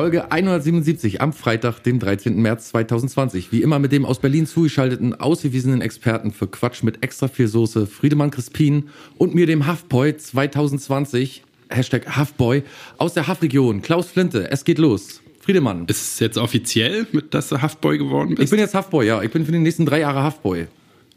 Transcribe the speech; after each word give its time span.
Folge 0.00 0.32
177 0.32 1.20
am 1.20 1.34
Freitag, 1.34 1.82
dem 1.82 1.98
13. 1.98 2.40
März 2.40 2.70
2020. 2.70 3.52
Wie 3.52 3.60
immer 3.60 3.78
mit 3.78 3.92
dem 3.92 4.06
aus 4.06 4.18
Berlin 4.18 4.46
zugeschalteten, 4.46 5.14
ausgewiesenen 5.14 5.82
Experten 5.82 6.32
für 6.32 6.46
Quatsch 6.46 6.82
mit 6.82 7.04
extra 7.04 7.28
viel 7.28 7.48
Soße, 7.48 7.86
Friedemann 7.86 8.30
Crispin 8.30 8.88
und 9.18 9.34
mir 9.34 9.44
dem 9.44 9.70
Huffboy 9.70 10.16
2020, 10.16 11.42
Hashtag 11.68 12.16
Huffboy, 12.16 12.62
aus 12.96 13.12
der 13.12 13.28
Huffregion, 13.28 13.82
Klaus 13.82 14.06
Flinte. 14.06 14.50
Es 14.50 14.64
geht 14.64 14.78
los. 14.78 15.20
Friedemann. 15.38 15.84
Ist 15.86 16.14
es 16.14 16.18
jetzt 16.18 16.38
offiziell, 16.38 17.06
dass 17.28 17.50
du 17.50 17.60
Huffboy 17.60 17.98
geworden 17.98 18.30
bist? 18.30 18.44
Ich 18.44 18.48
bin 18.48 18.58
jetzt 18.58 18.74
Huffboy, 18.74 19.06
ja. 19.06 19.20
Ich 19.20 19.30
bin 19.30 19.44
für 19.44 19.52
die 19.52 19.58
nächsten 19.58 19.84
drei 19.84 20.00
Jahre 20.00 20.24
Huffboy. 20.24 20.66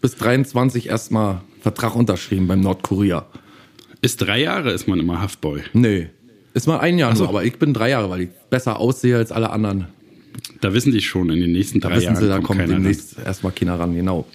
Bis 0.02 0.18
23 0.18 0.90
erstmal 0.90 1.40
Vertrag 1.62 1.96
unterschrieben 1.96 2.50
beim 2.50 2.60
Nordkorea. 2.60 3.28
Ist 4.02 4.18
drei 4.18 4.42
Jahre 4.42 4.72
ist 4.72 4.90
man 4.90 5.00
immer 5.00 5.24
Huffboy. 5.24 5.62
Nee. 5.72 6.10
Ist 6.54 6.68
mal 6.68 6.80
ein 6.80 6.98
Jahr 6.98 7.16
so. 7.16 7.24
nur, 7.24 7.30
aber 7.30 7.44
ich 7.44 7.58
bin 7.58 7.74
drei 7.74 7.90
Jahre, 7.90 8.10
weil 8.10 8.22
ich 8.22 8.30
besser 8.50 8.80
aussehe 8.80 9.18
als 9.18 9.32
alle 9.32 9.50
anderen. 9.50 9.88
Da 10.62 10.74
wissen 10.74 10.92
die 10.92 11.02
schon, 11.02 11.30
in 11.30 11.40
den 11.40 11.52
nächsten 11.52 11.80
drei 11.80 11.90
da 11.90 11.96
wissen 11.96 12.06
Jahren. 12.06 12.18
Sie, 12.18 12.28
da 12.28 12.36
kommt, 12.36 12.60
kommt 12.60 12.70
demnächst 12.70 13.18
erstmal 13.20 13.52
keiner 13.52 13.80
ran, 13.80 13.96
genau. 13.96 14.26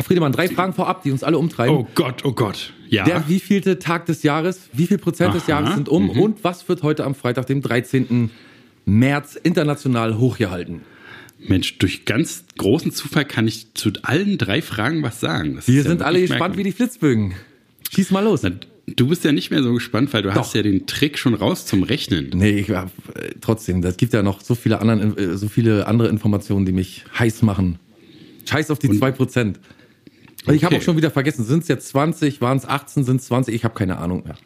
Friedemann, 0.00 0.32
drei 0.32 0.48
Fragen 0.48 0.72
vorab, 0.72 1.02
die 1.02 1.10
uns 1.10 1.22
alle 1.22 1.38
umtreiben. 1.38 1.76
Oh 1.76 1.86
Gott, 1.94 2.24
oh 2.24 2.32
Gott. 2.32 2.72
Ja. 2.88 3.04
Der 3.04 3.28
wievielte 3.28 3.78
Tag 3.78 4.06
des 4.06 4.22
Jahres, 4.22 4.68
wie 4.72 4.86
viel 4.86 4.98
Prozent 4.98 5.30
Aha, 5.30 5.38
des 5.38 5.46
Jahres 5.46 5.74
sind 5.74 5.88
um 5.88 6.04
mhm. 6.04 6.20
und 6.20 6.44
was 6.44 6.68
wird 6.68 6.82
heute 6.82 7.04
am 7.04 7.14
Freitag, 7.14 7.46
dem 7.46 7.62
13. 7.62 8.30
März, 8.84 9.36
international 9.36 10.18
hochgehalten? 10.18 10.82
Mensch, 11.38 11.78
durch 11.78 12.04
ganz 12.04 12.44
großen 12.56 12.92
Zufall 12.92 13.24
kann 13.24 13.48
ich 13.48 13.74
zu 13.74 13.90
allen 14.02 14.38
drei 14.38 14.62
Fragen 14.62 15.02
was 15.02 15.20
sagen. 15.20 15.56
Das 15.56 15.68
Wir 15.68 15.82
sind 15.82 16.00
ja 16.00 16.06
alle 16.06 16.20
gespannt 16.20 16.40
merkwürdig. 16.40 16.58
wie 16.58 16.70
die 16.70 16.76
Flitzbögen. 16.76 17.34
Schieß 17.94 18.10
mal 18.12 18.24
los. 18.24 18.42
Na, 18.42 18.50
Du 18.86 19.08
bist 19.08 19.24
ja 19.24 19.32
nicht 19.32 19.50
mehr 19.50 19.62
so 19.62 19.72
gespannt, 19.72 20.12
weil 20.12 20.22
du 20.22 20.30
Doch. 20.30 20.36
hast 20.36 20.54
ja 20.54 20.62
den 20.62 20.86
Trick 20.86 21.16
schon 21.16 21.34
raus 21.34 21.66
zum 21.66 21.84
Rechnen. 21.84 22.30
Nee, 22.34 22.58
ich, 22.58 22.68
äh, 22.68 22.86
trotzdem, 23.40 23.80
das 23.80 23.96
gibt 23.96 24.12
ja 24.12 24.22
noch 24.22 24.40
so 24.40 24.54
viele, 24.54 24.80
anderen, 24.80 25.16
äh, 25.16 25.36
so 25.36 25.48
viele 25.48 25.86
andere 25.86 26.08
Informationen, 26.08 26.66
die 26.66 26.72
mich 26.72 27.04
heiß 27.18 27.42
machen. 27.42 27.78
Scheiß 28.48 28.70
auf 28.70 28.78
die 28.80 28.88
Und, 28.88 29.00
2%. 29.00 29.60
Okay. 30.44 30.56
Ich 30.56 30.64
habe 30.64 30.76
auch 30.76 30.82
schon 30.82 30.96
wieder 30.96 31.12
vergessen, 31.12 31.44
sind 31.44 31.62
es 31.62 31.68
jetzt 31.68 31.88
20, 31.88 32.40
waren 32.40 32.58
es 32.58 32.66
18, 32.66 33.04
sind 33.04 33.20
es 33.20 33.26
20, 33.26 33.54
ich 33.54 33.64
habe 33.64 33.74
keine 33.74 33.98
Ahnung 33.98 34.24
mehr. 34.24 34.36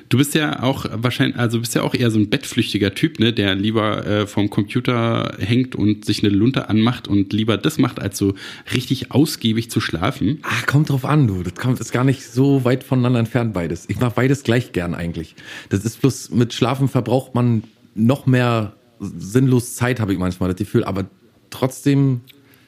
Du 0.08 0.18
bist 0.18 0.34
ja 0.34 0.62
auch 0.62 0.86
wahrscheinlich, 0.92 1.36
also 1.36 1.58
bist 1.58 1.74
ja 1.74 1.82
auch 1.82 1.94
eher 1.94 2.10
so 2.10 2.18
ein 2.18 2.30
bettflüchtiger 2.30 2.94
Typ, 2.94 3.18
ne, 3.18 3.32
der 3.32 3.54
lieber 3.54 4.06
äh, 4.06 4.26
vorm 4.26 4.50
Computer 4.50 5.34
hängt 5.40 5.74
und 5.74 6.04
sich 6.04 6.22
eine 6.22 6.32
Lunte 6.32 6.68
anmacht 6.68 7.08
und 7.08 7.32
lieber 7.32 7.56
das 7.56 7.78
macht, 7.78 7.98
als 7.98 8.18
so 8.18 8.34
richtig 8.72 9.10
ausgiebig 9.10 9.70
zu 9.70 9.80
schlafen. 9.80 10.38
Ach, 10.42 10.66
kommt 10.66 10.90
drauf 10.90 11.04
an, 11.04 11.26
du. 11.26 11.42
Das 11.42 11.54
kommt, 11.54 11.80
ist 11.80 11.92
gar 11.92 12.04
nicht 12.04 12.22
so 12.22 12.64
weit 12.64 12.84
voneinander 12.84 13.18
entfernt, 13.18 13.52
beides. 13.52 13.86
Ich 13.88 13.98
mach 13.98 14.12
beides 14.12 14.44
gleich 14.44 14.72
gern 14.72 14.94
eigentlich. 14.94 15.34
Das 15.70 15.84
ist 15.84 16.00
bloß, 16.00 16.30
mit 16.30 16.52
Schlafen 16.52 16.88
verbraucht 16.88 17.34
man 17.34 17.64
noch 17.94 18.26
mehr 18.26 18.76
sinnlos 19.00 19.74
Zeit, 19.74 20.00
habe 20.00 20.12
ich 20.12 20.18
manchmal 20.18 20.50
das 20.50 20.58
Gefühl, 20.58 20.84
aber 20.84 21.06
trotzdem 21.50 22.22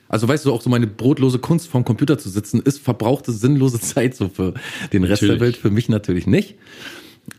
also 0.08 0.26
weißt 0.26 0.46
du, 0.46 0.52
auch 0.52 0.62
so 0.62 0.70
meine 0.70 0.86
brotlose 0.86 1.38
Kunst 1.38 1.68
vom 1.68 1.84
Computer 1.84 2.18
zu 2.18 2.30
sitzen, 2.30 2.60
ist 2.60 2.80
verbrauchte 2.80 3.30
sinnlose 3.32 3.78
Zeit 3.80 4.16
so 4.16 4.28
für 4.28 4.54
den 4.92 5.04
Rest 5.04 5.22
natürlich. 5.22 5.38
der 5.38 5.46
Welt, 5.46 5.56
für 5.56 5.70
mich 5.70 5.88
natürlich 5.88 6.26
nicht. 6.26 6.54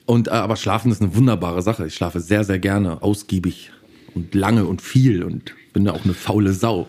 Und 0.05 0.27
äh, 0.27 0.31
aber 0.31 0.55
schlafen 0.55 0.91
ist 0.91 1.01
eine 1.01 1.15
wunderbare 1.15 1.61
Sache. 1.63 1.87
Ich 1.87 1.95
schlafe 1.95 2.19
sehr, 2.19 2.43
sehr 2.43 2.59
gerne, 2.59 3.01
ausgiebig 3.01 3.71
und 4.13 4.35
lange 4.35 4.65
und 4.65 4.81
viel 4.81 5.23
und 5.23 5.53
bin 5.73 5.85
da 5.85 5.93
auch 5.93 6.03
eine 6.03 6.13
faule 6.13 6.53
Sau. 6.53 6.87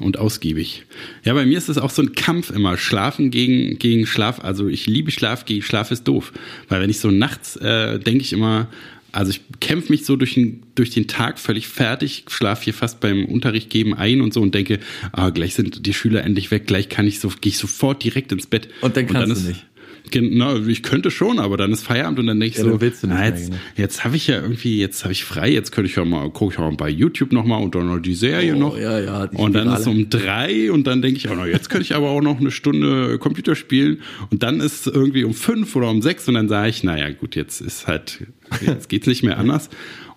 Und 0.00 0.18
ausgiebig. 0.18 0.86
Ja, 1.22 1.34
bei 1.34 1.44
mir 1.44 1.58
ist 1.58 1.68
es 1.68 1.76
auch 1.76 1.90
so 1.90 2.02
ein 2.02 2.14
Kampf 2.14 2.50
immer. 2.50 2.78
Schlafen 2.78 3.30
gegen, 3.30 3.78
gegen 3.78 4.06
Schlaf. 4.06 4.42
Also 4.42 4.66
ich 4.66 4.86
liebe 4.86 5.10
Schlaf, 5.10 5.44
gegen 5.44 5.62
Schlaf 5.62 5.90
ist 5.90 6.08
doof. 6.08 6.32
Weil 6.68 6.80
wenn 6.80 6.88
ich 6.88 6.98
so 6.98 7.10
nachts 7.10 7.56
äh, 7.56 8.00
denke 8.00 8.22
ich 8.24 8.32
immer, 8.32 8.68
also 9.12 9.30
ich 9.30 9.42
kämpfe 9.60 9.92
mich 9.92 10.04
so 10.06 10.16
durch 10.16 10.34
den, 10.34 10.62
durch 10.74 10.90
den 10.90 11.06
Tag 11.06 11.38
völlig 11.38 11.68
fertig, 11.68 12.24
schlafe 12.28 12.64
hier 12.64 12.74
fast 12.74 13.00
beim 13.00 13.26
Unterricht 13.26 13.70
geben 13.70 13.94
ein 13.94 14.22
und 14.22 14.32
so 14.32 14.40
und 14.40 14.54
denke, 14.54 14.80
ah, 15.12 15.30
gleich 15.30 15.54
sind 15.54 15.86
die 15.86 15.94
Schüler 15.94 16.24
endlich 16.24 16.50
weg, 16.50 16.66
gleich 16.66 16.88
kann 16.88 17.06
ich 17.06 17.20
so, 17.20 17.28
gehe 17.28 17.50
ich 17.50 17.58
sofort 17.58 18.02
direkt 18.02 18.32
ins 18.32 18.46
Bett. 18.46 18.68
Und 18.80 18.96
dann 18.96 19.06
kannst 19.06 19.22
und 19.22 19.28
dann 19.28 19.28
du 19.28 19.34
ist, 19.34 19.48
nicht. 19.48 19.66
Genau, 20.10 20.56
ich 20.56 20.82
könnte 20.82 21.10
schon, 21.10 21.38
aber 21.38 21.56
dann 21.56 21.72
ist 21.72 21.84
Feierabend 21.84 22.18
und 22.18 22.26
dann 22.26 22.38
denke 22.40 22.58
ich 22.58 22.64
ja, 22.64 22.70
so, 22.70 22.80
willst 22.80 23.02
du 23.02 23.06
nicht 23.06 23.16
ah, 23.16 23.24
jetzt, 23.24 23.50
mehr, 23.50 23.58
jetzt 23.76 24.04
habe 24.04 24.16
ich 24.16 24.26
ja 24.26 24.40
irgendwie, 24.40 24.78
jetzt 24.78 25.04
habe 25.04 25.12
ich 25.12 25.24
frei, 25.24 25.50
jetzt 25.50 25.72
könnte 25.72 25.90
ich 25.90 25.96
ja 25.96 26.04
mal, 26.04 26.28
gucke 26.30 26.52
ich 26.52 26.58
auch 26.58 26.70
mal 26.70 26.76
bei 26.76 26.90
YouTube 26.90 27.32
nochmal 27.32 27.62
und 27.62 27.74
dann 27.74 27.86
noch 27.86 27.98
die 27.98 28.14
Serie 28.14 28.54
oh, 28.56 28.58
noch. 28.58 28.78
Ja, 28.78 28.98
ja, 28.98 29.26
die 29.26 29.36
und 29.36 29.54
dann 29.54 29.72
ist 29.72 29.80
es 29.80 29.86
um 29.86 30.10
drei 30.10 30.70
und 30.70 30.86
dann 30.86 31.00
denke 31.02 31.18
ich 31.18 31.28
auch 31.28 31.36
noch, 31.36 31.46
jetzt 31.46 31.70
könnte 31.70 31.84
ich 31.84 31.94
aber 31.94 32.10
auch 32.10 32.20
noch 32.20 32.40
eine 32.40 32.50
Stunde 32.50 33.18
Computer 33.18 33.54
spielen 33.54 34.02
und 34.30 34.42
dann 34.42 34.60
ist 34.60 34.86
es 34.86 34.92
irgendwie 34.92 35.24
um 35.24 35.34
fünf 35.34 35.74
oder 35.76 35.88
um 35.88 36.02
sechs 36.02 36.28
und 36.28 36.34
dann 36.34 36.48
sage 36.48 36.68
ich, 36.68 36.84
naja 36.84 37.10
gut, 37.10 37.34
jetzt 37.36 37.60
ist 37.60 37.86
halt, 37.86 38.26
jetzt 38.66 38.88
geht's 38.88 39.06
nicht 39.06 39.22
mehr 39.22 39.38
anders. 39.38 39.70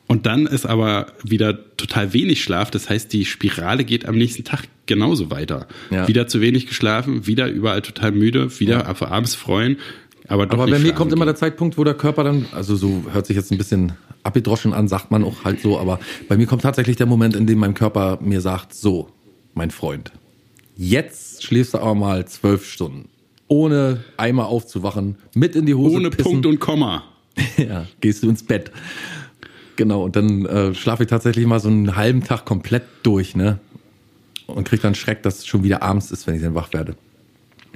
Und 0.08 0.26
dann 0.26 0.46
ist 0.46 0.66
aber 0.66 1.08
wieder 1.24 1.76
total 1.78 2.14
wenig 2.14 2.44
Schlaf. 2.44 2.70
Das 2.70 2.90
heißt, 2.90 3.12
die 3.12 3.26
Spirale 3.26 3.84
geht 3.84 4.06
am 4.06 4.16
nächsten 4.16 4.44
Tag 4.44 4.66
genauso 4.86 5.32
weiter. 5.32 5.68
Ja. 5.90 6.08
Wieder 6.08 6.28
zu 6.28 6.42
wenig 6.42 6.68
geschlafen, 6.68 7.26
wieder 7.26 7.48
überall 7.48 7.82
total 7.82 8.12
müde, 8.12 8.60
wieder 8.60 8.84
ja. 8.84 9.08
abends 9.08 9.34
freuen. 9.34 9.78
Aber, 10.28 10.46
doch 10.46 10.60
aber 10.60 10.72
bei 10.72 10.80
mir 10.80 10.94
kommt 10.94 11.14
immer 11.14 11.26
der 11.26 11.36
Zeitpunkt, 11.36 11.78
wo 11.78 11.84
der 11.84 11.94
Körper 11.94 12.24
dann, 12.24 12.46
also 12.52 12.76
so 12.76 13.04
hört 13.12 13.26
sich 13.28 13.36
jetzt 13.36 13.52
ein 13.52 13.58
bisschen 13.58 13.94
abgedroschen 14.24 14.74
an, 14.74 14.88
sagt 14.88 15.12
man 15.12 15.24
auch 15.24 15.44
halt 15.44 15.62
so, 15.62 15.78
aber 15.80 16.00
bei 16.28 16.36
mir 16.36 16.48
kommt 16.48 16.64
tatsächlich 16.64 16.96
der 16.96 17.06
Moment, 17.06 17.36
in 17.36 17.46
dem 17.46 17.60
mein 17.60 17.76
Körper 17.76 18.18
mir 18.22 18.42
sagt, 18.42 18.74
so, 18.74 19.10
mein 19.54 19.70
Freund, 19.70 20.12
jetzt 20.76 21.44
schläfst 21.44 21.76
du 21.76 21.78
aber 21.78 21.96
mal 21.96 22.28
zwölf 22.28 22.66
Stunden. 22.66 23.10
Ohne 23.48 24.04
einmal 24.18 24.48
aufzuwachen, 24.48 25.18
mit 25.36 25.56
in 25.56 25.68
die 25.68 25.76
Hose 25.76 25.98
Ohne 25.98 26.10
pissen. 26.10 26.24
Punkt 26.24 26.46
und 26.48 26.60
Komma. 26.60 27.04
ja, 27.58 27.86
gehst 28.02 28.24
du 28.24 28.30
ins 28.30 28.42
Bett. 28.42 28.72
Genau, 29.76 30.04
und 30.04 30.16
dann 30.16 30.46
äh, 30.46 30.74
schlafe 30.74 31.04
ich 31.04 31.10
tatsächlich 31.10 31.46
mal 31.46 31.60
so 31.60 31.70
einen 31.70 31.96
halben 31.96 32.24
Tag 32.24 32.46
komplett 32.46 32.84
durch, 33.04 33.36
ne? 33.36 33.60
Und 34.48 34.68
krieg 34.68 34.82
dann 34.82 34.96
Schreck, 34.96 35.24
dass 35.24 35.40
es 35.40 35.48
schon 35.48 35.64
wieder 35.64 35.82
abends 35.82 36.12
ist, 36.12 36.28
wenn 36.28 36.36
ich 36.36 36.42
dann 36.42 36.56
wach 36.56 36.72
werde. 36.72 36.96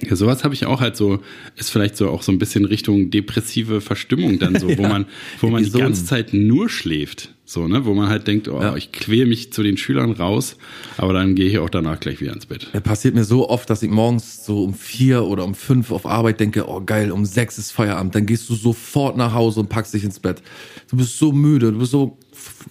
Ja, 0.02 0.16
sowas 0.16 0.44
habe 0.44 0.54
ich 0.54 0.66
auch 0.66 0.82
halt 0.82 0.96
so, 0.96 1.20
ist 1.56 1.72
vielleicht 1.72 1.98
so 1.98 2.10
auch 2.10 2.22
so 2.22 2.32
ein 2.32 2.40
bisschen 2.40 2.66
Richtung 2.66 3.10
depressive 3.10 3.82
Verstimmung 3.82 4.40
dann 4.40 4.58
so, 4.60 4.70
ja, 4.70 4.78
wo 4.78 4.84
man, 4.84 5.06
wo 5.42 5.48
man 5.48 5.64
die 5.64 5.72
ganze 5.72 6.06
Zeit 6.06 6.34
nur 6.34 6.70
schläft. 6.70 7.34
So, 7.52 7.68
ne, 7.68 7.84
wo 7.84 7.96
man 7.96 8.10
halt 8.10 8.28
denkt, 8.28 8.48
oh, 8.48 8.62
ja. 8.62 8.76
ich 8.76 8.92
quäle 8.92 9.26
mich 9.26 9.52
zu 9.52 9.64
den 9.64 9.76
Schülern 9.76 10.12
raus, 10.12 10.56
aber 10.98 11.14
dann 11.14 11.34
gehe 11.34 11.48
ich 11.48 11.58
auch 11.58 11.72
danach 11.72 12.00
gleich 12.00 12.22
wieder 12.22 12.32
ins 12.32 12.46
Bett. 12.46 12.70
Es 12.74 12.82
passiert 12.82 13.16
mir 13.16 13.24
so 13.24 13.50
oft, 13.50 13.68
dass 13.72 13.82
ich 13.82 13.90
morgens 13.90 14.46
so 14.46 14.64
um 14.64 14.76
vier 14.76 15.24
oder 15.24 15.46
um 15.46 15.56
fünf 15.56 15.90
auf 15.90 16.06
Arbeit 16.06 16.40
denke, 16.40 16.70
oh 16.70 16.80
geil, 16.86 17.12
um 17.12 17.26
sechs 17.26 17.58
ist 17.58 17.72
Feierabend. 17.72 18.14
Dann 18.14 18.28
gehst 18.28 18.48
du 18.52 18.54
sofort 18.54 19.18
nach 19.18 19.34
Hause 19.34 19.62
und 19.62 19.70
packst 19.70 19.96
dich 19.96 20.04
ins 20.04 20.20
Bett. 20.20 20.44
Du 20.92 20.98
bist 20.98 21.18
so 21.18 21.32
müde, 21.32 21.72
du 21.72 21.80
bist 21.80 21.90
so 21.90 22.20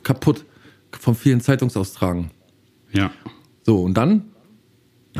kaputt 0.04 0.44
vom 0.92 1.16
vielen 1.16 1.40
Zeitungsaustragen. 1.40 2.30
Ja. 2.92 3.10
So, 3.64 3.82
und 3.82 3.94
dann 3.94 4.26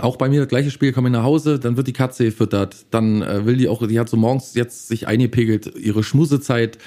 auch 0.01 0.17
bei 0.17 0.29
mir 0.29 0.41
das 0.41 0.49
gleiche 0.49 0.71
Spiel, 0.71 0.93
komme 0.93 1.09
ich 1.09 1.13
nach 1.13 1.25
Hause, 1.25 1.59
dann 1.59 1.77
wird 1.77 1.89
die 1.89 1.93
Katze 1.93 2.25
gefüttert, 2.27 2.87
dann 2.91 3.23
äh, 3.23 3.45
will 3.47 3.57
die 3.57 3.69
auch, 3.69 3.87
die 3.87 3.99
hat 3.99 4.09
so 4.09 4.17
morgens 4.17 4.55
jetzt 4.55 4.89
sich 4.89 5.07
eingepegelt, 5.07 5.75
ihre 5.77 6.03
Schmusezeit, 6.03 6.79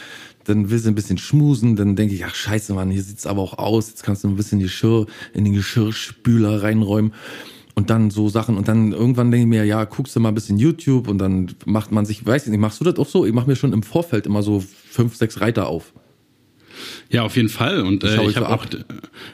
dann 0.46 0.70
will 0.70 0.80
sie 0.80 0.90
ein 0.90 0.96
bisschen 0.96 1.18
schmusen, 1.18 1.76
dann 1.76 1.96
denke 1.96 2.16
ich, 2.16 2.26
ach 2.26 2.36
scheiße, 2.36 2.74
Mann, 2.74 2.90
hier 2.90 3.04
sieht's 3.04 3.28
aber 3.28 3.42
auch 3.42 3.58
aus, 3.58 3.90
jetzt 3.90 4.04
kannst 4.04 4.24
du 4.24 4.28
ein 4.28 4.36
bisschen 4.36 4.60
Geschirr 4.60 5.06
in 5.34 5.44
den 5.44 5.54
Geschirrspüler 5.54 6.64
reinräumen 6.64 7.14
und 7.76 7.90
dann 7.90 8.10
so 8.10 8.30
Sachen 8.30 8.58
und 8.58 8.68
dann 8.68 8.92
irgendwann 8.92 9.32
denke 9.32 9.44
ich 9.44 9.50
mir, 9.50 9.66
ja, 9.66 9.84
guckst 9.86 10.16
du 10.16 10.20
mal 10.20 10.30
ein 10.30 10.36
bisschen 10.36 10.58
YouTube 10.58 11.08
und 11.08 11.18
dann 11.18 11.52
macht 11.66 11.92
man 11.92 12.06
sich, 12.06 12.26
weiß 12.26 12.46
ich 12.46 12.52
nicht, 12.52 12.60
machst 12.60 12.80
du 12.80 12.86
das 12.86 12.98
auch 12.98 13.08
so? 13.08 13.26
Ich 13.26 13.34
mache 13.34 13.48
mir 13.48 13.56
schon 13.56 13.74
im 13.74 13.84
Vorfeld 13.84 14.26
immer 14.26 14.44
so 14.44 14.64
fünf, 14.90 15.16
sechs 15.16 15.42
Reiter 15.42 15.68
auf. 15.68 15.94
Ja, 17.10 17.24
auf 17.24 17.36
jeden 17.36 17.50
Fall. 17.50 17.82
Und 17.82 18.04
äh, 18.04 18.24
ich 18.24 18.36
habe 18.38 18.50
auch 18.50 18.66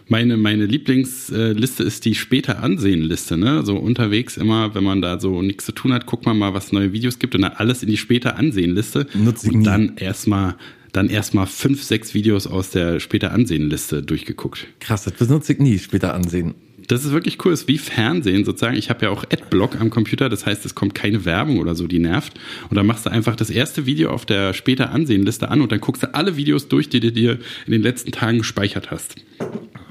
meine 0.07 0.37
meine 0.37 0.65
Lieblingsliste 0.65 1.83
ist 1.83 2.05
die 2.05 2.15
später 2.15 2.61
ansehen 2.63 3.01
Liste. 3.01 3.37
Ne, 3.37 3.63
so 3.65 3.77
unterwegs 3.77 4.37
immer, 4.37 4.75
wenn 4.75 4.83
man 4.83 5.01
da 5.01 5.19
so 5.19 5.41
nichts 5.41 5.65
zu 5.65 5.71
tun 5.71 5.93
hat, 5.93 6.05
guckt 6.05 6.25
man 6.25 6.37
mal, 6.37 6.53
was 6.53 6.71
neue 6.71 6.91
Videos 6.93 7.19
gibt 7.19 7.35
und 7.35 7.41
dann 7.41 7.53
alles 7.53 7.83
in 7.83 7.89
die 7.89 7.97
später 7.97 8.35
ansehen 8.35 8.73
Liste 8.73 9.07
Nutze 9.13 9.51
und 9.51 9.63
dann 9.63 9.97
erstmal 9.97 10.55
dann 10.97 11.09
erstmal 11.09 11.45
fünf, 11.45 11.83
sechs 11.83 12.13
Videos 12.13 12.47
aus 12.47 12.71
der 12.71 12.99
später 12.99 13.31
ansehen 13.31 13.69
Liste 13.69 14.01
durchgeguckt. 14.01 14.67
Krass, 14.79 15.03
das 15.03 15.13
benutze 15.13 15.53
ich 15.53 15.59
nie 15.59 15.79
später 15.79 16.13
ansehen 16.13 16.55
das 16.87 17.03
ist 17.03 17.11
wirklich 17.11 17.43
cool. 17.43 17.51
Das 17.51 17.61
ist 17.61 17.67
wie 17.67 17.77
Fernsehen 17.77 18.45
sozusagen. 18.45 18.77
Ich 18.77 18.89
habe 18.89 19.05
ja 19.05 19.11
auch 19.11 19.23
Adblock 19.25 19.79
am 19.79 19.89
Computer, 19.89 20.29
das 20.29 20.45
heißt, 20.45 20.65
es 20.65 20.73
kommt 20.73 20.95
keine 20.95 21.25
Werbung 21.25 21.59
oder 21.59 21.75
so, 21.75 21.85
die 21.85 21.99
nervt. 21.99 22.33
Und 22.69 22.75
dann 22.75 22.85
machst 22.85 23.05
du 23.05 23.11
einfach 23.11 23.35
das 23.35 23.49
erste 23.49 23.85
Video 23.85 24.09
auf 24.09 24.25
der 24.25 24.53
später 24.53 24.91
Ansehen-Liste 24.91 25.49
an 25.49 25.61
und 25.61 25.71
dann 25.71 25.81
guckst 25.81 26.03
du 26.03 26.13
alle 26.15 26.37
Videos 26.37 26.69
durch, 26.69 26.87
die 26.89 27.01
du 27.01 27.11
dir 27.11 27.39
in 27.65 27.73
den 27.73 27.81
letzten 27.81 28.11
Tagen 28.11 28.39
gespeichert 28.39 28.89
hast. 28.89 29.15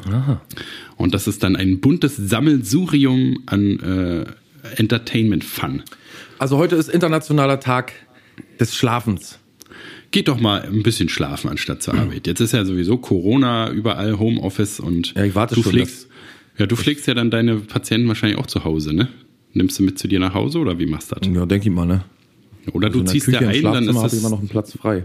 Aha. 0.09 0.41
Und 0.97 1.13
das 1.15 1.27
ist 1.27 1.43
dann 1.43 1.55
ein 1.55 1.81
buntes 1.81 2.17
Sammelsurium 2.17 3.43
an 3.47 3.81
äh, 3.81 4.77
Entertainment-Fun. 4.77 5.83
Also 6.39 6.57
heute 6.57 6.77
ist 6.77 6.89
internationaler 6.89 7.61
Tag 7.61 7.93
des 8.59 8.75
Schlafens 8.75 9.39
geht 10.11 10.29
doch 10.29 10.41
mal 10.41 10.63
ein 10.63 10.83
bisschen 10.83 11.09
schlafen 11.09 11.51
anstatt 11.51 11.83
zur 11.83 11.95
Arbeit. 11.95 12.27
Jetzt 12.27 12.41
ist 12.41 12.53
ja 12.53 12.65
sowieso 12.65 12.99
Corona, 12.99 13.71
überall 13.71 14.19
Homeoffice 14.19 14.81
und 14.81 15.15
ja, 15.15 15.25
ich 15.25 15.35
warte 15.35 15.55
du 15.55 15.63
schon, 15.63 15.73
pflegst, 15.73 16.09
ja, 16.59 16.67
du 16.67 16.77
pflegst 16.77 17.07
ja 17.07 17.15
dann 17.15 17.31
deine 17.31 17.57
Patienten 17.57 18.09
wahrscheinlich 18.09 18.39
auch 18.39 18.47
zu 18.47 18.65
Hause, 18.65 18.95
ne? 18.95 19.09
Nimmst 19.53 19.79
du 19.79 19.83
mit 19.83 19.99
zu 19.99 20.09
dir 20.09 20.21
nach 20.21 20.35
Hause 20.35 20.59
oder 20.59 20.79
wie 20.79 20.87
machst 20.87 21.13
du 21.13 21.17
das? 21.17 21.29
Ja, 21.29 21.47
denke 21.47 21.69
ich 21.69 21.75
mal, 21.75 21.87
ne? 21.87 22.05
Oder 22.73 22.89
also 22.89 23.01
du 23.01 23.07
ziehst 23.07 23.29
ja 23.29 23.41
ein, 23.41 23.63
dann 23.63 23.89
ist 23.89 24.01
das 24.01 24.15
immer 24.15 24.31
noch 24.31 24.41
einen 24.41 24.49
Platz 24.49 24.73
frei. 24.73 25.05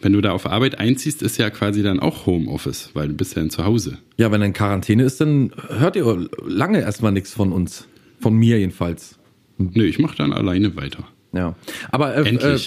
Wenn 0.00 0.12
du 0.12 0.20
da 0.20 0.30
auf 0.30 0.46
Arbeit 0.46 0.78
einziehst, 0.78 1.22
ist 1.22 1.38
ja 1.38 1.50
quasi 1.50 1.82
dann 1.82 1.98
auch 1.98 2.26
Homeoffice, 2.26 2.90
weil 2.94 3.08
du 3.08 3.14
bist 3.14 3.34
ja 3.34 3.42
in 3.42 3.50
zu 3.50 3.64
Hause. 3.64 3.98
Ja, 4.16 4.30
wenn 4.30 4.40
er 4.40 4.46
in 4.46 4.52
Quarantäne 4.52 5.02
ist, 5.02 5.20
dann 5.20 5.50
hört 5.68 5.96
ihr 5.96 6.28
lange 6.46 6.80
erstmal 6.80 7.10
nichts 7.10 7.32
von 7.34 7.52
uns. 7.52 7.88
Von 8.20 8.34
mir 8.34 8.58
jedenfalls. 8.58 9.18
Nö, 9.58 9.84
ich 9.84 9.98
mache 9.98 10.16
dann 10.16 10.32
alleine 10.32 10.76
weiter. 10.76 11.08
Ja. 11.32 11.56
Aber 11.90 12.14
äh, 12.14 12.28
äh, 12.28 12.58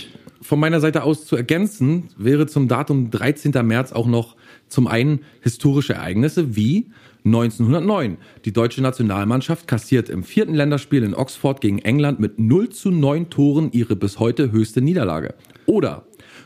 von 0.41 0.59
meiner 0.59 0.79
Seite 0.79 1.03
aus 1.03 1.25
zu 1.25 1.35
ergänzen, 1.35 2.09
wäre 2.17 2.47
zum 2.47 2.67
Datum 2.67 3.11
13. 3.11 3.51
März 3.65 3.91
auch 3.91 4.07
noch 4.07 4.35
zum 4.67 4.87
einen 4.87 5.19
historische 5.41 5.93
Ereignisse 5.93 6.55
wie 6.55 6.87
1909. 7.23 8.17
Die 8.45 8.51
deutsche 8.51 8.81
Nationalmannschaft 8.81 9.67
kassiert 9.67 10.09
im 10.09 10.23
vierten 10.23 10.55
Länderspiel 10.55 11.03
in 11.03 11.13
Oxford 11.13 11.61
gegen 11.61 11.79
England 11.79 12.19
mit 12.19 12.39
0 12.39 12.69
zu 12.69 12.89
9 12.89 13.29
Toren 13.29 13.71
ihre 13.71 13.95
bis 13.95 14.19
heute 14.19 14.51
höchste 14.51 14.81
Niederlage. 14.81 15.35
Oder 15.67 16.05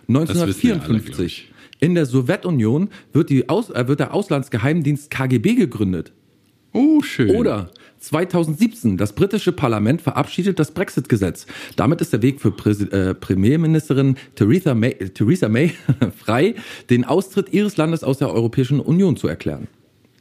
1954. 0.10 1.52
In 1.80 1.96
der 1.96 2.06
Sowjetunion 2.06 2.90
wird, 3.14 3.32
äh, 3.32 3.88
wird 3.88 4.00
der 4.00 4.14
Auslandsgeheimdienst 4.14 5.10
KGB 5.10 5.56
gegründet. 5.56 6.14
Oh, 6.74 7.02
schön. 7.02 7.36
Oder 7.36 7.72
2017. 8.06 8.98
Das 8.98 9.14
britische 9.14 9.52
Parlament 9.52 10.02
verabschiedet 10.02 10.60
das 10.60 10.72
Brexit-Gesetz. 10.72 11.46
Damit 11.76 12.02
ist 12.02 12.14
der 12.14 12.22
Weg 12.22 12.42
für 12.42 12.52
Präs 12.52 12.82
äh, 12.82 13.14
Premierministerin 13.14 14.16
Theresa 14.36 14.74
May, 14.74 14.94
Theresa 15.14 15.50
May 15.50 15.74
frei, 16.18 16.56
den 16.90 17.04
Austritt 17.04 17.54
ihres 17.54 17.78
Landes 17.78 18.04
aus 18.04 18.18
der 18.18 18.32
Europäischen 18.32 18.80
Union 18.80 19.18
zu 19.18 19.28
erklären. 19.28 19.68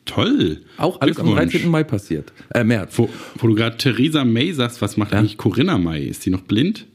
Toll. 0.05 0.61
Auch 0.77 1.01
alles 1.01 1.19
am 1.19 1.31
13. 1.31 1.69
Mai 1.71 1.83
passiert. 1.83 2.33
Äh, 2.55 2.65
März. 2.65 2.99
Wo, 2.99 3.09
wo 3.39 3.47
du 3.47 3.55
gerade 3.55 3.77
Theresa 3.77 4.25
May 4.25 4.53
sagst, 4.53 4.83
was 4.83 4.97
macht 4.97 5.13
ja? 5.13 5.19
eigentlich 5.19 5.39
Corinna 5.39 5.79
May? 5.79 6.07
Ist 6.07 6.27
die 6.27 6.31
noch 6.31 6.43
blind? 6.43 6.87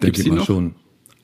Gibt's 0.00 0.22
die 0.22 0.30
noch? 0.30 0.46
schon. 0.46 0.74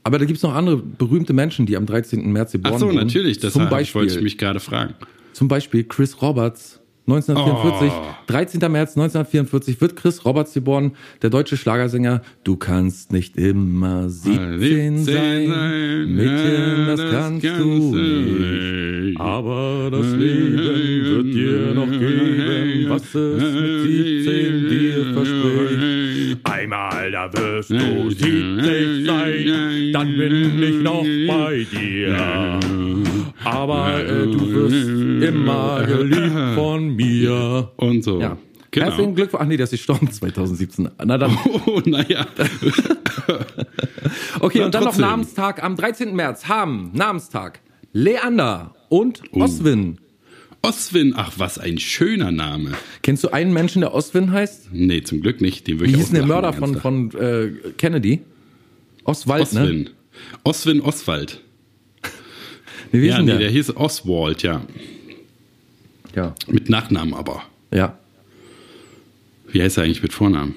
Aber 0.05 0.19
da 0.19 0.25
gibt 0.25 0.39
es 0.39 0.43
noch 0.43 0.55
andere 0.55 0.77
berühmte 0.77 1.33
Menschen, 1.33 1.67
die 1.67 1.77
am 1.77 1.87
13. 1.87 2.31
März 2.33 2.53
geboren 2.53 2.81
wurden. 2.81 2.85
Ach 2.85 2.93
so, 2.93 2.99
natürlich. 2.99 3.39
Das 3.39 3.53
Zum 3.53 3.69
Beispiel, 3.69 4.03
wollte 4.03 4.17
ich 4.17 4.23
mich 4.23 4.39
gerade 4.39 4.61
fragen. 4.61 4.95
Zum 5.33 5.49
Beispiel 5.49 5.85
Chris 5.85 6.21
Roberts, 6.23 6.78
1944, 7.09 7.91
oh. 7.91 8.15
13. 8.27 8.61
März 8.71 8.91
1944 8.91 9.81
wird 9.81 9.97
Chris 9.97 10.27
Roberts 10.27 10.53
geboren, 10.53 10.93
der 11.23 11.31
deutsche 11.31 11.57
Schlagersänger. 11.57 12.21
Du 12.45 12.57
kannst 12.57 13.13
nicht 13.13 13.39
immer 13.39 14.11
17 14.11 14.99
sein, 14.99 16.15
Mädchen, 16.15 16.87
das, 16.87 17.01
das 17.01 17.11
kannst, 17.11 17.47
kannst 17.47 17.61
du 17.65 17.97
nicht. 17.97 19.19
Aber 19.19 19.89
das 19.91 20.07
Leben 20.13 20.59
wird 20.59 21.35
dir 21.35 21.75
noch 21.75 21.91
geben, 21.91 22.91
was 22.91 23.15
es 23.15 23.55
mit 23.55 23.83
17 23.85 24.69
dir 24.69 25.15
verspricht. 25.15 26.39
Einmal, 26.45 27.11
da 27.11 27.33
wirst 27.33 27.71
du 27.71 28.11
70 28.11 29.07
sein, 29.07 29.93
dann 29.95 30.15
bin 30.15 30.63
ich 30.63 30.83
noch 30.83 31.03
bei 31.03 31.67
dir. 31.73 33.18
Aber 33.53 34.05
äh, 34.05 34.27
du 34.27 34.53
wirst 34.53 35.29
immer 35.29 35.85
geliebt 35.85 36.55
von 36.55 36.95
mir. 36.97 37.71
Und 37.77 38.03
so. 38.03 38.21
Ja. 38.21 38.37
Genau. 38.71 38.87
Herzlichen 38.87 39.15
Glückwunsch. 39.15 39.43
Ach 39.43 39.47
nee, 39.47 39.57
der 39.57 39.65
ist 39.65 39.71
gestorben 39.71 40.11
2017. 40.11 40.91
Na 41.05 41.19
dann. 41.19 41.37
Oh, 41.67 41.81
naja. 41.85 42.27
okay, 44.41 44.59
Na, 44.59 44.67
und 44.67 44.75
dann 44.75 44.85
trotzdem. 44.85 45.03
noch 45.03 45.11
Namenstag 45.11 45.63
am 45.63 45.77
13. 45.77 46.15
März 46.15 46.47
haben 46.49 46.91
Namenstag 46.95 47.61
Leander 47.93 48.75
und 48.89 49.23
uh. 49.33 49.43
Oswin. 49.43 49.99
Oswin, 50.63 51.15
ach 51.17 51.33
was 51.37 51.59
ein 51.59 51.79
schöner 51.79 52.31
Name. 52.31 52.73
Kennst 53.03 53.25
du 53.25 53.29
einen 53.29 53.53
Menschen, 53.53 53.81
der 53.81 53.95
Oswin 53.95 54.33
heißt? 54.33 54.71
Nee, 54.73 55.03
zum 55.03 55.21
Glück 55.21 55.41
nicht. 55.41 55.67
Den 55.67 55.81
würde 55.81 55.93
Wie 55.93 55.97
hieß 55.97 56.11
der 56.11 56.27
Mörder 56.27 56.53
von, 56.53 56.75
von 56.77 57.11
äh, 57.13 57.51
Kennedy? 57.77 58.23
Oswald, 59.05 59.53
ne? 59.53 59.61
Oswin. 59.61 59.79
ne? 59.79 59.91
Oswin 60.45 60.81
Oswald. 60.81 61.41
Wie 62.93 63.07
ja, 63.07 63.21
nee, 63.21 63.27
der? 63.27 63.39
der 63.39 63.51
hieß 63.51 63.77
Oswald, 63.77 64.43
ja. 64.43 64.63
Ja. 66.15 66.35
Mit 66.47 66.69
Nachnamen 66.69 67.15
aber. 67.15 67.43
Ja. 67.71 67.99
Wie 69.51 69.63
heißt 69.63 69.79
er 69.79 69.85
eigentlich 69.85 70.03
mit 70.03 70.13
Vornamen? 70.13 70.55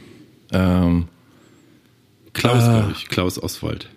Ähm, 0.52 1.08
Klaus, 2.34 2.64
äh, 2.64 2.68
glaube 2.68 2.94
ich. 2.96 3.08
Klaus 3.08 3.42
Oswald. 3.42 3.90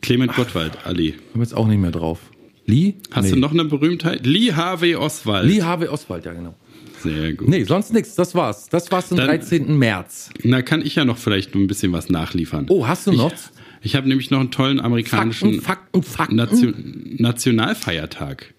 Clement 0.00 0.34
Gottwald, 0.34 0.84
Ali. 0.84 1.12
Kommen 1.32 1.44
jetzt 1.44 1.54
auch 1.54 1.66
nicht 1.66 1.78
mehr 1.78 1.92
drauf. 1.92 2.18
Lee? 2.66 2.94
Hast 3.10 3.26
nee. 3.26 3.30
du 3.32 3.36
noch 3.38 3.52
eine 3.52 3.64
Berühmtheit? 3.64 4.26
Lee 4.26 4.52
Harvey 4.52 4.96
Oswald. 4.96 5.46
Lee 5.46 5.62
Harvey 5.62 5.88
Oswald, 5.88 6.24
ja 6.24 6.32
genau. 6.32 6.54
Sehr 7.02 7.32
gut. 7.34 7.48
Nee, 7.48 7.64
sonst 7.64 7.92
nichts. 7.92 8.14
Das 8.14 8.34
war's. 8.34 8.68
Das 8.68 8.90
war's 8.92 9.10
am 9.10 9.18
13. 9.18 9.76
März. 9.76 10.30
Na, 10.42 10.62
kann 10.62 10.82
ich 10.82 10.94
ja 10.94 11.04
noch 11.04 11.18
vielleicht 11.18 11.54
ein 11.54 11.66
bisschen 11.66 11.92
was 11.92 12.08
nachliefern. 12.08 12.66
Oh, 12.68 12.86
hast 12.86 13.06
du 13.06 13.12
noch? 13.12 13.32
Ich, 13.32 13.38
ich 13.82 13.96
habe 13.96 14.08
nämlich 14.08 14.30
noch 14.30 14.40
einen 14.40 14.50
tollen 14.50 14.80
amerikanischen 14.80 15.60
Fakten, 15.60 16.02
Fakten, 16.02 16.36
Fakten. 16.36 16.36
Nation, 16.36 17.16
Nationalfeiertag. 17.18 18.54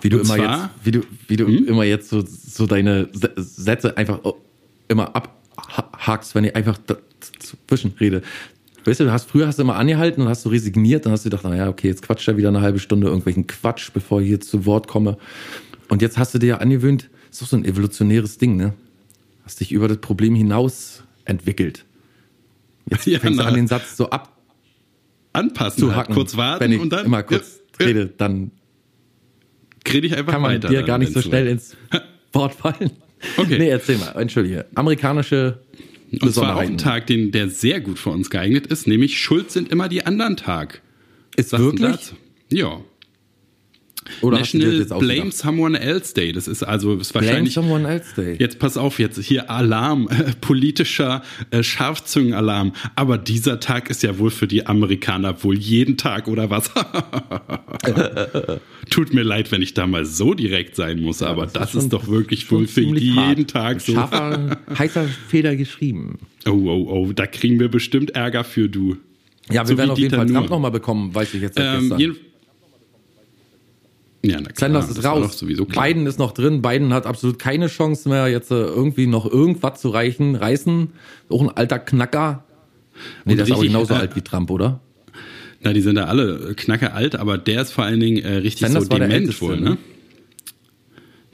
Wie 0.00 0.08
du 0.08 0.18
immer 0.18 0.36
jetzt, 0.36 0.70
wie 0.84 0.90
du, 0.90 1.00
wie 1.28 1.36
du 1.36 1.46
hm? 1.46 1.66
immer 1.66 1.84
jetzt 1.84 2.10
so, 2.10 2.24
so 2.26 2.66
deine 2.66 3.08
Sätze 3.36 3.96
einfach 3.96 4.20
immer 4.88 5.14
abhakst, 5.14 6.34
wenn 6.34 6.44
ich 6.44 6.56
einfach 6.56 6.78
dazwischen 6.78 7.94
rede. 8.00 8.22
Weißt 8.84 9.00
du, 9.00 9.04
du 9.04 9.12
hast 9.12 9.28
früher 9.30 9.46
hast 9.46 9.58
du 9.58 9.62
immer 9.62 9.76
angehalten 9.76 10.22
und 10.22 10.28
hast 10.28 10.44
du 10.44 10.48
resigniert, 10.48 11.04
dann 11.04 11.12
hast 11.12 11.24
du 11.24 11.30
gedacht, 11.30 11.44
naja, 11.44 11.68
okay, 11.68 11.88
jetzt 11.88 12.02
quatscht 12.02 12.26
er 12.28 12.36
wieder 12.36 12.48
eine 12.48 12.60
halbe 12.60 12.78
Stunde 12.78 13.06
irgendwelchen 13.06 13.46
Quatsch, 13.46 13.90
bevor 13.92 14.20
ich 14.20 14.28
hier 14.28 14.40
zu 14.40 14.66
Wort 14.66 14.88
komme. 14.88 15.18
Und 15.88 16.02
jetzt 16.02 16.18
hast 16.18 16.34
du 16.34 16.38
dir 16.38 16.46
ja 16.46 16.56
angewöhnt, 16.58 17.08
ist 17.30 17.42
doch 17.42 17.46
so 17.46 17.56
ein 17.56 17.64
evolutionäres 17.64 18.38
Ding, 18.38 18.56
ne? 18.56 18.74
Hast 19.44 19.60
dich 19.60 19.72
über 19.72 19.88
das 19.88 19.98
Problem 19.98 20.34
hinaus 20.34 21.02
entwickelt. 21.24 21.84
Jetzt 22.90 23.06
ja, 23.06 23.18
fängst 23.18 23.40
du 23.40 23.44
an, 23.44 23.54
den 23.54 23.66
Satz 23.66 23.96
so 23.96 24.10
ab 24.10 24.36
anpassen, 25.32 25.80
zu 25.80 25.94
hacken. 25.94 26.08
Halt. 26.08 26.14
kurz 26.14 26.36
warten 26.36 26.64
wenn 26.64 26.72
ich 26.72 26.80
und 26.80 26.90
dann 26.90 27.06
immer 27.06 27.22
kurz 27.22 27.60
ja, 27.78 27.86
rede, 27.86 28.06
dann 28.06 28.50
rede 29.86 30.06
ich 30.06 30.16
einfach 30.16 30.32
kann 30.32 30.42
man 30.42 30.52
weiter. 30.52 30.68
dir 30.68 30.82
gar 30.82 30.98
nicht 30.98 31.12
so 31.12 31.22
schnell 31.22 31.46
ins 31.46 31.76
Wort 32.32 32.54
fallen. 32.54 32.90
Okay. 33.36 33.58
Nee, 33.58 33.68
erzähl 33.68 33.98
mal, 33.98 34.12
entschuldige. 34.12 34.66
Amerikanische 34.74 35.60
Und 36.20 36.32
zwar 36.32 36.56
auch 36.56 36.60
ein 36.60 36.78
Tag, 36.78 37.06
den, 37.06 37.32
der 37.32 37.48
sehr 37.50 37.80
gut 37.80 37.98
für 37.98 38.10
uns 38.10 38.30
geeignet 38.30 38.66
ist, 38.66 38.86
nämlich 38.86 39.18
Schuld 39.18 39.50
sind 39.50 39.70
immer 39.70 39.88
die 39.88 40.06
anderen 40.06 40.36
Tag. 40.36 40.82
Ist 41.36 41.52
Was 41.52 41.60
wirklich? 41.60 42.14
Ja. 42.50 42.80
Oder 44.20 44.38
National 44.38 44.84
Blame 44.98 45.32
Someone 45.32 45.78
Else 45.78 46.14
Day. 46.14 46.32
Das 46.32 46.48
ist 46.48 46.62
also 46.62 46.96
ist 46.96 47.14
wahrscheinlich. 47.14 47.54
Blame 47.54 47.68
Someone 47.68 47.88
Else 47.88 48.14
Day. 48.16 48.36
Jetzt 48.38 48.58
pass 48.58 48.76
auf, 48.76 48.98
jetzt 48.98 49.18
hier 49.20 49.50
Alarm, 49.50 50.08
äh, 50.10 50.32
politischer 50.40 51.22
äh, 51.50 51.62
Scharfzüngenalarm. 51.62 52.72
Aber 52.96 53.18
dieser 53.18 53.60
Tag 53.60 53.90
ist 53.90 54.02
ja 54.02 54.18
wohl 54.18 54.30
für 54.30 54.46
die 54.46 54.66
Amerikaner 54.66 55.42
wohl 55.42 55.58
jeden 55.58 55.96
Tag 55.96 56.28
oder 56.28 56.50
was? 56.50 56.70
Tut 58.90 59.12
mir 59.12 59.22
leid, 59.22 59.52
wenn 59.52 59.62
ich 59.62 59.74
da 59.74 59.86
mal 59.86 60.04
so 60.04 60.34
direkt 60.34 60.76
sein 60.76 61.00
muss, 61.00 61.20
ja, 61.20 61.28
aber 61.28 61.46
das, 61.46 61.74
ist, 61.74 61.84
ist, 61.84 61.92
doch 61.92 62.08
wirklich 62.08 62.50
wohl 62.50 62.66
für 62.66 62.80
jeden 62.80 63.16
hart. 63.16 63.50
Tag 63.50 63.80
so. 63.80 63.92
Scharfer, 63.92 64.58
heißer 64.78 65.06
Feder 65.28 65.56
geschrieben. 65.56 66.18
Oh, 66.46 66.50
oh, 66.50 66.86
oh, 66.88 67.12
da 67.12 67.26
kriegen 67.26 67.60
wir 67.60 67.68
bestimmt 67.68 68.10
Ärger 68.10 68.44
für 68.44 68.68
du. 68.68 68.96
Ja, 69.50 69.62
wir 69.62 69.68
so 69.68 69.78
werden 69.78 69.90
auf 69.90 69.98
jeden 69.98 70.14
Fall 70.14 70.26
Trump 70.26 70.50
nochmal 70.50 70.70
bekommen, 70.70 71.14
weiß 71.14 71.34
ich 71.34 71.42
jetzt 71.42 71.58
ähm, 71.58 71.94
ja, 74.22 74.40
na 74.40 74.50
klar, 74.50 74.70
Sanders 74.70 74.90
ist 74.90 75.04
raus. 75.04 75.44
Biden 75.44 76.06
ist 76.06 76.18
noch 76.18 76.32
drin. 76.32 76.60
Biden 76.60 76.92
hat 76.92 77.06
absolut 77.06 77.38
keine 77.38 77.68
Chance 77.68 78.08
mehr, 78.08 78.28
jetzt 78.28 78.50
äh, 78.50 78.54
irgendwie 78.54 79.06
noch 79.06 79.30
irgendwas 79.30 79.80
zu 79.80 79.90
reichen, 79.90 80.34
reißen. 80.34 80.88
Auch 81.28 81.42
ein 81.42 81.50
alter 81.50 81.78
Knacker. 81.78 82.44
Nee, 83.24 83.36
der 83.36 83.44
ist 83.44 83.52
auch 83.52 83.62
genauso 83.62 83.94
äh, 83.94 83.98
alt 83.98 84.16
wie 84.16 84.22
Trump, 84.22 84.50
oder? 84.50 84.80
Na, 85.60 85.72
die 85.72 85.80
sind 85.80 85.96
ja 85.96 86.04
alle 86.04 86.54
knacker 86.56 86.94
alt, 86.94 87.16
aber 87.16 87.38
der 87.38 87.62
ist 87.62 87.72
vor 87.72 87.84
allen 87.84 88.00
Dingen 88.00 88.24
äh, 88.24 88.36
richtig 88.36 88.60
Sanders 88.60 88.84
so 88.84 88.98
dement 88.98 89.40
wohl, 89.40 89.56
ne? 89.56 89.70
ne? 89.70 89.78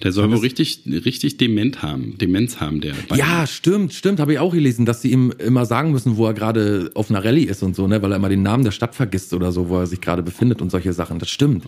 Der 0.03 0.13
soll 0.13 0.31
wohl 0.31 0.39
richtig, 0.39 0.83
richtig 0.87 1.39
dement 1.39 1.83
haben, 1.83 2.19
Demenz 2.19 2.61
haben, 2.61 2.83
der. 2.83 2.93
Biden. 2.93 3.17
Ja, 3.17 3.47
stimmt, 3.47 3.95
stimmt, 3.95 4.21
habe 4.21 4.35
ich 4.35 4.39
auch 4.39 4.53
gelesen, 4.53 4.85
dass 4.85 5.01
sie 5.01 5.11
ihm 5.11 5.33
immer 5.39 5.65
sagen 5.65 5.93
müssen, 5.93 6.17
wo 6.19 6.27
er 6.27 6.35
gerade 6.35 6.91
auf 6.95 7.11
einer 7.11 7.25
Rallye 7.25 7.45
ist 7.45 7.63
und 7.63 7.75
so, 7.75 7.87
ne, 7.87 8.03
weil 8.03 8.13
er 8.13 8.17
immer 8.17 8.29
den 8.29 8.43
Namen 8.43 8.65
der 8.65 8.73
Stadt 8.73 8.95
vergisst 8.95 9.33
oder 9.33 9.53
so, 9.53 9.69
wo 9.71 9.79
er 9.79 9.87
sich 9.87 10.03
gerade 10.03 10.23
befindet 10.23 10.61
und 10.61 10.71
solche 10.71 10.93
Sachen. 10.93 11.19
Das 11.19 11.31
stimmt. 11.31 11.65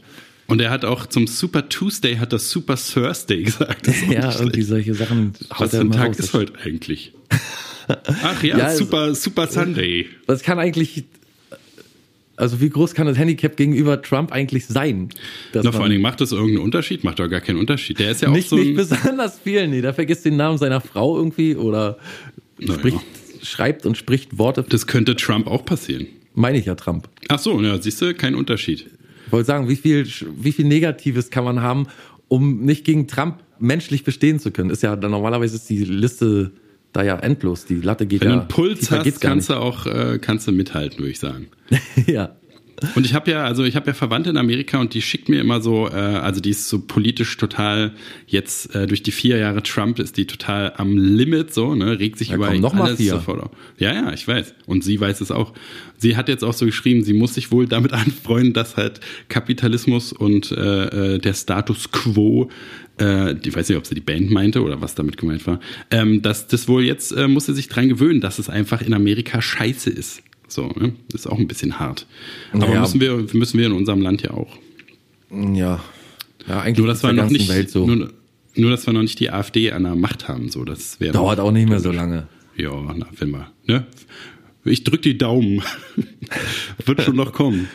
Und 0.47 0.61
er 0.61 0.71
hat 0.71 0.85
auch 0.85 1.07
zum 1.07 1.27
Super 1.27 1.69
Tuesday 1.69 2.17
hat 2.17 2.33
das 2.33 2.51
Super 2.51 2.77
Thursday 2.77 3.43
gesagt. 3.45 3.89
Ja, 4.11 4.39
irgendwie 4.39 4.63
solche 4.63 4.95
Sachen. 4.95 5.35
Was 5.57 5.71
für 5.71 5.81
ein 5.81 5.91
Tag 5.91 6.11
raus. 6.11 6.19
ist 6.19 6.35
heute 6.35 6.53
eigentlich? 6.65 7.13
Ach 7.89 8.43
ja, 8.43 8.59
ja 8.59 8.71
Super, 8.75 9.15
Super 9.15 9.47
Sunday. 9.47 10.07
Was 10.27 10.43
kann 10.43 10.59
eigentlich, 10.59 11.05
also 12.37 12.61
wie 12.61 12.71
groß 12.71 12.95
kann 12.95 13.07
das 13.07 13.17
Handicap 13.17 13.57
gegenüber 13.57 14.03
Trump 14.03 14.33
eigentlich 14.33 14.67
sein? 14.67 15.11
Na, 15.53 15.71
vor 15.73 15.83
allen 15.83 15.91
Dingen 15.91 16.03
macht 16.03 16.21
das 16.21 16.33
irgendeinen 16.33 16.65
Unterschied? 16.65 17.05
Macht 17.05 17.19
doch 17.19 17.29
gar 17.29 17.41
keinen 17.41 17.59
Unterschied. 17.59 17.99
Der 17.99 18.11
ist 18.11 18.23
ja 18.23 18.29
auch 18.29 18.33
nicht, 18.33 18.49
so. 18.49 18.57
Nicht 18.57 18.77
besonders 18.77 19.39
viel, 19.39 19.67
nee. 19.69 19.81
Der 19.81 19.95
vergisst 19.95 20.25
den 20.25 20.37
Namen 20.37 20.59
seiner 20.59 20.81
Frau 20.81 21.17
irgendwie 21.17 21.57
oder 21.57 21.99
spricht, 22.61 22.97
ja. 22.97 23.45
schreibt 23.45 23.87
und 23.87 23.97
spricht 23.97 24.39
Worte. 24.39 24.65
Das 24.69 24.87
könnte 24.87 25.17
Trump 25.17 25.47
auch 25.47 25.65
passieren. 25.65 26.07
Meine 26.35 26.59
ich 26.59 26.67
ja 26.67 26.75
Trump. 26.75 27.09
Ach 27.29 27.39
so, 27.39 27.61
ja, 27.63 27.81
siehst 27.81 28.03
du, 28.03 28.15
kein 28.15 28.35
Unterschied. 28.35 28.87
Ich 29.27 29.33
wollte 29.33 29.47
sagen, 29.47 29.69
wie 29.69 29.77
viel, 29.77 30.07
wie 30.39 30.53
viel 30.53 30.65
Negatives 30.65 31.31
kann 31.31 31.45
man 31.45 31.61
haben, 31.61 31.87
um 32.29 32.63
nicht 32.63 32.85
gegen 32.85 33.07
Trump 33.09 33.39
menschlich 33.59 34.05
bestehen 34.05 34.39
zu 34.39 34.51
können? 34.51 34.71
Ist 34.71 34.83
ja 34.83 34.97
dann 34.97 35.11
normalerweise 35.11 35.57
ist 35.57 35.69
die 35.69 35.85
Liste 35.85 36.53
da 36.93 37.03
ja 37.03 37.19
endlos. 37.19 37.67
Die 37.67 37.81
Latte 37.81 38.07
geht 38.07 38.23
Wenn 38.23 38.29
ja. 38.29 38.33
Wenn 38.33 38.39
du 38.39 38.43
einen 38.43 38.49
Puls 38.49 38.91
hast, 38.91 39.21
kannst 39.21 39.51
du 39.51 39.55
auch 39.55 39.87
äh, 39.87 40.19
kannst 40.21 40.47
du 40.47 40.53
mithalten, 40.53 40.99
würde 40.99 41.11
ich 41.11 41.19
sagen. 41.19 41.49
ja. 42.07 42.37
Und 42.95 43.07
ich 43.07 43.15
habe 43.15 43.31
ja, 43.31 43.45
also 43.45 43.65
ich 43.65 43.75
habe 43.77 43.87
ja 43.87 43.95
Verwandte 43.95 44.31
in 44.31 44.37
Amerika 44.37 44.79
und 44.79 44.93
die 44.93 45.01
schickt 45.01 45.29
mir 45.29 45.41
immer 45.41 45.61
so, 45.61 45.89
äh, 45.89 45.93
also 45.93 46.41
die 46.41 46.51
ist 46.51 46.69
so 46.69 46.81
politisch 46.81 47.37
total 47.37 47.93
jetzt 48.27 48.75
äh, 48.75 48.87
durch 48.87 49.03
die 49.03 49.13
vier 49.13 49.39
Jahre 49.39 49.63
Trump 49.63 49.99
ist 49.99 50.17
die 50.17 50.27
total 50.27 50.75
am 50.77 50.97
Limit 50.97 51.55
so, 51.55 51.75
ne, 51.75 51.99
regt 51.99 52.19
sich 52.19 52.29
ja, 52.29 52.37
über 52.37 52.53
noch 52.55 52.75
alles 52.75 52.99
mal 52.99 53.07
sofort 53.07 53.51
Ja, 53.79 53.95
ja, 53.95 54.13
ich 54.13 54.27
weiß. 54.29 54.55
Und 54.67 54.85
sie 54.85 55.01
weiß 55.01 55.21
es 55.21 55.31
auch. 55.31 55.55
Sie 55.97 56.17
hat 56.17 56.29
jetzt 56.29 56.45
auch 56.45 56.53
so 56.53 56.67
geschrieben, 56.67 57.03
sie 57.03 57.15
muss 57.15 57.35
sich 57.35 57.51
wohl 57.51 57.67
damit 57.67 57.93
anfreunden, 57.95 58.53
dass 58.53 58.77
halt 58.77 59.01
Kapitalismus 59.29 60.13
und 60.13 60.53
äh, 60.53 61.15
äh, 61.15 61.19
der 61.19 61.35
Status 61.35 61.91
quo 61.91 62.51
äh, 62.99 63.33
ich 63.33 63.55
weiß 63.55 63.69
nicht, 63.69 63.79
ob 63.79 63.87
sie 63.87 63.95
die 63.95 64.01
Band 64.01 64.31
meinte 64.31 64.63
oder 64.63 64.81
was 64.81 64.95
damit 64.95 65.17
gemeint 65.17 65.47
war, 65.47 65.61
ähm, 65.91 66.23
dass 66.23 66.47
das 66.47 66.69
wohl 66.69 66.83
jetzt 66.83 67.13
äh, 67.13 67.29
muss 67.29 67.47
sie 67.47 67.55
sich 67.55 67.69
dran 67.69 67.89
gewöhnen, 67.89 68.21
dass 68.21 68.39
es 68.39 68.49
einfach 68.49 68.81
in 68.81 68.95
Amerika 68.95 69.43
scheiße 69.43 69.91
ist. 69.91 70.23
So, 70.49 70.69
ne? 70.69 70.93
Ist 71.13 71.29
auch 71.29 71.39
ein 71.39 71.49
bisschen 71.49 71.79
hart. 71.79 72.07
Aber 72.53 72.67
naja. 72.67 72.81
müssen, 72.81 73.01
wir, 73.01 73.27
müssen 73.33 73.59
wir 73.59 73.67
in 73.67 73.73
unserem 73.73 74.01
Land 74.01 74.23
ja 74.23 74.31
auch. 74.33 74.57
Ja. 75.31 75.81
Ja, 76.49 76.61
eigentlich 76.61 76.79
nur, 76.79 76.87
dass 76.87 77.03
wir 77.03 77.13
noch 77.13 77.31
nicht, 77.31 77.49
Welt 77.49 77.71
so. 77.71 77.87
Nur, 77.87 78.13
nur, 78.55 78.71
dass 78.71 78.87
wir 78.87 78.93
noch 78.93 79.03
nicht 79.03 79.19
die 79.19 79.31
AfD 79.31 79.73
an 79.73 79.83
der 79.83 79.97
Macht 79.97 80.29
haben. 80.29 80.49
So, 80.49 80.65
das 80.65 80.99
Dauert 80.99 81.41
auch 81.41 81.51
nicht 81.51 81.69
mehr 81.69 81.81
so 81.81 81.91
lange. 81.91 82.29
Ja, 82.57 82.71
na, 82.97 83.07
wenn 83.19 83.31
wir, 83.31 83.51
ne? 83.67 83.87
Ich 84.65 84.83
drück 84.85 85.03
die 85.03 85.19
Daumen. 85.19 85.63
Wird 86.85 87.03
schon 87.03 87.17
noch 87.17 87.33
kommen. 87.33 87.69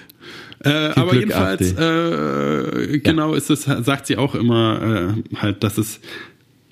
Äh, 0.64 0.70
aber 0.70 1.12
Glück, 1.12 1.22
jedenfalls, 1.22 1.72
äh, 1.72 3.00
genau 3.00 3.32
ja. 3.32 3.38
ist 3.38 3.50
es, 3.50 3.64
sagt 3.64 4.08
sie 4.08 4.18
auch 4.18 4.36
immer 4.36 5.16
äh, 5.34 5.38
halt, 5.38 5.64
dass 5.64 5.78
es 5.78 6.00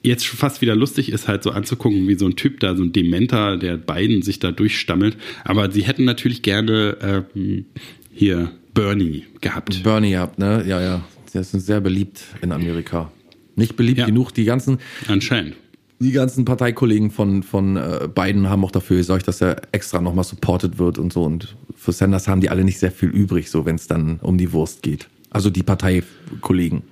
jetzt 0.02 0.28
fast 0.28 0.62
wieder 0.62 0.76
lustig 0.76 1.12
ist, 1.12 1.28
halt 1.28 1.44
so 1.44 1.52
anzugucken, 1.52 2.08
wie 2.08 2.16
so 2.16 2.26
ein 2.26 2.36
Typ 2.36 2.60
da, 2.60 2.76
so 2.76 2.84
ein 2.84 2.94
Dementer, 2.94 3.58
der 3.58 3.78
beiden 3.78 4.22
sich 4.22 4.40
da 4.40 4.52
durchstammelt. 4.52 5.18
Aber 5.44 5.72
sie 5.72 5.84
hätten 5.84 6.06
natürlich 6.06 6.42
gerne 6.42 6.98
ähm, 7.36 7.66
hier 8.12 8.52
Bernie 8.74 9.26
gehabt. 9.42 9.84
Bernie 9.84 10.12
gehabt, 10.12 10.40
ne? 10.40 10.64
Ja, 10.68 10.82
ja. 10.82 11.02
Der 11.34 11.42
ist 11.42 11.52
sehr 11.52 11.82
beliebt 11.82 12.24
in 12.42 12.52
Amerika. 12.52 13.12
Nicht 13.56 13.76
beliebt 13.76 14.00
ja. 14.00 14.06
genug. 14.06 14.34
Die 14.34 14.46
ganzen. 14.46 14.80
Anscheinend. 15.08 15.56
Die 16.00 16.14
ganzen 16.14 16.46
Parteikollegen 16.46 17.12
von, 17.12 17.44
von 17.44 17.76
äh, 17.76 18.08
Biden 18.14 18.50
haben 18.50 18.64
auch 18.64 18.72
dafür 18.72 18.98
gesorgt, 18.98 19.28
dass 19.28 19.42
er 19.42 19.62
extra 19.74 20.00
nochmal 20.00 20.24
supported 20.24 20.80
wird 20.80 20.98
und 20.98 21.12
so. 21.12 21.24
Und 21.24 21.58
für 21.76 21.92
Sanders 21.92 22.30
haben 22.30 22.40
die 22.40 22.50
alle 22.50 22.64
nicht 22.64 22.80
sehr 22.80 22.92
viel 22.92 23.10
übrig, 23.10 23.50
so 23.52 23.66
wenn 23.66 23.76
es 23.76 23.88
dann 23.88 24.18
um 24.22 24.38
die 24.38 24.54
Wurst 24.54 24.82
geht. 24.82 25.10
Also 25.30 25.50
die 25.50 25.62
Parteikollegen. 25.62 26.84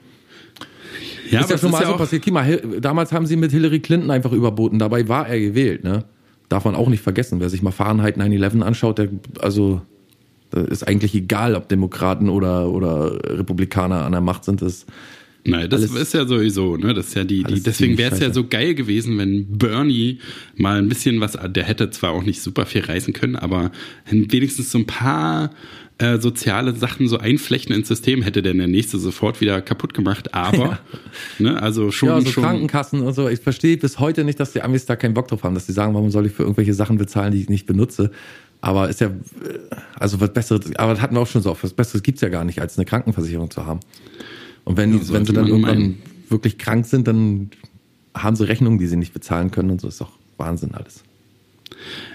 Ja, 1.31 1.41
ist 1.41 1.49
ja 1.49 1.57
schon 1.57 1.71
mal 1.71 1.85
so 1.85 1.95
passiert. 1.95 2.23
Guck 2.23 2.33
mal, 2.33 2.61
damals 2.81 3.11
haben 3.11 3.25
sie 3.25 3.35
mit 3.35 3.51
Hillary 3.51 3.79
Clinton 3.79 4.11
einfach 4.11 4.31
überboten. 4.31 4.79
Dabei 4.79 5.07
war 5.07 5.27
er 5.27 5.39
gewählt, 5.39 5.83
ne? 5.83 6.05
Darf 6.49 6.65
man 6.65 6.75
auch 6.75 6.89
nicht 6.89 7.01
vergessen. 7.01 7.39
Wer 7.39 7.49
sich 7.49 7.61
mal 7.61 7.71
Fahrenheit 7.71 8.17
9-11 8.17 8.61
anschaut, 8.61 8.97
der, 8.99 9.09
also, 9.39 9.81
ist 10.51 10.87
eigentlich 10.87 11.13
egal, 11.13 11.55
ob 11.55 11.67
Demokraten 11.67 12.29
oder, 12.29 12.69
oder 12.69 13.19
Republikaner 13.37 14.05
an 14.05 14.13
der 14.13 14.21
Macht 14.21 14.45
sind. 14.45 14.61
Das 14.61 14.85
Nein, 15.47 15.69
das 15.69 15.81
ist 15.83 16.13
ja 16.13 16.25
sowieso, 16.25 16.75
ne? 16.75 16.93
Das 16.93 17.07
ist 17.07 17.15
ja 17.15 17.23
die, 17.23 17.41
die 17.43 17.63
deswegen 17.63 17.97
wäre 17.97 18.13
es 18.13 18.19
ja 18.19 18.33
so 18.33 18.45
geil 18.45 18.75
gewesen, 18.75 19.17
wenn 19.17 19.57
Bernie 19.57 20.19
mal 20.57 20.77
ein 20.77 20.89
bisschen 20.89 21.21
was, 21.21 21.37
der 21.41 21.63
hätte 21.63 21.89
zwar 21.89 22.11
auch 22.11 22.23
nicht 22.23 22.41
super 22.41 22.65
viel 22.65 22.81
reißen 22.81 23.13
können, 23.13 23.37
aber 23.37 23.71
wenigstens 24.09 24.71
so 24.71 24.79
ein 24.79 24.85
paar 24.85 25.51
äh, 25.99 26.19
soziale 26.19 26.75
Sachen 26.75 27.07
so 27.07 27.17
einflechten 27.17 27.73
ins 27.75 27.87
System, 27.87 28.21
hätte 28.21 28.41
denn 28.43 28.59
der 28.59 28.67
nächste 28.67 28.99
sofort 28.99 29.41
wieder 29.41 29.61
kaputt 29.61 29.93
gemacht. 29.93 30.33
Aber, 30.33 30.57
ja. 30.57 30.79
ne, 31.39 31.61
also 31.61 31.91
schon. 31.91 32.09
Ja, 32.09 32.21
so 32.21 32.29
schon 32.29 32.43
Krankenkassen 32.43 33.01
und 33.01 33.13
so. 33.13 33.27
Ich 33.27 33.39
verstehe 33.39 33.77
bis 33.77 33.99
heute 33.99 34.23
nicht, 34.23 34.39
dass 34.39 34.53
die 34.53 34.61
Amis 34.61 34.85
da 34.85 34.95
keinen 34.95 35.15
Bock 35.15 35.27
drauf 35.27 35.43
haben, 35.43 35.55
dass 35.55 35.65
sie 35.65 35.73
sagen, 35.73 35.93
warum 35.95 36.11
soll 36.11 36.27
ich 36.27 36.33
für 36.33 36.43
irgendwelche 36.43 36.73
Sachen 36.73 36.97
bezahlen, 36.97 37.31
die 37.31 37.41
ich 37.41 37.49
nicht 37.49 37.65
benutze. 37.65 38.11
Aber 38.61 38.89
ist 38.89 39.01
ja, 39.01 39.11
also 39.95 40.19
was 40.19 40.33
Besseres, 40.33 40.75
aber 40.75 40.93
das 40.93 41.01
hatten 41.01 41.15
wir 41.15 41.21
auch 41.21 41.27
schon 41.27 41.41
so 41.41 41.51
oft, 41.51 41.63
was 41.63 41.73
Besseres 41.73 42.03
gibt's 42.03 42.21
ja 42.21 42.29
gar 42.29 42.43
nicht, 42.43 42.59
als 42.59 42.77
eine 42.77 42.85
Krankenversicherung 42.85 43.49
zu 43.49 43.65
haben. 43.65 43.79
Und 44.65 44.77
wenn, 44.77 44.93
ja, 44.93 44.99
wenn 45.11 45.25
sie 45.25 45.33
dann 45.33 45.47
irgendwann 45.47 45.79
meinen. 45.79 45.97
wirklich 46.29 46.57
krank 46.57 46.85
sind, 46.85 47.07
dann 47.07 47.51
haben 48.15 48.35
sie 48.35 48.47
Rechnungen, 48.47 48.79
die 48.79 48.87
sie 48.87 48.97
nicht 48.97 49.13
bezahlen 49.13 49.51
können 49.51 49.71
und 49.71 49.81
so 49.81 49.87
ist 49.87 50.01
doch 50.01 50.11
Wahnsinn 50.37 50.73
alles 50.73 51.03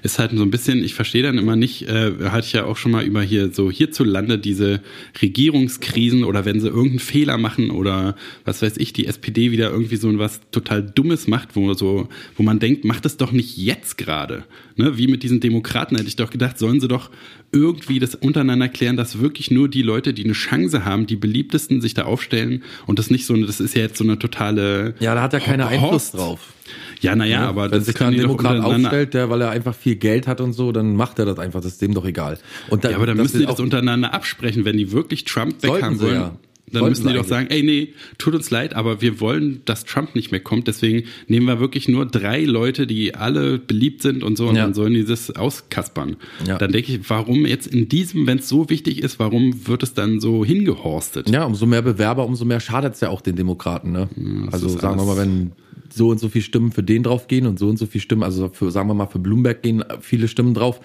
ist 0.03 0.19
halt 0.19 0.33
so 0.35 0.43
ein 0.43 0.51
bisschen, 0.51 0.85
ich 0.85 0.95
verstehe 0.95 1.23
dann 1.23 1.39
immer 1.39 1.57
nicht, 1.57 1.89
äh, 1.89 2.13
hatte 2.25 2.47
ich 2.47 2.53
ja 2.53 2.65
auch 2.65 2.77
schon 2.77 2.93
mal 2.93 3.05
über 3.05 3.23
hier 3.23 3.53
so 3.53 3.71
hierzulande 3.71 4.39
diese 4.39 4.81
Regierungskrisen 5.21 6.25
oder 6.25 6.45
wenn 6.45 6.61
sie 6.61 6.69
irgendeinen 6.69 6.99
Fehler 6.99 7.39
machen 7.39 7.71
oder 7.71 8.17
was 8.45 8.63
weiß 8.63 8.77
ich, 8.79 8.93
die 8.93 9.07
SPD 9.07 9.51
wieder 9.51 9.71
irgendwie 9.71 9.97
so 9.97 10.17
was 10.19 10.41
total 10.51 10.83
Dummes 10.83 11.29
macht, 11.29 11.57
wo 11.57 11.73
so, 11.75 12.09
wo 12.37 12.43
man 12.43 12.59
denkt, 12.59 12.85
macht 12.85 13.07
es 13.07 13.17
doch 13.17 13.33
nicht 13.33 13.57
jetzt 13.57 13.97
gerade. 13.99 14.45
Ne? 14.77 14.99
Wie 14.99 15.07
mit 15.07 15.23
diesen 15.23 15.41
Demokraten 15.41 15.97
hätte 15.97 16.09
ich 16.09 16.17
doch 16.17 16.31
gedacht, 16.31 16.59
sollen 16.59 16.81
sie 16.81 16.89
doch 16.89 17.11
irgendwie 17.53 17.99
das 17.99 18.15
untereinander 18.15 18.69
klären, 18.69 18.97
dass 18.97 19.21
wirklich 19.21 19.51
nur 19.51 19.69
die 19.69 19.83
Leute, 19.83 20.15
die 20.15 20.25
eine 20.25 20.33
Chance 20.33 20.85
haben, 20.85 21.07
die 21.07 21.17
beliebtesten 21.17 21.81
sich 21.81 21.95
da 21.95 22.05
aufstellen 22.05 22.63
und 22.87 22.99
das 22.99 23.11
nicht 23.11 23.27
so, 23.27 23.37
das 23.37 23.61
ist 23.61 23.75
ja 23.75 23.83
jetzt 23.83 23.99
so 23.99 24.05
eine 24.05 24.19
totale. 24.19 24.95
Ja, 25.01 25.15
da 25.15 25.23
hat 25.23 25.35
er 25.35 25.41
keiner 25.41 25.69
Einfluss 25.69 26.13
drauf. 26.13 26.55
Ja, 27.03 27.17
naja, 27.17 27.43
ja, 27.43 27.49
aber 27.49 27.71
wenn 27.71 27.83
sich 27.83 27.97
da 27.97 28.09
ein 28.09 28.17
Demokrat 28.17 28.61
aufstellt, 28.61 29.15
der, 29.15 29.29
weil 29.29 29.41
er 29.41 29.51
einfach 29.51 29.75
viel 29.75 29.97
Geld 29.97 30.27
hat 30.27 30.41
und 30.41 30.53
so, 30.53 30.73
dann 30.73 30.95
macht 30.95 31.19
er 31.19 31.25
das 31.25 31.39
einfach. 31.39 31.61
Das 31.61 31.73
ist 31.73 31.83
dem 31.83 31.95
doch 31.95 32.05
egal. 32.05 32.39
Und 32.71 32.85
da, 32.85 32.91
ja, 32.91 32.97
aber 32.97 33.07
dann 33.07 33.17
müssen 33.17 33.41
die 33.41 33.47
das 33.47 33.61
untereinander 33.61 34.15
absprechen, 34.15 34.65
wenn 34.65 34.77
die 34.77 34.93
wirklich 34.93 35.25
Trump 35.25 35.63
weghaben 35.63 36.01
wollen. 36.01 36.15
Ja. 36.15 36.37
Dann 36.71 36.89
müssen 36.89 37.07
die 37.07 37.13
doch 37.13 37.27
sagen, 37.27 37.49
ey, 37.51 37.63
nee, 37.63 37.93
tut 38.17 38.35
uns 38.35 38.51
leid, 38.51 38.75
aber 38.75 39.03
wir 39.03 39.21
wollen, 39.21 39.61
dass 39.67 39.85
Trump 39.85 40.15
nicht 40.15 40.31
mehr 40.31 40.41
kommt. 40.41 40.69
Deswegen 40.69 41.07
nehmen 41.27 41.47
wir 41.47 41.61
wirklich 41.61 41.87
nur 41.87 42.07
drei 42.07 42.45
Leute, 42.45 42.87
die 42.87 43.15
alle 43.15 43.59
beliebt 43.59 44.01
sind 44.01 44.23
und 44.23 44.39
so, 44.39 44.49
und 44.49 44.57
ja. 44.57 44.63
dann 44.63 44.73
sollen 44.73 44.95
die 44.95 45.05
das 45.05 45.31
auskaspern. 45.31 46.17
Ja. 46.47 46.57
Dann 46.57 46.73
denke 46.73 46.93
ich, 46.93 47.11
warum 47.11 47.45
jetzt 47.45 47.67
in 47.67 47.89
diesem, 47.89 48.27
wenn 48.27 48.39
es 48.39 48.49
so 48.49 48.71
wichtig 48.71 49.03
ist, 49.03 49.19
warum 49.19 49.67
wird 49.67 49.83
es 49.83 49.93
dann 49.93 50.21
so 50.21 50.45
hingehorstet? 50.45 51.29
Ja, 51.29 51.45
umso 51.45 51.67
mehr 51.67 51.83
Bewerber, 51.83 52.25
umso 52.25 52.47
mehr 52.47 52.61
schadet 52.61 52.95
es 52.95 53.01
ja 53.01 53.11
auch 53.11 53.21
den 53.21 53.37
Demokraten. 53.37 53.93
Ne? 53.93 54.09
Ja, 54.17 54.53
also 54.53 54.69
sagen 54.69 54.99
wir 54.99 55.05
mal, 55.05 55.19
wenn 55.19 55.53
so 55.93 56.09
und 56.09 56.19
so 56.19 56.29
viele 56.29 56.45
Stimmen 56.45 56.73
für 56.73 56.83
den 56.83 57.03
drauf 57.03 57.29
gehen 57.29 57.47
und 57.47 57.59
so 57.59 57.69
und 57.69 57.79
so 57.79 57.87
viele 57.87 58.03
Stimmen, 58.03 58.23
also 58.23 58.49
für, 58.49 58.71
sagen 58.71 58.89
wir 58.89 58.95
mal, 58.95 59.07
für 59.07 59.19
Bloomberg 59.19 59.63
gehen 59.63 59.85
viele 60.01 60.29
Stimmen 60.29 60.55
drauf, 60.55 60.81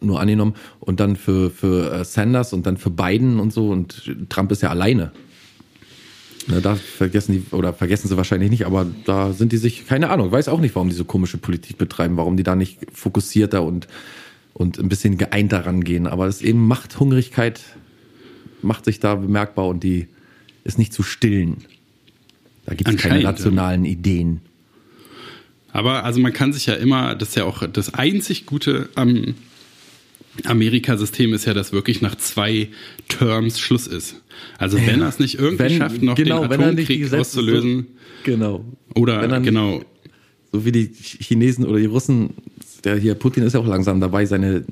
nur 0.00 0.20
angenommen, 0.20 0.54
und 0.80 1.00
dann 1.00 1.16
für, 1.16 1.50
für 1.50 1.92
äh, 1.92 2.04
Sanders 2.04 2.52
und 2.52 2.66
dann 2.66 2.76
für 2.76 2.90
Biden 2.90 3.40
und 3.40 3.52
so 3.52 3.70
und 3.70 4.10
Trump 4.28 4.52
ist 4.52 4.62
ja 4.62 4.70
alleine. 4.70 5.12
Ne, 6.46 6.60
da 6.60 6.74
vergessen 6.74 7.32
die, 7.32 7.54
oder 7.54 7.72
vergessen 7.72 8.08
sie 8.08 8.16
wahrscheinlich 8.16 8.50
nicht, 8.50 8.66
aber 8.66 8.86
da 9.04 9.32
sind 9.32 9.52
die 9.52 9.58
sich, 9.58 9.86
keine 9.86 10.10
Ahnung, 10.10 10.32
weiß 10.32 10.48
auch 10.48 10.60
nicht, 10.60 10.74
warum 10.74 10.88
die 10.88 10.94
so 10.94 11.04
komische 11.04 11.38
Politik 11.38 11.78
betreiben, 11.78 12.16
warum 12.16 12.36
die 12.36 12.42
da 12.42 12.56
nicht 12.56 12.78
fokussierter 12.92 13.62
und, 13.62 13.88
und 14.54 14.78
ein 14.78 14.88
bisschen 14.88 15.18
geeinter 15.18 15.66
rangehen. 15.66 16.06
Aber 16.06 16.26
ist 16.26 16.42
eben 16.42 16.66
Machthungrigkeit 16.66 17.60
macht 18.62 18.84
sich 18.84 19.00
da 19.00 19.14
bemerkbar 19.14 19.68
und 19.68 19.82
die 19.84 20.08
ist 20.64 20.78
nicht 20.78 20.92
zu 20.92 21.02
stillen. 21.02 21.64
Da 22.70 22.76
gibt 22.76 22.88
es 22.88 22.96
keine 22.96 23.24
rationalen 23.24 23.84
Ideen. 23.84 24.40
Aber 25.72 26.04
also 26.04 26.20
man 26.20 26.32
kann 26.32 26.52
sich 26.52 26.66
ja 26.66 26.74
immer, 26.74 27.16
das 27.16 27.30
ist 27.30 27.34
ja 27.34 27.44
auch 27.44 27.66
das 27.66 27.94
einzig 27.94 28.46
Gute 28.46 28.88
am 28.94 29.34
Amerika-System 30.44 31.34
ist 31.34 31.46
ja, 31.46 31.52
dass 31.54 31.72
wirklich 31.72 32.00
nach 32.00 32.14
zwei 32.14 32.68
Terms 33.08 33.58
Schluss 33.58 33.88
ist. 33.88 34.22
Also 34.56 34.76
wenn 34.78 35.00
ja, 35.00 35.06
er 35.06 35.08
es 35.08 35.18
nicht 35.18 35.38
irgendwie 35.38 35.64
wenn, 35.64 35.78
schafft, 35.78 36.00
noch 36.00 36.14
genau, 36.14 36.46
den 36.46 36.60
Atomkrieg 36.60 37.12
auszulösen. 37.12 37.88
So, 38.24 38.32
genau. 38.32 38.64
Oder 38.94 39.40
genau. 39.40 39.82
So 40.52 40.64
wie 40.64 40.70
die 40.70 40.92
Chinesen 40.94 41.66
oder 41.66 41.80
die 41.80 41.86
Russen, 41.86 42.34
der 42.84 42.96
hier 42.96 43.16
Putin 43.16 43.42
ist 43.42 43.54
ja 43.54 43.60
auch 43.60 43.66
langsam 43.66 44.00
dabei, 44.00 44.26
seine 44.26 44.64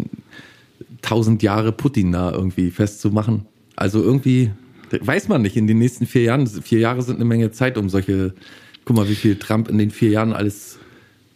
tausend 1.02 1.42
Jahre 1.42 1.72
Putin 1.72 2.12
da 2.12 2.30
irgendwie 2.30 2.70
festzumachen. 2.70 3.46
Also 3.74 4.00
irgendwie 4.02 4.52
weiß 4.90 5.28
man 5.28 5.42
nicht 5.42 5.56
in 5.56 5.66
den 5.66 5.78
nächsten 5.78 6.06
vier 6.06 6.22
Jahren. 6.22 6.46
Vier 6.46 6.78
Jahre 6.78 7.02
sind 7.02 7.16
eine 7.16 7.24
Menge 7.24 7.50
Zeit, 7.50 7.78
um 7.78 7.88
solche. 7.88 8.34
Guck 8.84 8.96
mal, 8.96 9.08
wie 9.08 9.14
viel 9.14 9.36
Trump 9.36 9.68
in 9.68 9.76
den 9.76 9.90
vier 9.90 10.10
Jahren 10.10 10.32
alles 10.32 10.78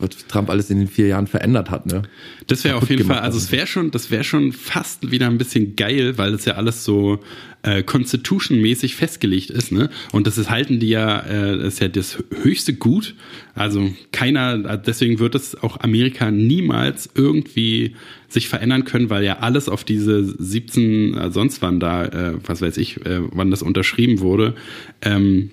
Trump 0.09 0.51
alles 0.51 0.71
in 0.71 0.79
den 0.79 0.89
vier 0.89 1.09
Jahren 1.09 1.27
verändert 1.27 1.71
hat. 1.71 1.87
Ne? 1.87 2.03
Das 2.47 2.65
wäre 2.65 2.77
auf 2.77 2.89
jeden 2.89 3.07
Fall, 3.07 3.21
also 3.21 3.39
es 3.39 3.53
wäre 3.53 3.67
schon, 3.67 3.91
das 3.91 4.11
wäre 4.11 4.25
schon 4.25 4.53
fast 4.53 5.11
wieder 5.11 5.27
ein 5.27 5.39
bisschen 5.39 5.77
geil, 5.77 6.19
weil 6.19 6.35
es 6.35 6.45
ja 6.45 6.55
alles 6.55 6.85
so 6.85 7.21
äh, 7.63 7.83
Constitution-mäßig 7.83 8.97
festgelegt 8.97 9.51
ist, 9.51 9.71
ne? 9.71 9.89
Und 10.11 10.27
das 10.27 10.37
ist 10.37 10.51
halten 10.51 10.81
die 10.81 10.89
ja, 10.89 11.21
äh, 11.21 11.59
das 11.59 11.75
ist 11.75 11.81
ja 11.81 11.89
das 11.89 12.19
höchste 12.43 12.75
Gut. 12.75 13.15
Also 13.55 13.93
keiner, 14.11 14.79
deswegen 14.79 15.19
wird 15.21 15.35
es 15.35 15.55
auch 15.63 15.79
Amerika 15.81 16.31
niemals 16.31 17.09
irgendwie 17.15 17.95
sich 18.29 18.49
verändern 18.49 18.85
können, 18.85 19.11
weil 19.11 19.23
ja 19.25 19.39
alles 19.39 19.69
auf 19.69 19.85
diese 19.85 20.25
17, 20.25 21.15
äh, 21.15 21.31
sonst 21.31 21.63
wann 21.63 21.79
da, 21.79 22.05
äh, 22.07 22.35
was 22.45 22.63
weiß 22.63 22.79
ich, 22.79 23.05
äh, 23.07 23.21
wann 23.31 23.51
das 23.51 23.63
unterschrieben 23.63 24.21
wurde, 24.21 24.55
ähm, 25.03 25.51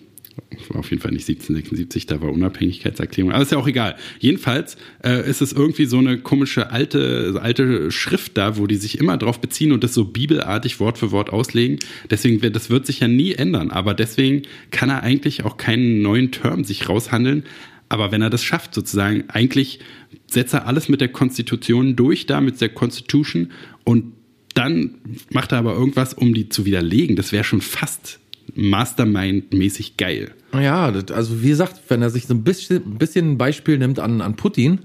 auf 0.74 0.90
jeden 0.90 1.02
Fall 1.02 1.12
nicht 1.12 1.28
1776, 1.28 2.06
da 2.06 2.22
war 2.22 2.32
Unabhängigkeitserklärung, 2.32 3.32
aber 3.32 3.42
ist 3.42 3.52
ja 3.52 3.58
auch 3.58 3.68
egal. 3.68 3.96
Jedenfalls 4.20 4.78
äh, 5.04 5.28
ist 5.30 5.42
es 5.42 5.54
irgendwie 5.54 5.86
so 5.86 5.98
eine 5.98 6.20
komische 6.20 6.72
alte, 6.72 7.40
alte 7.42 7.92
Schrift 7.92 8.38
da, 8.38 8.58
wo 8.58 8.68
die 8.68 8.76
sich 8.76 9.00
immer 9.00 9.18
drauf 9.18 9.42
beziehen 9.42 9.72
und 9.72 9.84
das 9.84 9.94
so 9.94 10.06
bibelartig 10.06 10.80
Wort 10.80 10.98
für 10.98 11.12
Wort 11.12 11.32
auslegen. 11.32 11.80
Deswegen 12.10 12.40
das 12.52 12.70
wird 12.70 12.86
sich 12.86 13.00
ja 13.00 13.08
nie 13.08 13.34
ändern, 13.34 13.72
aber 13.72 13.94
deswegen 13.94 14.44
kann 14.72 14.90
er 14.90 15.04
eigentlich 15.04 15.46
auch 15.46 15.58
keinen 15.58 16.02
neuen 16.02 16.32
Term 16.32 16.64
sich 16.64 16.90
raushandeln. 16.90 17.44
Aber 17.90 18.12
wenn 18.12 18.22
er 18.22 18.30
das 18.30 18.44
schafft, 18.44 18.76
sozusagen, 18.76 19.24
eigentlich 19.30 19.80
setzt 20.28 20.54
er 20.54 20.68
alles 20.68 20.90
mit 20.90 21.02
der 21.02 21.10
Konstitution 21.10 21.96
durch, 21.96 22.28
da 22.28 22.40
mit 22.40 22.62
der 22.62 22.70
Constitution 22.70 23.52
und 23.84 24.14
dann 24.54 24.96
macht 25.32 25.52
er 25.52 25.60
aber 25.60 25.74
irgendwas, 25.74 26.14
um 26.14 26.34
die 26.34 26.50
zu 26.50 26.66
widerlegen. 26.66 27.16
Das 27.16 27.32
wäre 27.32 27.44
schon 27.44 27.62
fast 27.62 28.20
Mastermind-mäßig 28.56 29.98
geil. 29.98 30.32
Ja, 30.54 30.86
also 30.86 31.44
wie 31.44 31.50
gesagt, 31.50 31.80
wenn 31.90 32.02
er 32.02 32.10
sich 32.10 32.28
so 32.28 32.34
ein 32.34 32.44
bisschen, 32.44 32.78
ein 32.78 32.98
bisschen 32.98 33.38
Beispiel 33.38 33.78
nimmt 33.78 34.00
an, 34.00 34.22
an 34.22 34.36
Putin, 34.36 34.80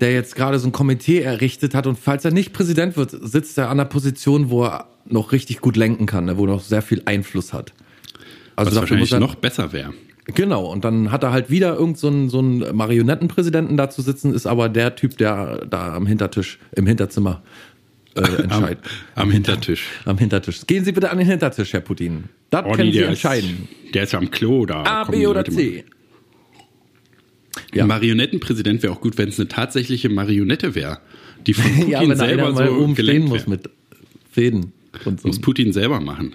der 0.00 0.12
jetzt 0.12 0.36
gerade 0.36 0.58
so 0.58 0.68
ein 0.68 0.72
Komitee 0.72 1.20
errichtet 1.20 1.74
hat 1.74 1.86
und 1.86 1.98
falls 1.98 2.24
er 2.24 2.30
nicht 2.30 2.52
Präsident 2.52 2.96
wird, 2.96 3.10
sitzt 3.10 3.58
er 3.58 3.66
an 3.66 3.78
einer 3.78 3.88
Position, 3.88 4.50
wo 4.50 4.64
er 4.64 4.88
noch 5.06 5.32
richtig 5.32 5.60
gut 5.60 5.76
lenken 5.76 6.06
kann, 6.06 6.24
ne, 6.24 6.36
wo 6.36 6.44
er 6.44 6.52
noch 6.52 6.62
sehr 6.62 6.82
viel 6.82 7.02
Einfluss 7.04 7.52
hat. 7.52 7.72
Also 8.56 8.70
Was 8.70 8.80
wahrscheinlich 8.80 9.12
er, 9.12 9.20
noch 9.20 9.34
besser 9.34 9.72
wäre. 9.72 9.92
Genau, 10.26 10.64
und 10.66 10.84
dann 10.84 11.12
hat 11.12 11.22
er 11.22 11.32
halt 11.32 11.50
wieder 11.50 11.74
irgend 11.74 11.98
so 11.98 12.08
einen, 12.08 12.30
so 12.30 12.38
einen 12.38 12.74
Marionettenpräsidenten 12.74 13.76
da 13.76 13.90
zu 13.90 14.00
sitzen, 14.00 14.32
ist 14.32 14.46
aber 14.46 14.68
der 14.70 14.96
Typ, 14.96 15.18
der 15.18 15.66
da 15.66 15.94
am 15.94 16.06
Hintertisch, 16.06 16.58
im 16.72 16.86
Hinterzimmer 16.86 17.42
äh, 18.14 18.42
entscheiden. 18.42 18.82
Am, 19.14 19.22
am, 19.22 19.30
Hintertisch. 19.30 19.86
Am 20.04 20.18
Hintertisch. 20.18 20.66
Gehen 20.66 20.84
Sie 20.84 20.92
bitte 20.92 21.10
an 21.10 21.18
den 21.18 21.26
Hintertisch, 21.26 21.72
Herr 21.72 21.80
Putin. 21.80 22.24
Das 22.50 22.64
oh, 22.66 22.72
können 22.72 22.92
Sie 22.92 23.00
entscheiden. 23.00 23.68
Ist, 23.84 23.94
der 23.94 24.02
ist 24.04 24.12
ja 24.12 24.18
am 24.18 24.30
Klo 24.30 24.66
da. 24.66 24.84
A, 24.84 25.04
B 25.04 25.26
oder 25.26 25.44
C. 25.44 25.84
Ja. 27.72 27.86
Marionettenpräsident 27.86 28.82
wäre 28.82 28.92
auch 28.92 29.00
gut, 29.00 29.18
wenn 29.18 29.28
es 29.28 29.38
eine 29.38 29.48
tatsächliche 29.48 30.08
Marionette 30.08 30.74
wäre, 30.74 30.98
die 31.46 31.54
von 31.54 31.70
Putin 31.72 31.88
ja, 31.90 32.00
wenn 32.00 32.16
selber 32.16 32.54
so 32.54 32.72
umstehen 32.72 33.24
muss 33.24 33.46
mit 33.46 33.68
Fäden. 34.30 34.72
Und 35.04 35.20
so. 35.20 35.28
Muss 35.28 35.40
Putin 35.40 35.72
selber 35.72 36.00
machen. 36.00 36.34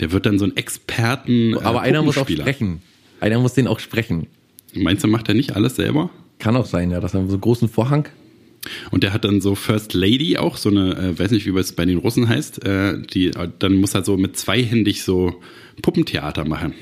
Der 0.00 0.12
wird 0.12 0.24
dann 0.24 0.38
so 0.38 0.46
ein 0.46 0.56
Experten. 0.56 1.58
Aber 1.58 1.80
äh, 1.80 1.88
einer 1.88 2.02
muss 2.02 2.16
auch 2.16 2.28
sprechen. 2.28 2.80
Einer 3.20 3.38
muss 3.38 3.54
den 3.54 3.66
auch 3.66 3.80
sprechen. 3.80 4.26
Meinst 4.74 5.04
du, 5.04 5.08
macht 5.08 5.28
er 5.28 5.34
nicht 5.34 5.54
alles 5.54 5.76
selber? 5.76 6.10
Kann 6.38 6.56
auch 6.56 6.66
sein, 6.66 6.90
ja, 6.90 7.00
dass 7.00 7.14
er 7.14 7.26
so 7.26 7.32
einen 7.34 7.40
großen 7.40 7.68
Vorhang 7.68 8.08
und 8.90 9.02
der 9.02 9.12
hat 9.12 9.24
dann 9.24 9.40
so 9.40 9.54
First 9.54 9.94
Lady 9.94 10.36
auch, 10.38 10.56
so 10.56 10.68
eine, 10.68 10.96
äh, 10.96 11.18
weiß 11.18 11.30
nicht, 11.30 11.46
wie 11.46 11.58
es 11.58 11.72
bei 11.72 11.84
den 11.84 11.98
Russen 11.98 12.28
heißt, 12.28 12.64
äh, 12.64 13.00
die, 13.02 13.28
äh, 13.28 13.48
dann 13.58 13.74
muss 13.76 13.94
er 13.94 14.04
so 14.04 14.16
mit 14.16 14.36
zweihändig 14.36 15.02
so 15.02 15.40
Puppentheater 15.80 16.44
machen. 16.44 16.74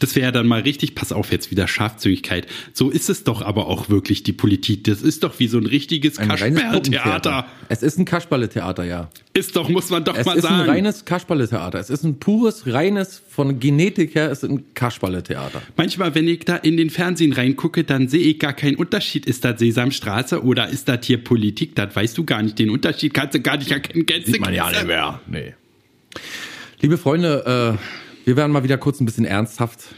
Das 0.00 0.16
wäre 0.16 0.32
dann 0.32 0.46
mal 0.46 0.62
richtig, 0.62 0.94
pass 0.94 1.12
auf 1.12 1.32
jetzt 1.32 1.50
wieder 1.50 1.68
Scharfzügigkeit. 1.68 2.46
So 2.72 2.90
ist 2.90 3.10
es 3.10 3.24
doch 3.24 3.42
aber 3.42 3.66
auch 3.66 3.88
wirklich 3.88 4.22
die 4.22 4.32
Politik. 4.32 4.84
Das 4.84 5.02
ist 5.02 5.24
doch 5.24 5.38
wie 5.38 5.48
so 5.48 5.58
ein 5.58 5.66
richtiges 5.66 6.18
ein 6.18 6.28
Kasperletheater. 6.28 7.46
Es 7.68 7.82
ist 7.82 7.98
ein 7.98 8.04
Kasperletheater, 8.04 8.84
ja. 8.84 9.10
Ist 9.32 9.56
doch, 9.56 9.68
muss 9.68 9.90
man 9.90 10.04
doch 10.04 10.16
es 10.16 10.26
mal 10.26 10.40
sagen. 10.40 10.54
Es 10.54 10.60
ist 10.60 10.68
ein 10.68 10.70
reines 10.70 11.04
Kasperletheater. 11.04 11.78
Es 11.80 11.90
ist 11.90 12.04
ein 12.04 12.18
pures, 12.18 12.66
reines, 12.66 13.20
von 13.28 13.58
Genetik 13.58 14.14
her, 14.14 14.30
ist 14.30 14.44
ein 14.44 14.74
Kasperletheater. 14.74 15.60
Manchmal, 15.76 16.14
wenn 16.14 16.28
ich 16.28 16.40
da 16.40 16.56
in 16.56 16.76
den 16.76 16.88
Fernsehen 16.90 17.32
reingucke, 17.32 17.82
dann 17.82 18.08
sehe 18.08 18.22
ich 18.22 18.38
gar 18.38 18.52
keinen 18.52 18.76
Unterschied. 18.76 19.26
Ist 19.26 19.44
das 19.44 19.58
Sesamstraße 19.58 20.44
oder 20.44 20.68
ist 20.68 20.88
das 20.88 21.04
hier 21.04 21.22
Politik? 21.22 21.74
Das 21.74 21.96
weißt 21.96 22.16
du 22.16 22.24
gar 22.24 22.42
nicht. 22.42 22.58
Den 22.58 22.70
Unterschied 22.70 23.12
kannst 23.12 23.34
du 23.34 23.40
gar 23.40 23.56
nicht 23.56 23.72
erkennen. 23.72 24.06
Sieht 24.24 24.40
man 24.40 24.54
ja 24.54 24.70
nicht 24.70 24.86
mehr. 24.86 25.20
Nee. 25.26 25.54
Liebe 26.80 26.98
Freunde, 26.98 27.76
äh, 27.80 28.03
wir 28.24 28.36
werden 28.36 28.52
mal 28.52 28.64
wieder 28.64 28.78
kurz 28.78 29.00
ein 29.00 29.04
bisschen 29.04 29.26
ernsthaft. 29.26 29.94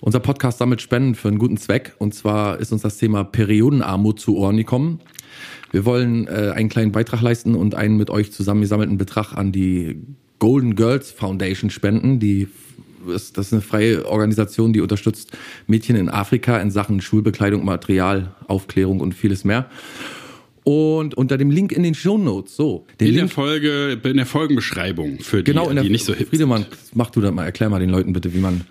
Unser 0.00 0.20
Podcast 0.20 0.58
sammelt 0.58 0.80
Spenden 0.80 1.14
für 1.14 1.28
einen 1.28 1.38
guten 1.38 1.56
Zweck. 1.56 1.94
Und 1.98 2.14
zwar 2.14 2.58
ist 2.60 2.72
uns 2.72 2.82
das 2.82 2.96
Thema 2.96 3.24
Periodenarmut 3.24 4.20
zu 4.20 4.36
Ohren 4.36 4.56
gekommen. 4.56 5.00
Wir 5.70 5.84
wollen 5.84 6.26
äh, 6.28 6.52
einen 6.54 6.68
kleinen 6.68 6.92
Beitrag 6.92 7.20
leisten 7.20 7.54
und 7.54 7.74
einen 7.74 7.96
mit 7.96 8.08
euch 8.08 8.32
zusammengesammelten 8.32 8.96
Betrag 8.96 9.34
an 9.34 9.52
die 9.52 10.00
Golden 10.38 10.76
Girls 10.76 11.10
Foundation 11.10 11.68
spenden. 11.68 12.20
Die 12.20 12.48
ist, 13.06 13.36
das 13.36 13.48
ist 13.48 13.52
eine 13.52 13.62
freie 13.62 14.06
Organisation, 14.06 14.72
die 14.72 14.80
unterstützt 14.80 15.36
Mädchen 15.66 15.96
in 15.96 16.08
Afrika 16.08 16.58
in 16.58 16.70
Sachen 16.70 17.00
Schulbekleidung, 17.00 17.64
Material, 17.64 18.34
Aufklärung 18.46 19.00
und 19.00 19.14
vieles 19.14 19.44
mehr. 19.44 19.68
Und 20.68 21.14
unter 21.14 21.38
dem 21.38 21.50
Link 21.50 21.72
in 21.72 21.82
den 21.82 21.94
Show 21.94 22.18
Notes, 22.18 22.54
so. 22.54 22.84
in 22.98 23.06
Link, 23.06 23.16
der 23.16 23.28
Folge, 23.28 23.98
in 24.04 24.16
der 24.18 24.26
Folgenbeschreibung 24.26 25.18
für 25.18 25.38
die, 25.38 25.44
genau, 25.44 25.70
in 25.70 25.76
der, 25.76 25.84
die 25.84 25.88
nicht 25.88 26.04
so 26.04 26.12
hip 26.12 26.28
Friedemann, 26.28 26.66
mach 26.92 27.08
du 27.08 27.22
das 27.22 27.32
mal, 27.32 27.44
erklär 27.46 27.70
mal 27.70 27.80
den 27.80 27.88
Leuten 27.88 28.12
bitte, 28.12 28.34
wie 28.34 28.38
man 28.38 28.66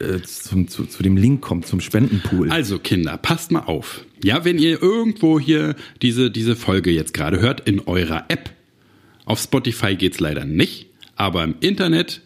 äh, 0.00 0.22
zum, 0.22 0.68
zu, 0.68 0.86
zu 0.86 1.02
dem 1.02 1.18
Link 1.18 1.42
kommt, 1.42 1.66
zum 1.66 1.80
Spendenpool. 1.80 2.50
Also 2.50 2.78
Kinder, 2.78 3.18
passt 3.18 3.52
mal 3.52 3.64
auf. 3.64 4.06
Ja, 4.22 4.46
wenn 4.46 4.58
ihr 4.58 4.82
irgendwo 4.82 5.38
hier 5.38 5.76
diese, 6.00 6.30
diese 6.30 6.56
Folge 6.56 6.90
jetzt 6.90 7.12
gerade 7.12 7.42
hört, 7.42 7.68
in 7.68 7.80
eurer 7.80 8.24
App, 8.28 8.48
auf 9.26 9.38
Spotify 9.38 9.96
geht's 9.96 10.20
leider 10.20 10.46
nicht, 10.46 10.86
aber 11.14 11.44
im 11.44 11.56
Internet 11.60 12.22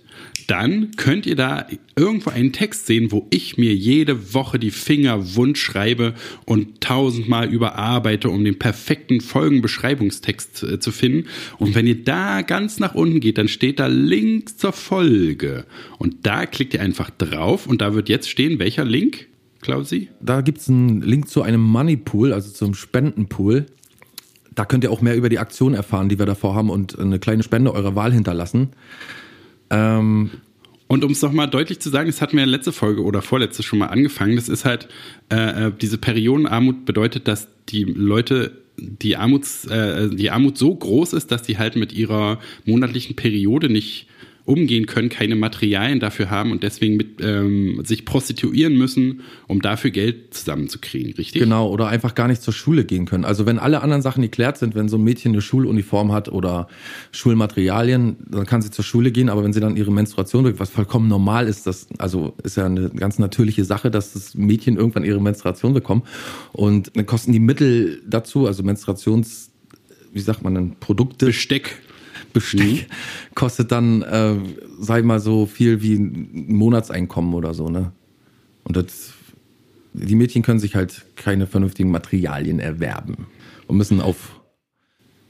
dann 0.48 0.92
könnt 0.96 1.26
ihr 1.26 1.36
da 1.36 1.66
irgendwo 1.94 2.30
einen 2.30 2.52
Text 2.52 2.86
sehen, 2.86 3.12
wo 3.12 3.26
ich 3.28 3.58
mir 3.58 3.74
jede 3.74 4.32
Woche 4.32 4.58
die 4.58 4.70
Finger 4.70 5.36
wund 5.36 5.58
schreibe 5.58 6.14
und 6.46 6.80
tausendmal 6.80 7.50
überarbeite, 7.52 8.30
um 8.30 8.42
den 8.44 8.58
perfekten 8.58 9.20
Folgenbeschreibungstext 9.20 10.62
äh, 10.62 10.80
zu 10.80 10.90
finden. 10.90 11.28
Und 11.58 11.74
wenn 11.74 11.86
ihr 11.86 12.02
da 12.02 12.40
ganz 12.40 12.80
nach 12.80 12.94
unten 12.94 13.20
geht, 13.20 13.36
dann 13.36 13.48
steht 13.48 13.78
da 13.78 13.88
Link 13.88 14.58
zur 14.58 14.72
Folge. 14.72 15.66
Und 15.98 16.26
da 16.26 16.46
klickt 16.46 16.72
ihr 16.72 16.80
einfach 16.80 17.10
drauf 17.10 17.66
und 17.66 17.82
da 17.82 17.92
wird 17.92 18.08
jetzt 18.08 18.30
stehen, 18.30 18.58
welcher 18.58 18.86
Link, 18.86 19.26
Klausi? 19.60 20.08
Da 20.22 20.40
gibt 20.40 20.58
es 20.58 20.68
einen 20.70 21.02
Link 21.02 21.28
zu 21.28 21.42
einem 21.42 21.60
Moneypool, 21.60 22.32
also 22.32 22.50
zum 22.50 22.72
Spendenpool. 22.72 23.66
Da 24.54 24.64
könnt 24.64 24.82
ihr 24.82 24.90
auch 24.90 25.02
mehr 25.02 25.14
über 25.14 25.28
die 25.28 25.40
Aktion 25.40 25.74
erfahren, 25.74 26.08
die 26.08 26.18
wir 26.18 26.26
davor 26.26 26.54
haben 26.54 26.70
und 26.70 26.98
eine 26.98 27.18
kleine 27.18 27.42
Spende 27.42 27.74
eurer 27.74 27.94
Wahl 27.94 28.14
hinterlassen. 28.14 28.70
Ähm, 29.70 30.30
und 30.88 31.04
um 31.04 31.12
es 31.12 31.20
nochmal 31.20 31.48
deutlich 31.48 31.80
zu 31.80 31.90
sagen, 31.90 32.08
es 32.08 32.22
hatten 32.22 32.36
wir 32.36 32.44
in 32.44 32.48
letzte 32.48 32.72
Folge 32.72 33.02
oder 33.02 33.20
vorletzte 33.20 33.62
schon 33.62 33.78
mal 33.78 33.86
angefangen, 33.86 34.36
das 34.36 34.48
ist 34.48 34.64
halt, 34.64 34.88
äh, 35.30 35.66
äh, 35.66 35.72
diese 35.78 35.98
Periodenarmut 35.98 36.86
bedeutet, 36.86 37.28
dass 37.28 37.48
die 37.68 37.84
Leute 37.84 38.52
die, 38.78 39.16
Armuts, 39.16 39.66
äh, 39.66 40.08
die 40.08 40.30
Armut 40.30 40.56
so 40.56 40.74
groß 40.74 41.12
ist, 41.12 41.30
dass 41.30 41.42
die 41.42 41.58
halt 41.58 41.76
mit 41.76 41.92
ihrer 41.92 42.38
monatlichen 42.64 43.16
Periode 43.16 43.68
nicht 43.68 44.06
umgehen 44.48 44.86
können, 44.86 45.10
keine 45.10 45.36
Materialien 45.36 46.00
dafür 46.00 46.30
haben 46.30 46.52
und 46.52 46.62
deswegen 46.62 46.96
mit, 46.96 47.20
ähm, 47.20 47.82
sich 47.84 48.06
prostituieren 48.06 48.76
müssen, 48.76 49.20
um 49.46 49.60
dafür 49.60 49.90
Geld 49.90 50.32
zusammenzukriegen, 50.32 51.12
richtig? 51.12 51.42
Genau, 51.42 51.68
oder 51.68 51.88
einfach 51.88 52.14
gar 52.14 52.28
nicht 52.28 52.40
zur 52.40 52.54
Schule 52.54 52.84
gehen 52.86 53.04
können. 53.04 53.26
Also 53.26 53.44
wenn 53.44 53.58
alle 53.58 53.82
anderen 53.82 54.00
Sachen 54.00 54.22
geklärt 54.22 54.56
sind, 54.56 54.74
wenn 54.74 54.88
so 54.88 54.96
ein 54.96 55.04
Mädchen 55.04 55.32
eine 55.32 55.42
Schuluniform 55.42 56.12
hat 56.12 56.30
oder 56.30 56.68
Schulmaterialien, 57.12 58.16
dann 58.30 58.46
kann 58.46 58.62
sie 58.62 58.70
zur 58.70 58.84
Schule 58.84 59.12
gehen, 59.12 59.28
aber 59.28 59.44
wenn 59.44 59.52
sie 59.52 59.60
dann 59.60 59.76
ihre 59.76 59.92
Menstruation 59.92 60.44
durch, 60.44 60.58
was 60.58 60.70
vollkommen 60.70 61.08
normal 61.08 61.46
ist, 61.46 61.66
das 61.66 61.86
also 61.98 62.34
ist 62.42 62.56
ja 62.56 62.64
eine 62.64 62.88
ganz 62.88 63.18
natürliche 63.18 63.64
Sache, 63.64 63.90
dass 63.90 64.14
das 64.14 64.34
Mädchen 64.34 64.76
irgendwann 64.76 65.04
ihre 65.04 65.20
Menstruation 65.20 65.74
bekommt 65.74 66.06
und 66.52 66.96
dann 66.96 67.04
kosten 67.04 67.32
die 67.32 67.40
Mittel 67.40 68.00
dazu, 68.08 68.46
also 68.46 68.62
Menstruations 68.62 69.50
wie 70.12 70.20
sagt 70.20 70.42
man 70.42 70.54
denn, 70.54 70.76
Produkte. 70.80 71.26
Besteck. 71.26 71.82
Besteck 72.38 72.88
mhm. 72.88 73.34
kostet 73.34 73.72
dann, 73.72 74.02
äh, 74.02 74.34
sag 74.78 75.00
ich 75.00 75.04
mal, 75.04 75.20
so 75.20 75.46
viel 75.46 75.82
wie 75.82 75.94
ein 75.94 76.46
Monatseinkommen 76.48 77.34
oder 77.34 77.54
so, 77.54 77.68
ne? 77.68 77.92
Und 78.64 78.76
das, 78.76 79.12
die 79.92 80.14
Mädchen 80.14 80.42
können 80.42 80.60
sich 80.60 80.74
halt 80.74 81.06
keine 81.16 81.46
vernünftigen 81.46 81.90
Materialien 81.90 82.60
erwerben 82.60 83.26
und 83.66 83.76
müssen 83.76 84.00
auf, 84.00 84.40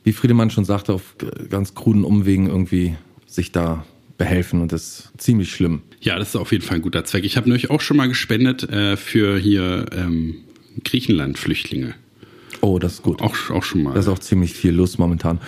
wie 0.03 0.13
Friedemann 0.13 0.51
schon 0.51 0.65
sagte, 0.65 0.93
auf 0.93 1.17
ganz 1.49 1.75
kruden 1.75 2.05
Umwegen 2.05 2.49
irgendwie 2.49 2.97
sich 3.27 3.53
da 3.53 3.85
behelfen 4.17 4.61
und 4.61 4.73
das 4.73 4.83
ist 4.83 5.13
ziemlich 5.19 5.53
schlimm. 5.53 5.83
Ja, 6.01 6.19
das 6.19 6.31
ist 6.31 6.37
auf 6.37 6.53
jeden 6.53 6.65
Fall 6.65 6.77
ein 6.77 6.83
guter 6.83 7.05
Zweck. 7.05 7.25
Ich 7.25 7.37
habe 7.37 7.49
nämlich 7.49 7.71
auch 7.71 7.81
schon 7.81 7.97
mal 7.97 8.09
gespendet 8.09 8.69
äh, 8.69 8.97
für 8.97 9.39
hier 9.39 9.87
ähm, 9.93 10.37
Griechenland-Flüchtlinge. 10.85 11.95
Oh, 12.61 12.79
das 12.79 12.95
ist 12.95 13.03
gut. 13.03 13.23
Auch, 13.23 13.51
auch 13.51 13.63
schon 13.63 13.85
mal. 13.85 13.95
Das 13.95 14.07
ist 14.07 14.13
auch 14.13 14.19
ziemlich 14.19 14.53
viel 14.53 14.73
los 14.73 14.99
momentan. 14.99 15.41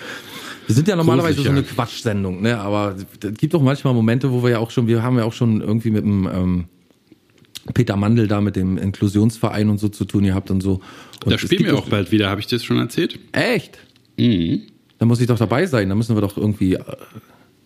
Wir 0.70 0.76
sind 0.76 0.86
ja 0.86 0.94
normalerweise 0.94 1.34
Gruselig, 1.34 1.46
so 1.46 1.58
eine 1.58 1.62
Quatschsendung, 1.64 2.42
ne? 2.42 2.56
Aber 2.56 2.94
es 2.94 3.34
gibt 3.38 3.56
auch 3.56 3.60
manchmal 3.60 3.92
Momente, 3.92 4.30
wo 4.30 4.44
wir 4.44 4.50
ja 4.50 4.58
auch 4.60 4.70
schon, 4.70 4.86
wir 4.86 5.02
haben 5.02 5.18
ja 5.18 5.24
auch 5.24 5.32
schon 5.32 5.60
irgendwie 5.60 5.90
mit 5.90 6.04
dem 6.04 6.28
ähm, 6.32 6.64
Peter 7.74 7.96
Mandel 7.96 8.28
da 8.28 8.40
mit 8.40 8.54
dem 8.54 8.78
Inklusionsverein 8.78 9.68
und 9.68 9.78
so 9.78 9.88
zu 9.88 10.04
tun 10.04 10.22
gehabt 10.22 10.48
und 10.48 10.60
so. 10.60 10.80
Und 11.24 11.32
da 11.32 11.38
spielen 11.38 11.64
wir 11.64 11.76
auch 11.76 11.88
bald 11.88 12.12
wieder, 12.12 12.30
habe 12.30 12.40
ich 12.40 12.46
das 12.46 12.62
schon 12.62 12.78
erzählt? 12.78 13.18
Echt? 13.32 13.78
Mhm. 14.16 14.62
Da 14.98 15.06
muss 15.06 15.20
ich 15.20 15.26
doch 15.26 15.38
dabei 15.38 15.66
sein, 15.66 15.88
da 15.88 15.96
müssen 15.96 16.14
wir 16.14 16.20
doch 16.20 16.36
irgendwie 16.36 16.74
äh, 16.74 16.84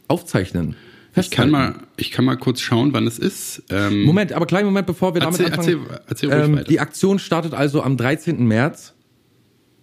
aufzeichnen. 0.08 0.74
Ich 1.14 1.30
kann, 1.30 1.50
mal, 1.50 1.74
ich 1.98 2.10
kann 2.10 2.24
mal 2.24 2.36
kurz 2.36 2.62
schauen, 2.62 2.94
wann 2.94 3.06
es 3.06 3.18
ist. 3.18 3.64
Ähm 3.68 4.04
Moment, 4.04 4.32
aber 4.32 4.46
kleinen 4.46 4.64
Moment, 4.64 4.86
bevor 4.86 5.12
wir 5.12 5.20
damit 5.20 5.40
erzähl, 5.40 5.52
anfangen. 5.58 5.86
Erzähl, 6.06 6.30
erzähl 6.30 6.32
ähm, 6.32 6.56
weiter. 6.56 6.64
Die 6.64 6.80
Aktion 6.80 7.18
startet 7.18 7.52
also 7.52 7.82
am 7.82 7.98
13. 7.98 8.46
März 8.46 8.93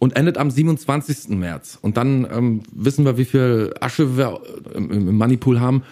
und 0.02 0.16
endet 0.16 0.40
am 0.40 0.50
27. 0.50 1.30
März. 1.38 1.78
Und 1.80 1.96
dann 1.96 2.28
ähm, 2.34 2.64
wissen 2.74 3.06
wir, 3.06 3.20
wie 3.20 3.26
viel 3.26 3.72
Asche 3.82 4.18
wir 4.18 4.42
äh, 4.74 4.78
im, 4.78 5.16
Moneypool 5.16 5.60
haben 5.60 5.84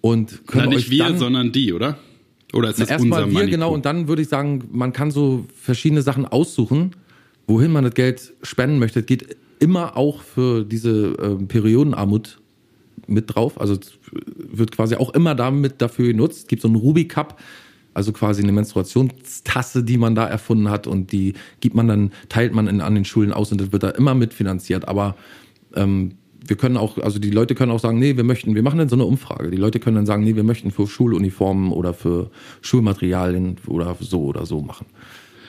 und 0.00 0.46
können 0.46 0.64
Na, 0.64 0.70
nicht 0.70 0.86
euch 0.86 0.90
wir, 0.90 1.04
dann, 1.04 1.18
sondern 1.18 1.52
die, 1.52 1.74
oder? 1.74 1.98
Oder 2.54 2.70
ist 2.70 2.80
das 2.80 2.88
erstmal 2.88 3.26
wir 3.26 3.26
Moneypool? 3.26 3.50
genau 3.50 3.74
und 3.74 3.84
dann 3.84 4.08
würde 4.08 4.22
ich 4.22 4.28
sagen, 4.28 4.64
man 4.72 4.94
kann 4.94 5.10
so 5.10 5.44
verschiedene 5.54 6.00
Sachen 6.00 6.24
aussuchen, 6.24 6.96
wohin 7.46 7.70
man 7.70 7.84
das 7.84 7.92
Geld 7.92 8.32
spenden 8.42 8.78
möchte. 8.78 9.00
Es 9.00 9.06
geht 9.06 9.36
immer 9.58 9.94
auch 9.94 10.22
für 10.22 10.64
diese 10.64 11.12
äh, 11.18 11.44
Periodenarmut 11.44 12.40
mit 13.08 13.34
drauf. 13.34 13.60
Also 13.60 13.76
wird 14.36 14.72
quasi 14.72 14.94
auch 14.94 15.12
immer 15.12 15.34
damit 15.34 15.82
dafür 15.82 16.06
genutzt. 16.06 16.38
Es 16.38 16.46
gibt 16.46 16.62
so 16.62 16.68
einen 16.68 16.78
Ruby 16.78 17.06
Cup, 17.06 17.38
also 17.94 18.12
quasi 18.12 18.42
eine 18.42 18.52
Menstruationstasse, 18.52 19.82
die 19.82 19.98
man 19.98 20.14
da 20.14 20.26
erfunden 20.26 20.70
hat 20.70 20.86
und 20.86 21.12
die 21.12 21.34
gibt 21.60 21.74
man 21.74 21.88
dann, 21.88 22.12
teilt 22.28 22.54
man 22.54 22.66
in, 22.68 22.80
an 22.80 22.94
den 22.94 23.04
Schulen 23.04 23.32
aus 23.32 23.52
und 23.52 23.60
das 23.60 23.72
wird 23.72 23.82
da 23.82 23.90
immer 23.90 24.14
mitfinanziert. 24.14 24.88
Aber 24.88 25.16
ähm, 25.74 26.12
wir 26.46 26.56
können 26.56 26.76
auch, 26.76 26.98
also 26.98 27.18
die 27.18 27.30
Leute 27.30 27.54
können 27.54 27.72
auch 27.72 27.80
sagen, 27.80 27.98
nee, 27.98 28.16
wir 28.16 28.24
möchten, 28.24 28.54
wir 28.54 28.62
machen 28.62 28.78
dann 28.78 28.88
so 28.88 28.96
eine 28.96 29.04
Umfrage. 29.04 29.50
Die 29.50 29.56
Leute 29.56 29.78
können 29.78 29.96
dann 29.96 30.06
sagen, 30.06 30.24
nee, 30.24 30.36
wir 30.36 30.44
möchten 30.44 30.70
für 30.70 30.86
Schuluniformen 30.86 31.72
oder 31.72 31.94
für 31.94 32.30
Schulmaterialien 32.62 33.56
oder 33.66 33.96
so 34.00 34.24
oder 34.24 34.46
so 34.46 34.60
machen. 34.60 34.86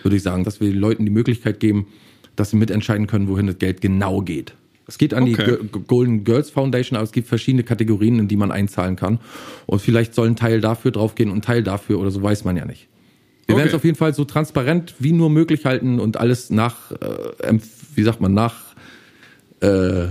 Würde 0.03 0.17
ich 0.17 0.23
sagen, 0.23 0.43
dass 0.43 0.59
wir 0.59 0.69
den 0.69 0.79
Leuten 0.79 1.05
die 1.05 1.11
Möglichkeit 1.11 1.59
geben, 1.59 1.87
dass 2.35 2.51
sie 2.51 2.57
mitentscheiden 2.57 3.07
können, 3.07 3.27
wohin 3.27 3.47
das 3.47 3.57
Geld 3.57 3.81
genau 3.81 4.21
geht. 4.21 4.53
Es 4.87 4.97
geht 4.97 5.13
an 5.13 5.23
okay. 5.23 5.57
die 5.61 5.79
Golden 5.87 6.23
Girls 6.23 6.49
Foundation, 6.49 6.97
aber 6.97 7.03
es 7.03 7.11
gibt 7.11 7.27
verschiedene 7.27 7.63
Kategorien, 7.63 8.19
in 8.19 8.27
die 8.27 8.35
man 8.35 8.51
einzahlen 8.51 8.95
kann. 8.95 9.19
Und 9.65 9.81
vielleicht 9.81 10.13
soll 10.13 10.27
ein 10.27 10.35
Teil 10.35 10.59
dafür 10.59 10.91
draufgehen 10.91 11.29
und 11.29 11.37
ein 11.37 11.41
Teil 11.41 11.63
dafür 11.63 11.99
oder 11.99 12.11
so 12.11 12.21
weiß 12.21 12.43
man 12.43 12.57
ja 12.57 12.65
nicht. 12.65 12.87
Wir 13.45 13.55
okay. 13.55 13.59
werden 13.59 13.69
es 13.69 13.75
auf 13.75 13.83
jeden 13.83 13.97
Fall 13.97 14.13
so 14.13 14.25
transparent 14.25 14.95
wie 14.99 15.13
nur 15.13 15.29
möglich 15.29 15.65
halten 15.65 15.99
und 15.99 16.17
alles 16.17 16.49
nach, 16.49 16.91
äh, 16.91 17.53
wie 17.95 18.03
sagt 18.03 18.21
man, 18.21 18.33
nach, 18.33 18.75
äh, 19.61 20.07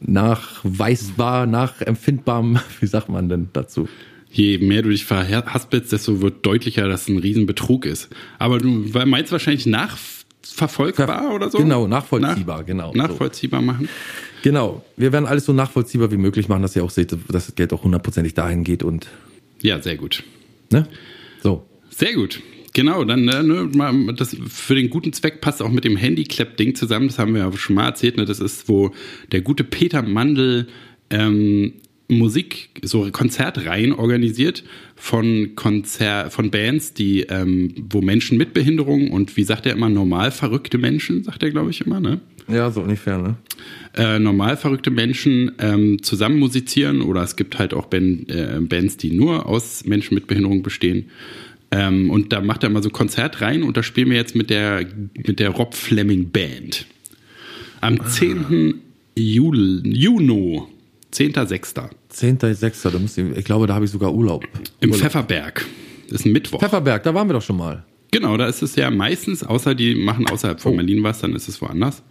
nachweisbar, 0.00 1.46
nachempfindbar, 1.46 2.62
wie 2.80 2.86
sagt 2.86 3.08
man 3.08 3.28
denn 3.28 3.48
dazu? 3.52 3.88
je 4.32 4.58
mehr 4.58 4.82
du 4.82 4.88
dich 4.88 5.04
verhaspelst, 5.04 5.92
desto 5.92 6.22
wird 6.22 6.44
deutlicher, 6.44 6.88
dass 6.88 7.02
es 7.02 7.08
ein 7.08 7.18
Riesenbetrug 7.18 7.84
ist. 7.84 8.08
Aber 8.38 8.58
du 8.58 8.68
meinst 9.04 9.30
wahrscheinlich 9.30 9.66
nach 9.66 9.98
verfolgbar 10.42 11.34
oder 11.34 11.50
so? 11.50 11.58
Genau, 11.58 11.86
nachvollziehbar, 11.86 12.58
Nach, 12.58 12.66
genau. 12.66 12.92
Nachvollziehbar 12.94 13.60
so. 13.60 13.66
machen. 13.66 13.88
Genau. 14.42 14.84
Wir 14.96 15.12
werden 15.12 15.26
alles 15.26 15.44
so 15.44 15.52
nachvollziehbar 15.52 16.10
wie 16.10 16.16
möglich 16.16 16.48
machen, 16.48 16.62
dass 16.62 16.74
ihr 16.76 16.84
auch 16.84 16.90
seht, 16.90 17.12
dass 17.12 17.46
das 17.46 17.54
Geld 17.54 17.72
auch 17.72 17.84
hundertprozentig 17.84 18.34
dahin 18.34 18.64
geht 18.64 18.82
und. 18.82 19.08
Ja, 19.60 19.80
sehr 19.80 19.96
gut. 19.96 20.24
Ne? 20.70 20.86
So. 21.42 21.64
Sehr 21.90 22.14
gut. 22.14 22.40
Genau, 22.74 23.04
dann 23.04 23.28
äh, 23.28 23.42
ne, 23.42 24.14
das 24.16 24.36
für 24.48 24.74
den 24.74 24.88
guten 24.88 25.12
Zweck 25.12 25.40
passt 25.40 25.60
auch 25.60 25.70
mit 25.70 25.84
dem 25.84 25.96
Handyclap-Ding 25.96 26.74
zusammen. 26.74 27.08
Das 27.08 27.18
haben 27.18 27.34
wir 27.34 27.42
ja 27.42 27.52
schon 27.52 27.76
mal 27.76 27.86
erzählt. 27.86 28.16
Ne? 28.16 28.24
Das 28.24 28.40
ist, 28.40 28.68
wo 28.68 28.92
der 29.30 29.42
gute 29.42 29.62
Peter 29.62 30.02
Mandel 30.02 30.68
ähm, 31.10 31.74
Musik, 32.08 32.70
so 32.82 33.10
Konzertreihen 33.10 33.92
organisiert 33.92 34.64
von 34.96 35.54
Konzer 35.54 36.30
von 36.30 36.50
Bands, 36.50 36.94
die, 36.94 37.22
ähm, 37.22 37.74
wo 37.90 38.00
Menschen 38.00 38.38
mit 38.38 38.54
Behinderung 38.54 39.10
und 39.10 39.36
wie 39.36 39.44
sagt 39.44 39.66
er 39.66 39.72
immer, 39.72 39.88
normal 39.88 40.30
verrückte 40.30 40.78
Menschen, 40.78 41.24
sagt 41.24 41.42
er, 41.42 41.50
glaube 41.50 41.70
ich, 41.70 41.80
immer, 41.80 42.00
ne? 42.00 42.20
Ja, 42.48 42.70
so 42.70 42.82
ungefähr, 42.82 43.18
ne? 43.18 43.36
Äh, 43.94 44.18
normal 44.18 44.56
verrückte 44.56 44.90
Menschen 44.90 45.52
ähm, 45.58 46.02
zusammen 46.02 46.38
musizieren 46.38 47.02
oder 47.02 47.22
es 47.22 47.36
gibt 47.36 47.58
halt 47.58 47.72
auch 47.72 47.86
ben, 47.86 48.28
äh, 48.28 48.58
Bands, 48.60 48.96
die 48.96 49.12
nur 49.12 49.46
aus 49.46 49.84
Menschen 49.86 50.14
mit 50.14 50.26
Behinderung 50.26 50.62
bestehen. 50.62 51.06
Ähm, 51.70 52.10
und 52.10 52.32
da 52.32 52.40
macht 52.40 52.64
er 52.64 52.70
mal 52.70 52.82
so 52.82 52.90
Konzertreihen 52.90 53.62
und 53.62 53.76
da 53.76 53.82
spielen 53.82 54.10
wir 54.10 54.16
jetzt 54.16 54.34
mit 54.34 54.50
der, 54.50 54.86
mit 55.14 55.40
der 55.40 55.50
Rob 55.50 55.74
Fleming 55.74 56.30
Band. 56.30 56.86
Am 57.80 58.04
10. 58.04 58.74
Juli, 59.16 59.80
Juno 59.84 60.68
10.6. 61.12 61.90
10.6. 62.12 62.90
Da 62.90 62.98
muss 62.98 63.18
ich, 63.18 63.36
ich 63.36 63.44
glaube, 63.44 63.66
da 63.66 63.74
habe 63.74 63.84
ich 63.84 63.90
sogar 63.90 64.12
Urlaub. 64.12 64.46
Im 64.80 64.90
Urlaub. 64.90 65.02
Pfefferberg. 65.02 65.66
Das 66.08 66.20
ist 66.20 66.26
ein 66.26 66.32
Mittwoch. 66.32 66.60
Pfefferberg, 66.60 67.02
da 67.02 67.14
waren 67.14 67.28
wir 67.28 67.34
doch 67.34 67.42
schon 67.42 67.56
mal. 67.56 67.84
Genau, 68.10 68.36
da 68.36 68.46
ist 68.46 68.62
es 68.62 68.76
ja 68.76 68.90
meistens, 68.90 69.42
außer 69.42 69.74
die 69.74 69.94
machen 69.94 70.28
außerhalb 70.28 70.60
von 70.60 70.74
oh. 70.74 70.76
Berlin 70.76 71.02
was, 71.02 71.20
dann 71.20 71.34
ist 71.34 71.48
es 71.48 71.62
woanders. 71.62 72.02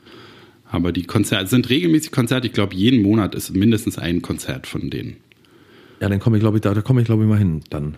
Aber 0.65 0.91
die 0.91 1.03
Konzerte 1.03 1.47
sind 1.47 1.69
regelmäßig 1.69 2.11
Konzerte. 2.11 2.47
Ich 2.47 2.53
glaube, 2.53 2.75
jeden 2.75 3.01
Monat 3.01 3.35
ist 3.35 3.53
mindestens 3.55 3.97
ein 3.97 4.21
Konzert 4.21 4.65
von 4.67 4.89
denen. 4.89 5.17
Ja, 5.99 6.09
dann 6.09 6.19
komme 6.19 6.37
ich, 6.37 6.41
glaube 6.41 6.57
ich, 6.57 6.61
da, 6.61 6.73
da 6.73 6.81
komme 6.81 7.01
ich, 7.01 7.05
glaube 7.05 7.23
ich, 7.23 7.29
mal 7.29 7.37
hin 7.37 7.61
dann. 7.69 7.97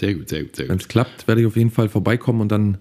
Sehr 0.00 0.14
gut, 0.14 0.28
sehr 0.28 0.42
gut, 0.42 0.56
sehr 0.56 0.64
gut. 0.64 0.70
Wenn 0.70 0.78
es 0.78 0.88
klappt, 0.88 1.28
werde 1.28 1.42
ich 1.42 1.46
auf 1.46 1.56
jeden 1.56 1.70
Fall 1.70 1.88
vorbeikommen 1.88 2.40
und 2.40 2.50
dann 2.50 2.78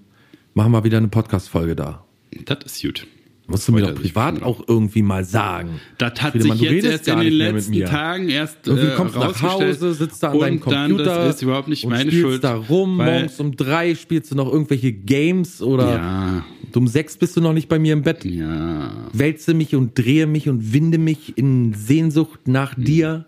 machen 0.53 0.71
wir 0.71 0.83
wieder 0.83 0.97
eine 0.97 1.09
Podcast-Folge 1.09 1.75
da. 1.75 2.03
Das 2.45 2.63
ist 2.63 2.81
gut. 2.81 3.05
Musst 3.47 3.67
du 3.67 3.73
mir 3.73 3.81
doch 3.81 3.95
privat 3.95 4.41
auch 4.41 4.63
irgendwie 4.67 5.03
mal 5.03 5.23
sagen. 5.23 5.79
Das 5.99 6.21
hat 6.21 6.33
sich 6.33 6.53
jetzt 6.55 6.85
erst 6.85 7.07
in 7.07 7.19
den 7.19 7.33
letzten 7.33 7.85
Tagen 7.85 8.29
erst 8.29 8.67
Irgendwie 8.67 8.87
äh, 8.87 8.95
kommst 8.95 9.15
nach 9.15 9.41
Hause, 9.41 9.93
sitzt 9.93 10.23
da 10.23 10.31
an 10.31 10.39
deinem 10.39 10.59
Computer. 10.59 11.03
Das 11.03 11.35
ist 11.35 11.41
überhaupt 11.43 11.67
nicht 11.67 11.85
meine 11.85 12.09
spielst 12.09 12.21
Schuld. 12.21 12.43
da 12.43 12.55
rum, 12.55 12.97
morgens 12.97 13.39
um 13.39 13.55
drei 13.55 13.93
spielst 13.93 14.31
du 14.31 14.35
noch 14.35 14.51
irgendwelche 14.51 14.91
Games 14.91 15.61
oder 15.61 15.95
ja. 15.95 16.45
um 16.73 16.87
sechs 16.87 17.17
bist 17.17 17.37
du 17.37 17.41
noch 17.41 17.53
nicht 17.53 17.69
bei 17.69 17.77
mir 17.77 17.93
im 17.93 18.01
Bett. 18.01 18.25
Ja. 18.25 18.91
Wälze 19.13 19.53
mich 19.53 19.75
und 19.75 19.97
drehe 19.97 20.25
mich 20.25 20.49
und 20.49 20.73
winde 20.73 20.97
mich 20.97 21.37
in 21.37 21.73
Sehnsucht 21.73 22.47
nach 22.47 22.75
hm. 22.75 22.83
dir 22.83 23.25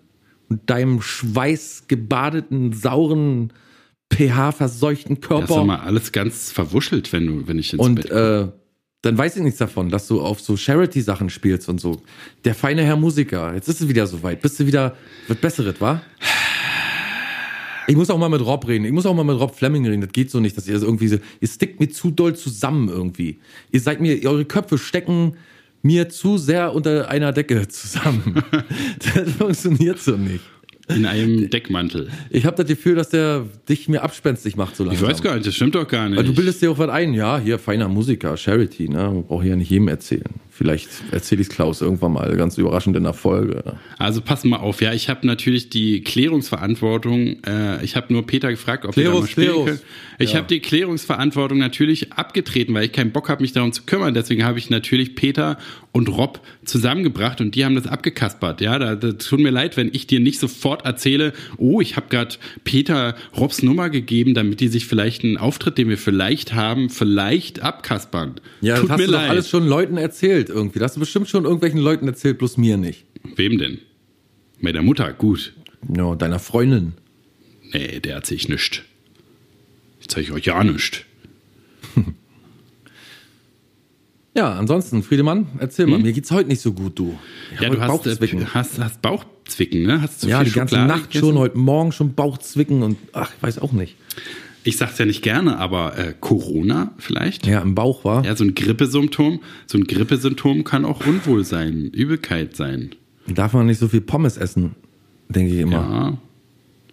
und 0.50 0.70
deinem 0.70 1.02
schweißgebadeten, 1.02 2.74
sauren, 2.74 3.54
pH-verseuchten 4.12 5.22
Körper. 5.22 5.48
Das 5.48 5.58
ist 5.58 5.66
mal 5.66 5.80
alles 5.80 6.12
ganz 6.12 6.52
verwuschelt, 6.52 7.12
wenn 7.14 7.28
du, 7.28 7.48
wenn 7.48 7.60
ich 7.60 7.74
ins 7.74 7.82
und, 7.82 7.96
Bett 7.96 8.10
komme. 8.10 8.54
Äh, 8.54 8.67
dann 9.08 9.18
weiß 9.18 9.38
ich 9.38 9.44
nichts 9.44 9.60
davon, 9.60 9.90
dass 9.90 10.08
du 10.08 10.22
auf 10.22 10.42
so 10.42 10.58
Charity-Sachen 10.58 11.30
spielst 11.30 11.70
und 11.70 11.80
so. 11.80 12.02
Der 12.44 12.54
feine 12.54 12.84
Herr 12.84 12.98
Musiker, 12.98 13.54
jetzt 13.54 13.70
ist 13.70 13.80
es 13.80 13.88
wieder 13.88 14.06
soweit. 14.06 14.42
Bist 14.42 14.60
du 14.60 14.68
wieder, 14.68 14.98
wird 15.28 15.40
besseres, 15.40 15.80
wa? 15.80 16.02
Ich 17.88 17.96
muss 17.96 18.10
auch 18.10 18.18
mal 18.18 18.28
mit 18.28 18.42
Rob 18.42 18.68
reden. 18.68 18.84
Ich 18.84 18.92
muss 18.92 19.06
auch 19.06 19.14
mal 19.14 19.24
mit 19.24 19.40
Rob 19.40 19.56
Fleming 19.56 19.86
reden. 19.88 20.02
Das 20.02 20.12
geht 20.12 20.30
so 20.30 20.42
nicht, 20.42 20.58
dass 20.58 20.68
ihr 20.68 20.74
das 20.74 20.84
irgendwie 20.84 21.08
so, 21.08 21.18
ihr 21.40 21.48
stickt 21.48 21.80
mir 21.80 21.88
zu 21.88 22.12
doll 22.12 22.36
zusammen 22.36 22.90
irgendwie. 22.90 23.40
Ihr 23.72 23.80
seid 23.80 24.02
mir, 24.02 24.22
eure 24.26 24.44
Köpfe 24.44 24.78
stecken 24.78 25.38
mir 25.84 26.10
zu 26.10 26.38
sehr 26.38 26.74
unter 26.74 27.10
einer 27.10 27.32
Decke 27.32 27.66
zusammen. 27.70 28.44
das 29.16 29.32
funktioniert 29.32 30.00
so 30.00 30.18
nicht. 30.18 30.44
In 30.90 31.06
einem 31.06 31.50
Deckmantel. 31.50 32.10
Ich 32.30 32.46
habe 32.46 32.56
das 32.56 32.66
Gefühl, 32.66 32.96
dass 32.96 33.10
der 33.10 33.46
dich 33.68 33.90
mir 33.90 34.04
abspenstig 34.04 34.56
macht 34.56 34.76
so 34.76 34.86
langsam. 34.86 35.04
Ich 35.04 35.10
weiß 35.12 35.22
gar 35.22 35.36
nicht, 35.36 35.46
das 35.46 35.56
stimmt 35.56 35.76
doch 35.76 35.88
gar 35.88 36.08
nicht. 36.08 36.18
Weil 36.18 36.26
du 36.26 36.34
bildest 36.34 36.62
dir 36.62 36.72
auch 36.72 36.78
was 36.78 36.90
ein. 36.90 37.14
Ja, 37.14 37.40
hier 37.40 37.60
feiner 37.60 37.90
Musiker, 37.90 38.38
Charity, 38.38 38.88
ne? 38.88 38.98
Man 38.98 39.24
braucht 39.26 39.46
ja 39.46 39.56
nicht 39.56 39.70
jedem 39.70 39.90
erzählen. 39.90 40.24
Vielleicht 40.58 40.90
erzähle 41.12 41.42
ich 41.42 41.50
es 41.50 41.54
Klaus 41.54 41.82
irgendwann 41.82 42.14
mal 42.14 42.36
ganz 42.36 42.58
überraschend 42.58 42.98
in 42.98 43.04
der 43.04 43.14
Folge. 43.14 43.64
Also 44.00 44.22
pass 44.22 44.44
mal 44.44 44.58
auf, 44.58 44.82
ja, 44.82 44.92
ich 44.92 45.08
habe 45.08 45.28
natürlich 45.28 45.70
die 45.70 46.02
Klärungsverantwortung. 46.52 47.44
Äh, 47.46 47.84
ich 47.84 47.96
habe 47.96 48.12
nur 48.12 48.26
Peter 48.26 48.50
gefragt, 48.50 48.86
ob 48.86 48.94
Klerus, 48.94 49.06
wir 49.14 49.14
da 49.14 49.20
mal 49.20 49.28
spielen 49.28 49.48
Klerus. 49.48 49.66
können. 49.66 49.80
Ich 50.20 50.32
Ja. 50.32 50.38
habe 50.38 50.48
die 50.48 50.60
Klärungsverantwortung 50.60 51.60
natürlich 51.60 52.14
abgetreten, 52.14 52.74
weil 52.74 52.86
ich 52.86 52.92
keinen 52.92 53.12
Bock 53.12 53.30
habe, 53.30 53.42
mich 53.44 53.52
darum 53.54 53.72
zu 53.72 53.84
kümmern. 53.84 54.14
Deswegen 54.16 54.44
habe 54.44 54.58
ich 54.58 54.70
natürlich 54.72 55.16
Peter 55.16 55.58
und 55.92 56.10
Rob 56.10 56.42
zusammengebracht 56.66 57.40
und 57.42 57.56
die 57.56 57.66
haben 57.66 57.76
das 57.76 57.88
abgekaspert. 57.88 58.62
Ja, 58.62 58.78
da, 58.80 58.96
da 58.96 59.14
tut 59.14 59.40
mir 59.40 59.50
leid, 59.52 59.78
wenn 59.78 59.90
ich 59.94 60.08
dir 60.08 60.20
nicht 60.20 60.40
sofort 60.40 60.86
erzähle, 60.86 61.34
oh, 61.58 61.82
ich 61.82 61.96
habe 61.96 62.08
gerade 62.10 62.36
Peter 62.64 63.16
Robs 63.38 63.62
Nummer 63.64 63.90
gegeben, 63.90 64.34
damit 64.34 64.60
die 64.60 64.68
sich 64.68 64.86
vielleicht 64.88 65.24
einen 65.24 65.38
Auftritt, 65.38 65.78
den 65.78 65.90
wir 65.90 65.98
vielleicht 65.98 66.54
haben, 66.54 66.90
vielleicht 66.90 67.62
abkaspern. 67.62 68.36
Ja, 68.62 68.76
tut 68.76 68.86
das 68.86 68.92
hast 68.94 69.00
mir 69.00 69.06
du 69.08 69.12
doch 69.14 69.20
leid. 69.22 69.30
alles 69.30 69.50
schon 69.50 69.68
Leuten 69.68 69.98
erzählt 69.98 70.47
irgendwie. 70.50 70.80
Das 70.80 70.92
hast 70.92 70.96
du 70.96 71.00
bestimmt 71.02 71.30
schon 71.30 71.44
irgendwelchen 71.44 71.80
Leuten 71.80 72.08
erzählt, 72.08 72.38
bloß 72.38 72.58
mir 72.58 72.78
nicht. 72.78 73.06
Wem 73.36 73.58
denn? 73.58 73.80
Mit 74.60 74.76
der 74.76 74.82
Mutter, 74.82 75.14
gut. 75.14 75.54
Ja, 75.96 76.16
deiner 76.16 76.40
Freundin. 76.40 76.94
Nee, 77.74 78.00
der 78.00 78.16
erzähl 78.16 78.38
ich 78.38 78.50
nicht. 78.50 78.84
Ich 80.00 80.08
zeige 80.08 80.34
euch 80.34 80.46
ja 80.46 80.64
nicht. 80.64 81.06
Ja, 84.38 84.54
ansonsten, 84.54 85.02
Friedemann, 85.02 85.48
erzähl 85.58 85.88
mal. 85.88 85.98
Mir 85.98 86.14
geht's 86.14 86.30
heute 86.30 86.48
nicht 86.48 86.62
so 86.62 86.72
gut, 86.72 87.00
du. 87.00 87.18
Ich 87.52 87.60
Hm? 87.60 87.64
Ja, 87.64 87.70
du 87.72 87.82
hast, 87.82 87.88
Bauchzwicken. 87.88 88.42
äh, 88.44 88.46
hast, 88.46 88.78
hast 88.80 89.02
Bauchzwicken, 89.02 89.82
ne? 89.82 90.00
Hast 90.00 90.22
zu 90.22 90.30
ja, 90.30 90.42
viel 90.42 90.50
die 90.50 90.52
ganze 90.52 90.76
Schokolade 90.76 91.00
Nacht 91.00 91.10
gegessen? 91.10 91.26
schon, 91.26 91.38
heute 91.40 91.58
Morgen 91.58 91.92
schon 91.92 92.14
Bauchzwicken 92.14 92.84
und 92.84 92.98
ach, 93.14 93.32
ich 93.36 93.42
weiß 93.42 93.58
auch 93.58 93.72
nicht. 93.72 93.96
Ich 94.68 94.76
sag's 94.78 94.98
ja 94.98 95.06
nicht 95.06 95.22
gerne, 95.22 95.58
aber 95.58 95.98
äh, 95.98 96.14
Corona 96.20 96.94
vielleicht? 96.98 97.48
Ja, 97.48 97.62
im 97.62 97.74
Bauch 97.74 98.04
war. 98.04 98.26
Ja, 98.26 98.36
so 98.36 98.44
ein 98.44 98.54
Grippesymptom. 98.54 99.40
So 99.66 99.78
ein 99.78 99.86
Grippesymptom 99.86 100.64
kann 100.66 100.84
auch 100.84 101.06
Unwohlsein, 101.08 101.86
Übelkeit 101.94 102.56
sein. 102.56 102.90
Darf 103.28 103.54
man 103.54 103.66
nicht 103.68 103.80
so 103.80 103.88
viel 103.88 104.02
Pommes 104.02 104.36
essen, 104.38 104.76
denke 105.30 105.54
ich 105.54 105.60
immer. 105.62 105.72
Ja, 105.74 106.18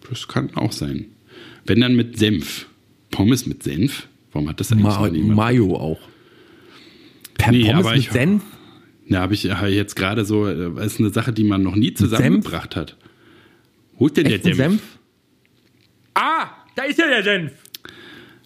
das 0.09 0.29
kann 0.29 0.55
auch 0.55 0.73
sein. 0.73 1.07
Wenn 1.67 1.81
dann 1.81 1.97
mit 1.97 2.17
Senf. 2.19 2.67
Pommes 3.11 3.47
mit 3.47 3.63
Senf? 3.65 4.09
Warum 4.33 4.49
hat 4.49 4.61
das 4.61 4.71
eigentlich 4.73 4.85
Ma 4.85 5.09
niemand? 5.09 5.37
Mayo 5.37 5.77
auch. 5.77 6.01
Per 7.39 7.53
Nee, 7.53 7.65
Pommes 7.65 7.87
aber 7.87 7.91
mit 7.97 8.01
ich- 8.05 8.11
Senf? 8.13 8.43
Ja, 9.09 9.21
habe 9.21 9.35
ich 9.35 9.43
ja 9.45 9.67
jetzt 9.67 9.97
gerade 9.97 10.25
so, 10.25 10.47
äh, 10.47 10.85
ist 10.87 10.99
eine 11.01 11.11
Sache, 11.11 11.33
die 11.33 11.45
man 11.45 11.63
noch 11.63 11.75
nie 11.77 11.93
zusammengebracht 11.93 12.77
hat. 12.77 12.97
Wo 13.99 14.07
ist 14.07 14.17
denn 14.17 14.25
der 14.25 14.35
Echten 14.37 14.55
Senf? 14.55 14.59
Senf? 14.59 14.83
Ah, 16.15 16.47
da 16.77 16.85
ist 16.85 16.99
ja 16.99 17.07
der 17.07 17.23
Senf. 17.23 17.53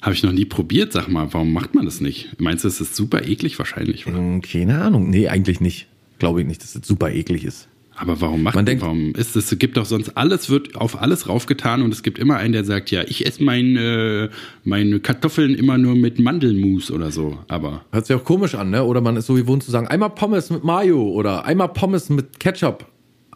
Habe 0.00 0.14
ich 0.14 0.22
noch 0.22 0.32
nie 0.32 0.44
probiert, 0.44 0.92
sag 0.92 1.08
mal. 1.08 1.28
Warum 1.32 1.52
macht 1.52 1.74
man 1.74 1.84
das 1.84 2.00
nicht? 2.00 2.40
Meinst 2.40 2.62
du, 2.64 2.68
es 2.68 2.80
ist 2.80 2.94
super 2.94 3.26
eklig 3.26 3.58
wahrscheinlich? 3.58 4.06
Oder? 4.06 4.18
Hm, 4.18 4.42
Keine 4.42 4.80
Ahnung. 4.80 5.10
Nee, 5.10 5.28
eigentlich 5.28 5.60
nicht. 5.60 5.88
Glaube 6.18 6.40
ich 6.40 6.46
nicht, 6.46 6.62
dass 6.62 6.72
das 6.74 6.86
super 6.86 7.10
eklig 7.10 7.44
ist. 7.44 7.68
Aber 7.96 8.20
warum 8.20 8.44
macht 8.44 8.54
Man 8.54 8.64
denkt- 8.64 8.82
warum 8.82 9.12
ist 9.16 9.34
es? 9.34 9.50
Es 9.50 9.58
gibt 9.58 9.76
doch 9.76 9.84
sonst 9.84 10.10
alles 10.16 10.48
wird 10.50 10.76
auf 10.76 11.02
alles 11.02 11.28
raufgetan 11.28 11.82
und 11.82 11.92
es 11.92 12.04
gibt 12.04 12.20
immer 12.20 12.36
einen, 12.36 12.52
der 12.52 12.62
sagt, 12.62 12.92
ja, 12.92 13.02
ich 13.02 13.26
esse 13.26 13.42
meine, 13.42 14.30
meine 14.62 15.00
Kartoffeln 15.00 15.56
immer 15.56 15.78
nur 15.78 15.96
mit 15.96 16.20
Mandelmus 16.20 16.92
oder 16.92 17.10
so. 17.10 17.38
Aber 17.48 17.82
Hört 17.90 18.06
sich 18.06 18.14
auch 18.14 18.22
komisch 18.22 18.54
an, 18.54 18.70
ne? 18.70 18.84
Oder 18.84 19.00
man 19.00 19.16
ist 19.16 19.26
so 19.26 19.34
gewohnt 19.34 19.64
zu 19.64 19.72
sagen, 19.72 19.88
einmal 19.88 20.10
Pommes 20.10 20.48
mit 20.50 20.62
Mayo 20.62 21.02
oder 21.10 21.44
einmal 21.44 21.70
Pommes 21.70 22.08
mit 22.08 22.38
Ketchup. 22.38 22.86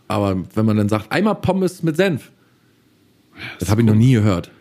Aber 0.06 0.44
wenn 0.54 0.64
man 0.66 0.76
dann 0.76 0.88
sagt, 0.88 1.10
einmal 1.10 1.34
Pommes 1.34 1.82
mit 1.82 1.96
Senf, 1.96 2.30
das 3.58 3.68
habe 3.68 3.80
ich 3.80 3.86
noch 3.86 3.96
nie 3.96 4.12
gehört. 4.12 4.52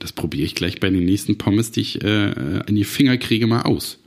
Das 0.00 0.12
probiere 0.12 0.44
ich 0.44 0.56
gleich 0.56 0.80
bei 0.80 0.90
den 0.90 1.04
nächsten 1.04 1.38
Pommes, 1.38 1.70
die 1.70 1.82
ich 1.82 2.02
äh, 2.02 2.62
in 2.66 2.74
die 2.74 2.82
Finger 2.84 3.16
kriege, 3.16 3.46
mal 3.46 3.62
aus. 3.62 3.98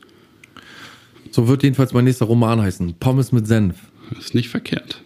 So 1.32 1.48
wird 1.48 1.64
jedenfalls 1.64 1.94
mein 1.94 2.04
nächster 2.04 2.26
Roman 2.26 2.62
heißen. 2.62 2.96
Pommes 3.00 3.32
mit 3.32 3.48
Senf. 3.48 3.78
Das 4.14 4.26
ist 4.26 4.36
nicht 4.36 4.50
verkehrt. 4.50 5.02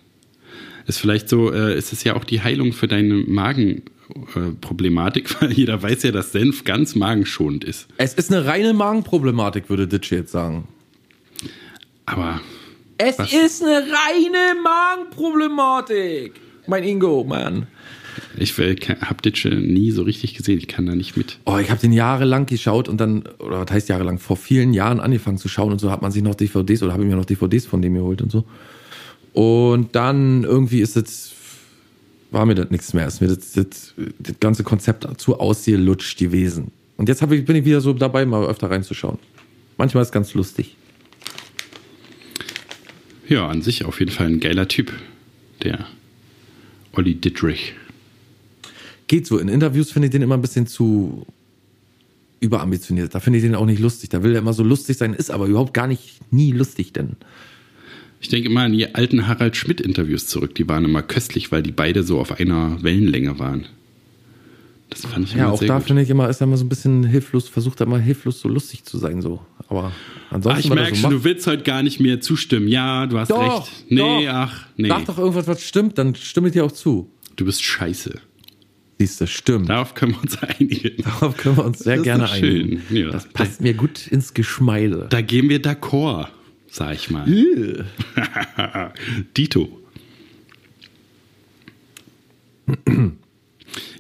Ist 0.88 0.98
vielleicht 1.00 1.30
so, 1.30 1.54
äh, 1.54 1.78
ist 1.78 1.94
es 1.94 2.04
ja 2.04 2.16
auch 2.16 2.24
die 2.24 2.42
Heilung 2.42 2.74
für 2.74 2.88
deine 2.88 3.14
Magenproblematik, 3.16 5.40
weil 5.42 5.52
jeder 5.54 5.80
weiß 5.82 6.04
ja, 6.04 6.12
dass 6.12 6.32
Senf 6.32 6.64
ganz 6.64 6.94
magenschonend 6.96 7.64
ist. 7.64 7.88
Es 7.98 8.14
ist 8.16 8.32
eine 8.32 8.46
reine 8.46 8.74
Magenproblematik, 8.74 9.70
würde 9.70 9.88
Ditch 9.88 10.12
jetzt 10.12 10.32
sagen. 10.32 10.68
Aber 12.06 12.42
Es 12.98 13.20
Was? 13.20 13.32
ist 13.34 13.64
eine 13.64 13.84
reine 13.86 14.56
Magenproblematik. 14.64 16.34
Mein 16.68 16.84
Ingo, 16.84 17.24
Mann. 17.24 17.68
Ich 18.38 18.58
habe 18.58 19.22
Ditsche 19.24 19.50
nie 19.50 19.92
so 19.92 20.04
richtig 20.04 20.36
gesehen. 20.36 20.60
Ich 20.60 20.68
kann 20.68 20.86
da 20.86 20.96
nicht 20.96 21.18
mit. 21.18 21.40
Oh, 21.46 21.58
ich 21.58 21.70
habe 21.70 21.82
den 21.82 21.92
jahrelang 21.92 22.46
geschaut 22.46 22.88
und 22.88 23.02
dann, 23.02 23.24
oder 23.40 23.62
was 23.66 23.72
heißt 23.72 23.90
jahrelang, 23.90 24.20
vor 24.20 24.38
vielen 24.38 24.74
Jahren 24.74 25.00
angefangen 25.00 25.38
zu 25.38 25.48
schauen 25.48 25.72
und 25.72 25.80
so 25.80 25.92
hat 25.92 26.02
man 26.02 26.12
sich 26.12 26.22
noch 26.22 26.36
DVDs 26.36 26.84
oder 26.84 26.94
habe 26.94 27.04
ich 27.04 27.10
mir 27.10 27.16
noch 27.16 27.26
DVDs 27.26 27.66
von 27.66 27.82
dem 27.82 27.96
geholt 27.96 28.22
und 28.22 28.32
so. 28.32 28.46
Und 29.34 29.96
dann 29.96 30.44
irgendwie 30.44 30.82
ist 30.82 30.98
es, 30.98 31.34
war 32.32 32.46
mir 32.46 32.56
das 32.56 32.70
nichts 32.70 32.94
mehr. 32.94 33.08
Ist 33.08 33.22
mir 33.22 33.28
das, 33.28 33.54
das, 33.54 33.94
das 34.20 34.40
ganze 34.40 34.64
Konzept 34.64 35.08
zu 35.20 35.40
ausgelutscht 35.40 36.18
gewesen. 36.18 36.72
Und 36.98 37.10
jetzt 37.10 37.22
ich, 37.22 37.46
bin 37.46 37.56
ich 37.56 37.66
wieder 37.66 37.82
so 37.82 37.94
dabei, 37.94 38.26
mal 38.26 38.46
öfter 38.46 38.70
reinzuschauen. 38.70 39.20
Manchmal 39.78 40.02
ist 40.02 40.10
es 40.10 40.12
ganz 40.12 40.34
lustig. 40.34 40.76
Ja, 43.28 43.48
an 43.48 43.62
sich 43.62 43.86
auf 43.86 44.00
jeden 44.00 44.12
Fall 44.12 44.28
ein 44.28 44.40
geiler 44.40 44.68
Typ, 44.68 44.92
der 45.64 45.86
Olli 46.94 47.16
Dittrich. 47.16 47.74
Geht 49.08 49.26
so. 49.28 49.38
In 49.40 49.48
Interviews 49.48 49.92
finde 49.92 50.08
ich 50.08 50.12
den 50.12 50.22
immer 50.22 50.36
ein 50.36 50.42
bisschen 50.42 50.68
zu 50.68 51.26
überambitioniert. 52.40 53.16
Da 53.16 53.20
finde 53.20 53.38
ich 53.40 53.44
den 53.46 53.56
auch 53.56 53.66
nicht 53.66 53.80
lustig. 53.80 54.10
Da 54.10 54.22
will 54.24 54.34
er 54.34 54.40
immer 54.40 54.54
so 54.54 54.64
lustig 54.64 54.98
sein, 54.98 55.14
ist 55.14 55.32
aber 55.32 55.46
überhaupt 55.48 55.74
gar 55.74 55.88
nicht 55.88 56.20
nie 56.32 56.52
lustig, 56.52 56.94
denn. 56.94 57.16
Ich 58.20 58.30
denke 58.30 58.50
immer 58.50 58.62
an 58.62 58.74
die 58.74 58.96
alten 58.96 59.28
Harald 59.28 59.56
Schmidt-Interviews 59.56 60.28
zurück. 60.28 60.56
Die 60.56 60.68
waren 60.68 60.86
immer 60.86 61.04
köstlich, 61.04 61.52
weil 61.52 61.62
die 61.64 61.72
beide 61.72 62.04
so 62.04 62.20
auf 62.20 62.40
einer 62.40 62.82
Wellenlänge 62.84 63.40
waren. 63.40 63.66
Das 64.90 65.06
fand 65.06 65.26
ich 65.26 65.34
Ja, 65.34 65.44
immer 65.46 65.52
auch 65.54 65.60
sehr 65.60 65.68
da 65.68 65.78
gut. 65.80 65.88
finde 65.88 66.02
ich 66.02 66.10
immer, 66.10 66.30
ist 66.30 66.42
er 66.42 66.48
immer 66.48 66.58
so 66.58 66.64
ein 66.66 66.70
bisschen 66.70 67.04
hilflos, 67.04 67.50
versucht 67.50 67.80
er 67.82 67.88
mal 67.88 68.02
hilflos 68.02 68.40
so 68.40 68.48
lustig 68.48 68.86
zu 68.86 68.98
sein, 68.98 69.22
so. 69.22 69.42
Aber 69.68 69.86
Ah, 69.86 69.92
ansonsten, 70.36 70.60
ich 70.62 70.70
was 70.70 70.78
er 70.78 70.82
merke 70.82 70.96
so 70.96 71.02
schon, 71.02 71.12
macht- 71.14 71.20
du 71.20 71.24
willst 71.30 71.46
heute 71.48 71.64
gar 71.64 71.84
nicht 71.84 72.00
mehr 72.00 72.22
zustimmen. 72.22 72.68
Ja, 72.70 73.06
du 73.06 73.20
hast 73.20 73.30
Doch, 73.30 73.68
recht. 73.68 73.86
Nee, 73.90 73.98
doch. 74.26 74.34
ach, 74.34 74.66
nee. 74.78 74.88
Sag 74.88 75.06
doch 75.06 75.18
irgendwas, 75.18 75.46
was 75.48 75.62
stimmt, 75.62 75.98
dann 75.98 76.16
stimme 76.16 76.48
ich 76.48 76.54
dir 76.54 76.64
auch 76.66 76.72
zu. 76.72 77.10
Du 77.36 77.46
bist 77.46 77.62
scheiße. 77.64 78.20
Siehst 79.00 79.22
du, 79.22 79.28
stimmt. 79.28 79.70
Darauf 79.70 79.94
können 79.94 80.14
wir 80.14 80.22
uns 80.22 80.38
einigen. 80.42 81.04
Darauf 81.04 81.38
können 81.38 81.58
wir 81.58 81.66
uns 81.66 81.80
sehr 81.80 81.98
Das 81.98 82.04
gerne 82.04 82.24
doch 82.26 82.36
schön. 82.36 82.62
einigen. 82.66 82.82
Ja. 82.96 83.12
Das 83.12 83.28
passt 83.30 83.62
mir 83.62 83.74
gut 83.74 84.08
ins 84.08 84.34
Geschmeide. 84.34 85.08
Da 85.10 85.22
gehen 85.22 85.50
wir 85.50 85.62
d'accord, 85.62 86.30
sag 86.70 86.96
ich 86.96 87.10
mal. 87.12 87.26
Dito. 89.38 89.80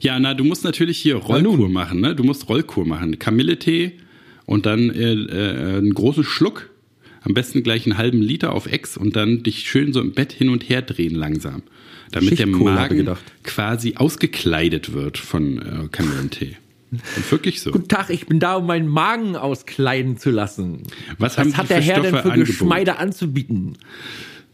Ja, 0.01 0.19
na, 0.19 0.33
du 0.33 0.43
musst 0.43 0.63
natürlich 0.63 0.97
hier 0.99 1.15
Rollkur 1.15 1.69
machen, 1.69 2.01
ne? 2.01 2.15
Du 2.15 2.23
musst 2.23 2.49
Rollkur 2.49 2.85
machen. 2.85 3.19
Kamilletee 3.19 3.93
und 4.45 4.65
dann 4.65 4.89
äh, 4.89 5.13
äh, 5.13 5.77
einen 5.77 5.93
großen 5.93 6.23
Schluck. 6.23 6.69
Am 7.27 7.33
besten 7.33 7.61
gleich 7.61 7.85
einen 7.85 7.97
halben 7.97 8.21
Liter 8.21 8.53
auf 8.53 8.67
Ex 8.67 8.95
und 8.95 9.17
dann 9.17 9.43
dich 9.43 9.69
schön 9.69 9.91
so 9.91 9.99
im 9.99 10.13
Bett 10.13 10.31
hin 10.31 10.47
und 10.47 10.69
her 10.69 10.81
drehen 10.81 11.13
langsam. 11.13 11.61
Damit 12.11 12.39
der 12.39 12.47
Magen 12.47 13.05
quasi 13.43 13.95
ausgekleidet 13.97 14.93
wird 14.93 15.17
von 15.17 15.57
äh, 15.57 15.87
Kamillentee. 15.91 16.55
Und 16.91 17.31
wirklich 17.33 17.59
so. 17.59 17.71
Guten 17.71 17.89
Tag, 17.89 18.11
ich 18.11 18.27
bin 18.27 18.39
da, 18.39 18.55
um 18.55 18.65
meinen 18.65 18.87
Magen 18.87 19.35
auskleiden 19.35 20.15
zu 20.15 20.31
lassen. 20.31 20.83
Was 21.17 21.37
Was 21.37 21.57
hat 21.57 21.69
der 21.69 21.81
Herr 21.81 21.95
denn 21.95 22.11
Stoffe 22.11 22.23
für 22.23 22.31
angeboten? 22.31 22.59
Geschmeide 22.59 22.97
anzubieten? 22.97 23.73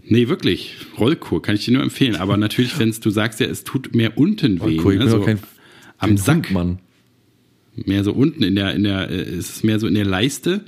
Nee, 0.03 0.27
wirklich. 0.29 0.77
Rollkur 0.97 1.43
kann 1.43 1.53
ich 1.53 1.65
dir 1.65 1.75
nur 1.75 1.83
empfehlen. 1.83 2.15
Aber 2.15 2.37
natürlich, 2.37 2.79
wenn 2.79 2.91
du 2.91 3.09
sagst 3.11 3.39
ja, 3.39 3.45
es 3.45 3.63
tut 3.63 3.93
mehr 3.93 4.17
unten 4.17 4.65
weh. 4.65 4.79
Cool, 4.83 4.93
ich 4.93 4.99
ne? 4.99 5.09
so 5.09 5.21
kein, 5.21 5.37
am 5.99 6.09
kein 6.09 6.17
Sack. 6.17 6.35
Hund, 6.47 6.51
Mann. 6.53 6.79
Mehr 7.75 8.03
so 8.03 8.13
unten 8.13 8.41
in 8.41 8.55
der, 8.55 8.73
in 8.73 8.83
der, 8.83 9.11
äh, 9.11 9.21
ist 9.21 9.57
es 9.57 9.63
mehr 9.63 9.79
so 9.79 9.85
in 9.85 9.93
der 9.93 10.05
Leiste? 10.05 10.65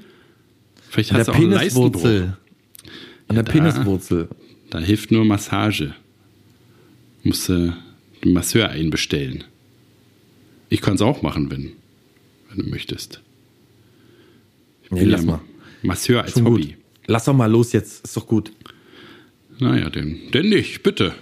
Vielleicht 0.95 1.12
An 1.12 1.17
hast 1.19 1.27
der 1.27 1.34
du 1.36 1.39
auch. 1.39 1.60
Peniswurzel. 1.60 2.38
An 3.27 3.36
der 3.36 3.43
da- 3.43 3.51
Peniswurzel. 3.51 4.29
Da 4.69 4.79
hilft 4.79 5.12
nur 5.12 5.25
Massage. 5.25 5.93
Musst 7.23 7.49
du 7.49 7.75
den 8.23 8.31
Masseur 8.34 8.69
einbestellen. 8.69 9.43
Ich 10.69 10.79
kann 10.81 10.95
es 10.95 11.01
auch 11.01 11.21
machen, 11.21 11.51
wenn, 11.51 11.73
wenn 12.49 12.58
du 12.65 12.69
möchtest. 12.69 13.21
Nee, 14.89 15.01
Bin 15.01 15.10
lass 15.10 15.21
ja 15.21 15.27
mal. 15.31 15.41
Masseur 15.84 16.23
als 16.23 16.31
Schon 16.31 16.45
Hobby. 16.45 16.65
gut. 16.67 16.73
Lass 17.08 17.25
doch 17.25 17.34
mal 17.34 17.51
los 17.51 17.73
jetzt, 17.73 18.05
ist 18.05 18.15
doch 18.15 18.25
gut. 18.25 18.51
Naja, 19.60 19.89
denn, 19.89 20.19
denn 20.34 20.49
nicht, 20.49 20.81
bitte. 20.81 21.13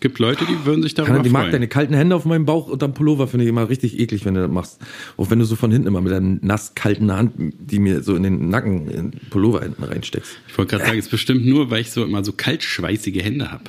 Gibt 0.00 0.18
Leute, 0.18 0.44
die 0.44 0.66
würden 0.66 0.82
sich 0.82 0.92
darüber 0.92 1.14
Hanna, 1.14 1.22
die 1.22 1.30
mag 1.30 1.42
freuen. 1.42 1.52
deine 1.52 1.68
kalten 1.68 1.94
Hände 1.94 2.14
auf 2.14 2.26
meinem 2.26 2.44
Bauch 2.44 2.68
und 2.68 2.82
am 2.82 2.92
Pullover 2.92 3.28
finde 3.28 3.44
ich 3.44 3.48
immer 3.48 3.68
richtig 3.68 3.98
eklig, 3.98 4.26
wenn 4.26 4.34
du 4.34 4.42
das 4.42 4.50
machst. 4.50 4.78
Auch 5.16 5.30
wenn 5.30 5.38
du 5.38 5.46
so 5.46 5.56
von 5.56 5.70
hinten 5.70 5.88
immer 5.88 6.02
mit 6.02 6.12
deiner 6.12 6.38
nass 6.42 6.74
kalten 6.74 7.10
Hand, 7.10 7.32
die 7.38 7.78
mir 7.78 8.02
so 8.02 8.14
in 8.14 8.22
den 8.22 8.50
Nacken, 8.50 8.90
in 8.90 9.10
den 9.10 9.20
Pullover 9.30 9.62
hinten 9.62 9.82
reinsteckst. 9.82 10.36
Ich 10.48 10.58
wollte 10.58 10.72
gerade 10.72 10.84
sagen, 10.84 10.98
es 10.98 11.06
ist 11.06 11.10
bestimmt 11.10 11.46
nur, 11.46 11.70
weil 11.70 11.80
ich 11.80 11.90
so 11.90 12.04
immer 12.04 12.22
so 12.24 12.32
kaltschweißige 12.32 13.22
Hände 13.22 13.50
habe. 13.50 13.64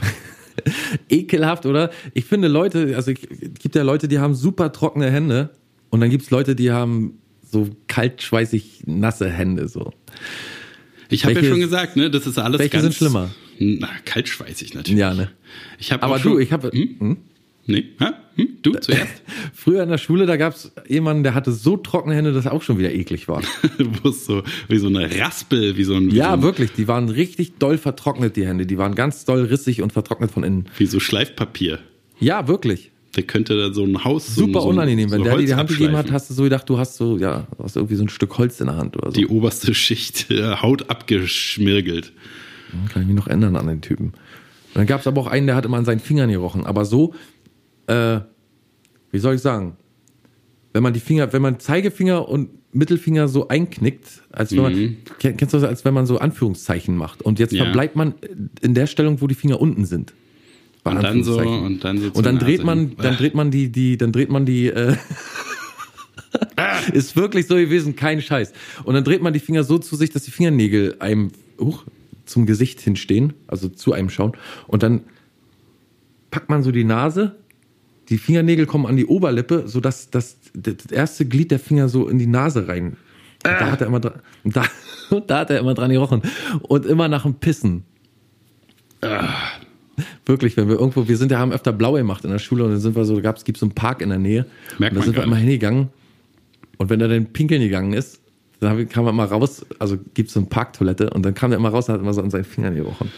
Ekelhaft, 1.09 1.65
oder? 1.65 1.91
Ich 2.13 2.25
finde 2.25 2.49
Leute, 2.49 2.95
also 2.95 3.11
es 3.11 3.19
gibt 3.59 3.75
ja 3.75 3.83
Leute, 3.83 4.09
die 4.09 4.19
haben 4.19 4.35
super 4.35 4.73
trockene 4.73 5.09
Hände 5.09 5.51
und 5.89 6.01
dann 6.01 6.09
gibt 6.09 6.23
es 6.23 6.29
Leute, 6.29 6.55
die 6.55 6.71
haben 6.71 7.19
so 7.41 7.69
kaltschweißig 7.87 8.83
nasse 8.85 9.29
Hände 9.29 9.69
so. 9.69 9.93
Ich 11.09 11.23
habe 11.23 11.35
ja 11.35 11.43
schon 11.43 11.59
gesagt, 11.59 11.95
ne, 11.95 12.11
das 12.11 12.27
ist 12.27 12.37
alles 12.37 12.59
welche 12.59 12.73
ganz 12.73 12.83
sind 12.83 12.95
schlimmer? 12.95 13.29
Na, 13.59 13.89
kaltschweißig 14.05 14.73
natürlich. 14.73 14.99
Ja, 14.99 15.13
ne? 15.13 15.29
Ich 15.79 15.91
habe 15.91 16.03
Aber 16.03 16.19
du, 16.19 16.39
ich 16.39 16.51
habe 16.51 16.71
Hm? 16.71 17.17
Nee, 17.65 17.85
ha? 17.99 18.13
Hm? 18.35 18.49
Du 18.61 18.71
zuerst? 18.71 19.21
früher 19.53 19.83
in 19.83 19.89
der 19.89 19.97
Schule, 19.97 20.25
da 20.25 20.37
gab's 20.37 20.71
jemanden, 20.87 21.23
der 21.23 21.33
hatte 21.33 21.51
so 21.51 21.75
trockene 21.75 22.15
Hände, 22.15 22.31
dass 22.31 22.45
er 22.45 22.53
auch 22.53 22.61
schon 22.61 22.77
wieder 22.77 22.93
eklig 22.93 23.27
war. 23.27 23.41
Wo 24.03 24.09
es 24.09 24.25
so 24.25 24.43
wie 24.69 24.77
so 24.77 24.87
eine 24.87 25.19
Raspel, 25.19 25.75
wie 25.75 25.83
so 25.83 25.95
ein 25.95 26.07
wie 26.07 26.11
so, 26.11 26.15
Ja, 26.17 26.33
ein, 26.33 26.41
wirklich, 26.41 26.71
die 26.73 26.87
waren 26.87 27.09
richtig 27.09 27.57
doll 27.59 27.77
vertrocknet, 27.77 28.37
die 28.37 28.45
Hände. 28.45 28.65
Die 28.65 28.77
waren 28.77 28.95
ganz 28.95 29.25
doll 29.25 29.43
rissig 29.43 29.81
und 29.81 29.91
vertrocknet 29.91 30.31
von 30.31 30.43
innen. 30.43 30.65
wie 30.77 30.85
so 30.85 30.99
Schleifpapier. 30.99 31.79
Ja, 32.19 32.47
wirklich. 32.47 32.91
Der 33.17 33.23
könnte 33.23 33.57
da 33.57 33.73
so 33.73 33.83
ein 33.83 34.03
Haus 34.03 34.27
so, 34.27 34.41
Super 34.41 34.61
so, 34.61 34.69
unangenehm. 34.69 35.11
Wenn 35.11 35.19
so 35.19 35.23
der 35.23 35.37
dir 35.37 35.45
die 35.47 35.55
Hand 35.55 35.69
gegeben 35.69 35.97
hat, 35.97 36.11
hast 36.11 36.29
du 36.29 36.35
so 36.35 36.43
gedacht, 36.43 36.69
du 36.69 36.77
hast 36.77 36.97
so, 36.97 37.17
ja, 37.17 37.47
du 37.57 37.63
hast 37.63 37.75
irgendwie 37.75 37.95
so 37.95 38.03
ein 38.03 38.09
Stück 38.09 38.37
Holz 38.37 38.61
in 38.61 38.67
der 38.67 38.77
Hand 38.77 38.95
oder 38.95 39.11
so. 39.11 39.19
die 39.19 39.27
oberste 39.27 39.73
Schicht 39.73 40.29
äh, 40.29 40.57
Haut 40.61 40.89
abgeschmirgelt. 40.89 42.13
Kann 42.91 43.01
ich 43.01 43.07
mich 43.07 43.15
noch 43.17 43.27
ändern 43.27 43.55
an 43.55 43.67
den 43.67 43.81
Typen. 43.81 44.07
Und 44.07 44.13
dann 44.75 44.85
gab 44.87 45.01
es 45.01 45.07
aber 45.07 45.21
auch 45.21 45.27
einen, 45.27 45.47
der 45.47 45.55
hat 45.55 45.65
immer 45.65 45.77
an 45.77 45.85
seinen 45.85 45.99
Fingern 45.99 46.29
gerochen. 46.29 46.65
Aber 46.65 46.85
so, 46.85 47.13
äh, 47.87 48.19
wie 49.11 49.19
soll 49.19 49.35
ich 49.35 49.41
sagen? 49.41 49.77
Wenn 50.73 50.83
man 50.83 50.93
die 50.93 50.99
Finger, 50.99 51.31
wenn 51.33 51.41
man 51.41 51.59
Zeigefinger 51.59 52.27
und 52.27 52.49
Mittelfinger 52.73 53.27
so 53.27 53.47
einknickt, 53.47 54.21
als 54.31 54.51
wenn 54.51 54.61
man, 54.61 54.97
Ken- 55.19 55.37
kennst 55.37 55.53
du 55.53 55.59
das, 55.59 55.67
als 55.67 55.85
wenn 55.85 55.93
man 55.93 56.05
so 56.05 56.19
Anführungszeichen 56.19 56.95
macht. 56.95 57.21
Und 57.23 57.39
jetzt 57.39 57.51
Mhm. 57.53 57.57
Ja. 57.59 57.63
verbleibt 57.65 57.95
man 57.95 58.13
in 58.61 58.73
der 58.75 58.85
Stellung, 58.87 59.21
wo 59.21 59.27
die 59.27 59.35
Finger 59.35 59.59
unten 59.59 59.85
sind. 59.85 60.13
Und 60.83 61.01
dann 61.03 61.23
so 61.23 61.37
und 61.39 61.83
dann 61.83 61.97
so 61.99 62.11
Und 62.13 62.25
dann 62.25 62.37
dreht 62.39 62.63
Nase 62.63 62.65
man, 62.65 62.95
dann 62.97 63.17
dreht 63.17 63.33
man 63.35 63.51
die, 63.51 63.69
die, 63.71 63.97
dann 63.97 64.11
dreht 64.11 64.29
man 64.29 64.45
die, 64.45 64.67
äh, 64.67 64.95
ist 66.93 67.15
wirklich 67.15 67.47
so 67.47 67.55
gewesen, 67.55 67.95
kein 67.95 68.21
Scheiß. 68.21 68.53
Und 68.83 68.93
dann 68.93 69.03
dreht 69.03 69.21
man 69.21 69.33
die 69.33 69.39
Finger 69.39 69.63
so 69.63 69.77
zu 69.79 69.95
sich, 69.95 70.09
dass 70.11 70.23
die 70.23 70.31
Fingernägel 70.31 70.95
einem, 70.99 71.31
huch, 71.59 71.83
zum 72.27 72.45
Gesicht 72.45 72.79
hinstehen, 72.81 73.33
also 73.47 73.69
zu 73.69 73.93
einem 73.93 74.09
schauen. 74.09 74.33
Und 74.67 74.83
dann 74.83 75.01
packt 76.31 76.49
man 76.49 76.63
so 76.63 76.71
die 76.71 76.83
Nase, 76.83 77.35
die 78.09 78.17
Fingernägel 78.17 78.65
kommen 78.65 78.85
an 78.85 78.95
die 78.95 79.05
Oberlippe, 79.05 79.63
sodass 79.67 80.09
das, 80.09 80.37
das 80.53 80.85
erste 80.91 81.25
Glied 81.25 81.51
der 81.51 81.59
Finger 81.59 81.89
so 81.89 82.07
in 82.07 82.19
die 82.19 82.27
Nase 82.27 82.67
rein. 82.67 82.85
Und 82.87 82.97
Da 83.43 83.71
hat 83.71 83.81
er 83.81 83.87
immer 83.87 83.99
dran, 83.99 84.21
da, 84.43 84.65
da 85.27 85.39
hat 85.39 85.49
er 85.49 85.59
immer 85.59 85.73
dran 85.73 85.91
gerochen. 85.91 86.21
Und 86.61 86.85
immer 86.85 87.07
nach 87.07 87.23
dem 87.23 87.35
Pissen. 87.35 87.83
Wirklich, 90.25 90.57
wenn 90.57 90.67
wir 90.69 90.75
irgendwo, 90.75 91.07
wir 91.07 91.17
sind 91.17 91.31
ja, 91.31 91.39
haben 91.39 91.51
öfter 91.51 91.73
blau 91.73 91.93
gemacht 91.93 92.23
in 92.23 92.31
der 92.31 92.39
Schule 92.39 92.63
und 92.63 92.71
dann 92.71 92.79
sind 92.79 92.95
wir 92.95 93.05
so, 93.05 93.15
da 93.15 93.21
gab's, 93.21 93.43
gibt's 93.43 93.59
so 93.59 93.65
einen 93.65 93.75
Park 93.75 94.01
in 94.01 94.09
der 94.09 94.19
Nähe. 94.19 94.45
Merkt 94.77 94.95
und 94.95 95.01
da 95.01 95.05
sind 95.05 95.15
wir 95.15 95.23
immer 95.23 95.35
hingegangen. 95.37 95.89
Und 96.77 96.89
wenn 96.89 97.01
er 97.01 97.07
dann 97.07 97.27
pinkeln 97.27 97.61
gegangen 97.61 97.93
ist, 97.93 98.21
dann 98.59 98.89
kam 98.89 99.05
er 99.05 99.11
immer 99.11 99.25
raus, 99.25 99.65
also 99.79 99.97
gibt's 100.13 100.33
so 100.33 100.39
eine 100.39 100.49
Parktoilette 100.49 101.09
und 101.11 101.23
dann 101.23 101.33
kam 101.33 101.51
er 101.51 101.57
immer 101.57 101.69
raus 101.69 101.87
und 101.87 101.93
hat 101.93 102.01
immer 102.01 102.13
so 102.13 102.21
an 102.21 102.31
seinen 102.31 102.43
Fingern 102.43 102.75
gerochen. 102.75 103.11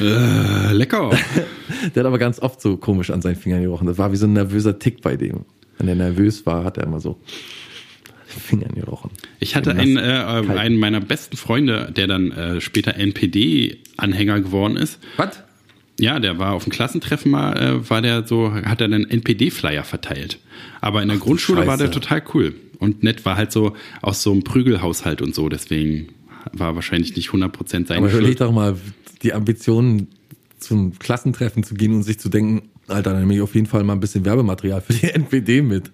Äh, 0.00 0.72
lecker. 0.72 1.10
Der 1.94 2.00
hat 2.00 2.06
aber 2.06 2.18
ganz 2.18 2.40
oft 2.40 2.60
so 2.60 2.76
komisch 2.76 3.10
an 3.10 3.22
seinen 3.22 3.36
Fingern 3.36 3.62
gerochen. 3.62 3.86
Das 3.86 3.98
war 3.98 4.12
wie 4.12 4.16
so 4.16 4.26
ein 4.26 4.32
nervöser 4.32 4.78
Tick 4.78 5.02
bei 5.02 5.16
dem. 5.16 5.44
Wenn 5.78 5.88
er 5.88 5.94
nervös 5.94 6.46
war, 6.46 6.64
hat 6.64 6.78
er 6.78 6.84
immer 6.84 7.00
so 7.00 7.18
Fingern 8.24 8.74
gerochen. 8.74 9.10
Ich 9.38 9.56
hatte 9.56 9.72
einen, 9.72 9.96
äh, 9.96 10.40
äh, 10.40 10.58
einen 10.58 10.78
meiner 10.78 11.00
besten 11.00 11.36
Freunde, 11.36 11.92
der 11.94 12.06
dann 12.06 12.32
äh, 12.32 12.60
später 12.60 12.96
NPD-Anhänger 12.96 14.40
geworden 14.40 14.76
ist. 14.76 14.98
Was? 15.16 15.42
Ja, 16.00 16.18
der 16.18 16.38
war 16.38 16.52
auf 16.54 16.64
dem 16.64 16.72
Klassentreffen 16.72 17.30
mal, 17.30 17.56
äh, 17.56 17.90
war 17.90 18.02
der 18.02 18.26
so, 18.26 18.52
hat 18.52 18.80
er 18.80 18.86
einen 18.86 19.08
NPD-Flyer 19.08 19.84
verteilt. 19.84 20.38
Aber 20.80 21.02
in 21.02 21.08
der 21.08 21.18
Grundschule 21.18 21.66
war 21.66 21.76
der 21.76 21.90
total 21.90 22.22
cool. 22.34 22.54
Und 22.78 23.02
nett 23.02 23.24
war 23.24 23.36
halt 23.36 23.52
so 23.52 23.74
aus 24.02 24.22
so 24.22 24.32
einem 24.32 24.42
Prügelhaushalt 24.42 25.22
und 25.22 25.34
so, 25.34 25.48
deswegen 25.48 26.08
war 26.52 26.74
wahrscheinlich 26.74 27.14
nicht 27.16 27.30
100% 27.30 27.86
seine 27.86 27.98
Aber 27.98 28.08
überleg 28.10 28.26
Schuld. 28.30 28.40
doch 28.40 28.52
mal, 28.52 28.76
die 29.22 29.32
Ambitionen 29.32 30.08
zum 30.58 30.98
Klassentreffen 30.98 31.62
zu 31.62 31.74
gehen 31.74 31.94
und 31.94 32.02
sich 32.02 32.18
zu 32.18 32.28
denken, 32.28 32.68
Alter, 32.88 33.12
dann 33.12 33.20
nehme 33.20 33.34
ich 33.34 33.40
auf 33.40 33.54
jeden 33.54 33.66
Fall 33.66 33.82
mal 33.84 33.94
ein 33.94 34.00
bisschen 34.00 34.24
Werbematerial 34.24 34.80
für 34.82 34.92
die 34.92 35.08
NPD 35.10 35.62
mit. 35.62 35.90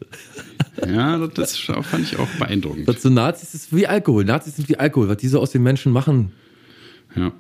Ja, 0.86 1.18
das 1.28 1.56
fand 1.56 2.02
ich 2.02 2.18
auch 2.18 2.26
beeindruckend. 2.38 2.88
Was 2.88 3.02
so 3.02 3.10
Nazis 3.10 3.54
ist 3.54 3.74
wie 3.76 3.86
Alkohol. 3.86 4.24
Nazis 4.24 4.56
sind 4.56 4.68
wie 4.68 4.76
Alkohol. 4.76 5.08
Was 5.08 5.18
die 5.18 5.28
so 5.28 5.38
aus 5.40 5.50
den 5.52 5.62
Menschen 5.62 5.92
machen, 5.92 6.32
Ja. 7.14 7.32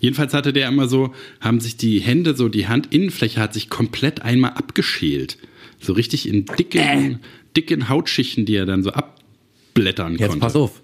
Jedenfalls 0.00 0.34
hatte 0.34 0.52
der 0.52 0.68
immer 0.68 0.88
so, 0.88 1.14
haben 1.40 1.60
sich 1.60 1.76
die 1.76 2.00
Hände, 2.00 2.34
so 2.34 2.48
die 2.48 2.66
Handinnenfläche 2.66 3.40
hat 3.40 3.54
sich 3.54 3.68
komplett 3.68 4.22
einmal 4.22 4.52
abgeschält. 4.52 5.38
So 5.78 5.92
richtig 5.92 6.28
in 6.28 6.46
dicken, 6.46 7.20
dicken 7.56 7.88
Hautschichten, 7.88 8.46
die 8.46 8.56
er 8.56 8.66
dann 8.66 8.82
so 8.82 8.92
abblättern 8.92 10.16
jetzt 10.16 10.28
konnte. 10.28 10.40
pass 10.40 10.56
auf. 10.56 10.82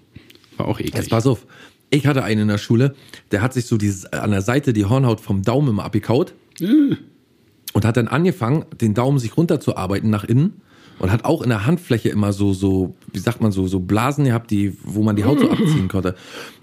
War 0.57 0.67
auch 0.67 0.79
eklig. 0.79 0.95
Jetzt 0.95 1.09
pass 1.09 1.27
auf. 1.27 1.45
Ich 1.89 2.05
hatte 2.05 2.23
einen 2.23 2.41
in 2.41 2.47
der 2.47 2.57
Schule, 2.57 2.95
der 3.31 3.41
hat 3.41 3.53
sich 3.53 3.65
so 3.65 3.77
dieses, 3.77 4.05
an 4.05 4.31
der 4.31 4.41
Seite 4.41 4.73
die 4.73 4.85
Hornhaut 4.85 5.21
vom 5.21 5.41
Daumen 5.41 5.69
immer 5.69 5.85
abgekaut 5.85 6.33
und 7.73 7.85
hat 7.85 7.97
dann 7.97 8.07
angefangen, 8.07 8.65
den 8.81 8.93
Daumen 8.93 9.19
sich 9.19 9.37
runterzuarbeiten 9.37 10.09
nach 10.09 10.23
innen 10.23 10.61
und 10.99 11.11
hat 11.11 11.25
auch 11.25 11.41
in 11.41 11.49
der 11.49 11.65
Handfläche 11.65 12.09
immer 12.09 12.33
so, 12.33 12.53
so, 12.53 12.95
wie 13.13 13.19
sagt 13.19 13.41
man, 13.41 13.51
so, 13.51 13.67
so 13.67 13.79
Blasen 13.79 14.25
gehabt, 14.25 14.51
die, 14.51 14.77
wo 14.83 15.03
man 15.03 15.15
die 15.15 15.25
Haut 15.25 15.39
so 15.39 15.49
abziehen 15.49 15.87
konnte. 15.87 16.15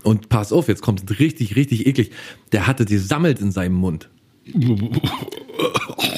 Und 0.03 0.29
pass 0.29 0.53
auf, 0.53 0.69
jetzt 0.69 0.83
kommt 0.83 1.03
es 1.09 1.19
richtig, 1.19 1.57
richtig 1.57 1.87
eklig. 1.87 2.11
Der 2.53 2.67
hatte 2.67 2.85
die 2.85 2.99
sammelt 2.99 3.41
in 3.41 3.53
seinem 3.53 3.75
Mund. 3.75 4.11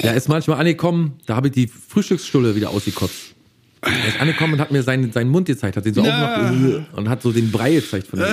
Der 0.03 0.15
ist 0.15 0.27
manchmal 0.27 0.59
angekommen, 0.59 1.13
da 1.25 1.35
habe 1.35 1.47
ich 1.47 1.53
die 1.53 1.67
Frühstücksstulle 1.67 2.55
wieder 2.55 2.71
ausgekotzt. 2.71 3.35
Er 3.87 4.07
ist 4.07 4.21
angekommen 4.21 4.53
und 4.53 4.59
hat 4.59 4.71
mir 4.71 4.83
seinen, 4.83 5.11
seinen 5.11 5.29
Mund 5.29 5.47
gezeigt, 5.47 5.77
hat 5.77 5.85
den 5.85 5.93
so 5.93 6.01
aufgemacht 6.01 6.85
und 6.93 7.09
hat 7.09 7.21
so 7.21 7.31
den 7.31 7.51
Brei 7.51 7.75
gezeigt 7.75 8.07
von 8.07 8.19
den 8.19 8.27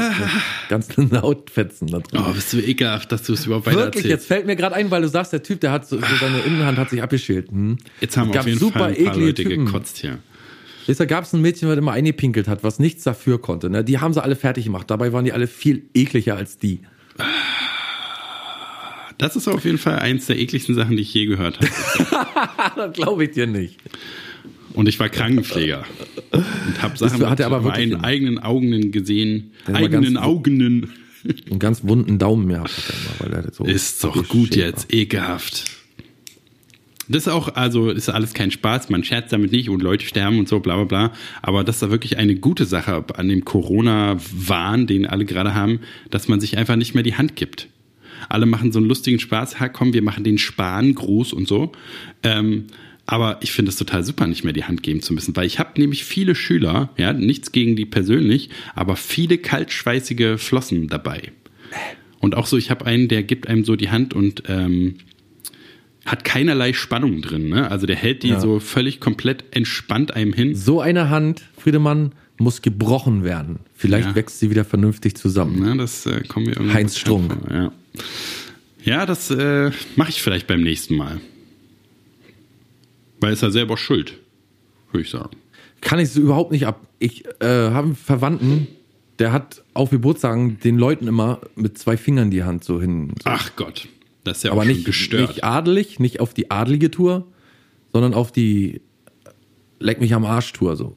ganzen 0.68 1.20
Hautfetzen 1.20 1.88
da 1.88 1.98
drin. 1.98 2.20
Oh, 2.26 2.32
bist 2.32 2.52
du 2.52 2.58
ekelhaft, 2.58 3.12
dass 3.12 3.22
du 3.22 3.34
es 3.34 3.46
überhaupt 3.46 3.66
weiter 3.66 3.78
Wirklich, 3.78 4.04
jetzt 4.04 4.26
fällt 4.26 4.46
mir 4.46 4.56
gerade 4.56 4.74
ein, 4.74 4.90
weil 4.90 5.02
du 5.02 5.08
sagst, 5.08 5.32
der 5.32 5.42
Typ, 5.42 5.60
der 5.60 5.72
hat 5.72 5.86
so, 5.86 5.98
so 5.98 6.16
seine 6.20 6.40
Innenhand 6.40 6.78
hat 6.78 6.90
sich 6.90 7.02
abgeschält. 7.02 7.50
Hm. 7.50 7.78
Jetzt 8.00 8.16
haben 8.16 8.32
wir 8.32 8.40
auf 8.40 8.46
jeden 8.46 8.58
super 8.58 8.80
Fall 8.80 8.94
ein 8.96 9.04
paar 9.04 9.16
Leute 9.16 9.44
Typen. 9.44 9.66
gekotzt 9.66 9.98
hier. 9.98 10.18
Da 10.86 11.04
gab 11.06 11.24
es 11.24 11.32
ein 11.32 11.40
Mädchen, 11.40 11.68
was 11.68 11.78
immer 11.78 11.92
eingepinkelt 11.92 12.46
hat, 12.46 12.62
was 12.62 12.78
nichts 12.78 13.04
dafür 13.04 13.40
konnte. 13.40 13.70
Ne? 13.70 13.84
Die 13.84 13.98
haben 14.00 14.12
sie 14.12 14.22
alle 14.22 14.36
fertig 14.36 14.64
gemacht. 14.64 14.90
Dabei 14.90 15.12
waren 15.12 15.24
die 15.24 15.32
alle 15.32 15.46
viel 15.46 15.84
ekliger 15.94 16.36
als 16.36 16.58
die. 16.58 16.80
Das 19.18 19.36
ist 19.36 19.48
auf 19.48 19.64
jeden 19.64 19.78
Fall 19.78 19.98
eins 19.98 20.26
der 20.26 20.38
ekligsten 20.38 20.74
Sachen, 20.74 20.96
die 20.96 21.02
ich 21.02 21.14
je 21.14 21.26
gehört 21.26 21.58
habe. 21.58 21.68
das 22.76 22.92
glaube 22.92 23.24
ich 23.24 23.30
dir 23.30 23.46
nicht. 23.46 23.78
Und 24.74 24.88
ich 24.88 24.98
war 25.00 25.08
Krankenpfleger 25.08 25.84
und 26.32 26.82
habe 26.82 26.98
Sachen 26.98 27.28
hat 27.30 27.40
er 27.40 27.46
aber 27.46 27.60
mit 27.60 27.68
meinen 27.72 27.90
gemacht. 27.90 28.04
eigenen 28.04 28.38
Augen 28.40 28.90
gesehen. 28.90 29.52
War 29.66 29.76
Eigenen 29.76 30.14
ganz- 30.14 30.26
Augen. 30.26 30.90
Einen 31.50 31.58
ganz 31.58 31.84
wunden 31.84 32.18
Daumen 32.18 32.48
gehabt 32.48 32.70
hat 32.76 32.84
er 32.90 32.94
immer, 33.28 33.36
weil 33.36 33.44
er 33.46 33.52
so 33.52 33.64
Ist 33.64 34.04
doch 34.04 34.28
gut 34.28 34.50
war. 34.50 34.58
jetzt, 34.58 34.92
ekelhaft. 34.92 35.64
Das 37.08 37.26
ist 37.26 37.28
auch, 37.28 37.54
also 37.54 37.90
ist 37.90 38.08
alles 38.08 38.34
kein 38.34 38.50
Spaß, 38.50 38.88
man 38.90 39.04
scherzt 39.04 39.32
damit 39.32 39.52
nicht 39.52 39.68
und 39.68 39.82
Leute 39.82 40.04
sterben 40.06 40.38
und 40.38 40.48
so, 40.48 40.60
bla 40.60 40.74
bla 40.76 40.84
bla. 40.84 41.12
Aber 41.42 41.62
das 41.64 41.76
ist 41.76 41.82
da 41.82 41.90
wirklich 41.90 42.16
eine 42.18 42.34
gute 42.34 42.64
Sache 42.64 43.04
an 43.14 43.28
dem 43.28 43.44
Corona-Wahn, 43.44 44.86
den 44.86 45.06
alle 45.06 45.24
gerade 45.24 45.54
haben, 45.54 45.80
dass 46.10 46.28
man 46.28 46.40
sich 46.40 46.56
einfach 46.58 46.76
nicht 46.76 46.94
mehr 46.94 47.02
die 47.02 47.14
Hand 47.14 47.36
gibt. 47.36 47.68
Alle 48.28 48.46
machen 48.46 48.72
so 48.72 48.78
einen 48.78 48.88
lustigen 48.88 49.18
Spaß, 49.20 49.60
ha, 49.60 49.68
komm, 49.68 49.92
wir 49.92 50.02
machen 50.02 50.24
den 50.24 50.38
Spahn 50.38 50.94
groß 50.94 51.32
und 51.34 51.46
so. 51.46 51.72
Ähm, 52.22 52.64
aber 53.06 53.38
ich 53.42 53.52
finde 53.52 53.70
es 53.70 53.76
total 53.76 54.02
super, 54.04 54.26
nicht 54.26 54.44
mehr 54.44 54.52
die 54.52 54.64
Hand 54.64 54.82
geben 54.82 55.02
zu 55.02 55.12
müssen, 55.12 55.36
weil 55.36 55.46
ich 55.46 55.58
habe 55.58 55.78
nämlich 55.80 56.04
viele 56.04 56.34
Schüler, 56.34 56.90
ja, 56.96 57.12
nichts 57.12 57.52
gegen 57.52 57.76
die 57.76 57.84
persönlich, 57.84 58.50
aber 58.74 58.96
viele 58.96 59.38
kaltschweißige 59.38 60.38
Flossen 60.40 60.88
dabei. 60.88 61.32
Und 62.20 62.34
auch 62.34 62.46
so, 62.46 62.56
ich 62.56 62.70
habe 62.70 62.86
einen, 62.86 63.08
der 63.08 63.22
gibt 63.22 63.46
einem 63.48 63.64
so 63.64 63.76
die 63.76 63.90
Hand 63.90 64.14
und 64.14 64.44
ähm, 64.48 64.94
hat 66.06 66.24
keinerlei 66.24 66.72
Spannung 66.72 67.20
drin. 67.20 67.48
Ne? 67.48 67.70
Also 67.70 67.86
der 67.86 67.96
hält 67.96 68.22
die 68.22 68.28
Ja. 68.28 68.40
so 68.40 68.60
völlig 68.60 69.00
komplett 69.00 69.44
entspannt 69.50 70.14
einem 70.14 70.32
hin. 70.32 70.54
So 70.54 70.80
eine 70.80 71.10
Hand, 71.10 71.42
Friedemann, 71.58 72.12
muss 72.38 72.62
gebrochen 72.62 73.24
werden. 73.24 73.60
Vielleicht 73.74 74.08
Ja. 74.08 74.14
wächst 74.14 74.40
sie 74.40 74.50
wieder 74.50 74.64
vernünftig 74.64 75.14
zusammen. 75.16 75.60
Ne? 75.60 75.76
Das 75.76 76.06
äh, 76.06 76.22
kommen 76.26 76.46
wir 76.46 76.54
irgendwie 76.56 76.74
Heinz 76.74 76.96
Strunk. 76.98 77.36
Ja, 77.50 77.72
ja 78.82 79.06
das 79.06 79.30
äh, 79.30 79.70
mache 79.96 80.10
ich 80.10 80.22
vielleicht 80.22 80.46
beim 80.46 80.62
nächsten 80.62 80.96
Mal. 80.96 81.20
Weil 83.24 83.32
ist 83.32 83.42
er 83.42 83.50
selber 83.50 83.76
schuld, 83.76 84.18
würde 84.92 85.02
ich 85.02 85.10
sagen. 85.10 85.36
Kann 85.80 85.98
ich 85.98 86.10
so 86.10 86.20
überhaupt 86.20 86.52
nicht 86.52 86.66
ab. 86.66 86.86
Ich 86.98 87.24
äh, 87.40 87.70
habe 87.70 87.86
einen 87.86 87.96
Verwandten, 87.96 88.66
der 89.18 89.32
hat 89.32 89.62
auf 89.72 89.90
Geburtstagen 89.90 90.58
den 90.60 90.76
Leuten 90.78 91.06
immer 91.06 91.40
mit 91.56 91.78
zwei 91.78 91.96
Fingern 91.96 92.30
die 92.30 92.42
Hand 92.44 92.64
so 92.64 92.80
hin. 92.80 93.08
So. 93.22 93.30
Ach 93.30 93.56
Gott, 93.56 93.88
das 94.24 94.38
ist 94.38 94.42
ja 94.44 94.52
Aber 94.52 94.64
nicht, 94.64 94.84
gestört. 94.84 95.28
nicht 95.28 95.44
adelig, 95.44 96.00
nicht 96.00 96.20
auf 96.20 96.34
die 96.34 96.50
adelige 96.50 96.90
Tour, 96.90 97.26
sondern 97.92 98.14
auf 98.14 98.30
die 98.30 98.80
Leck 99.78 100.00
mich 100.00 100.14
am 100.14 100.24
Arsch 100.24 100.52
Tour 100.52 100.76
so. 100.76 100.96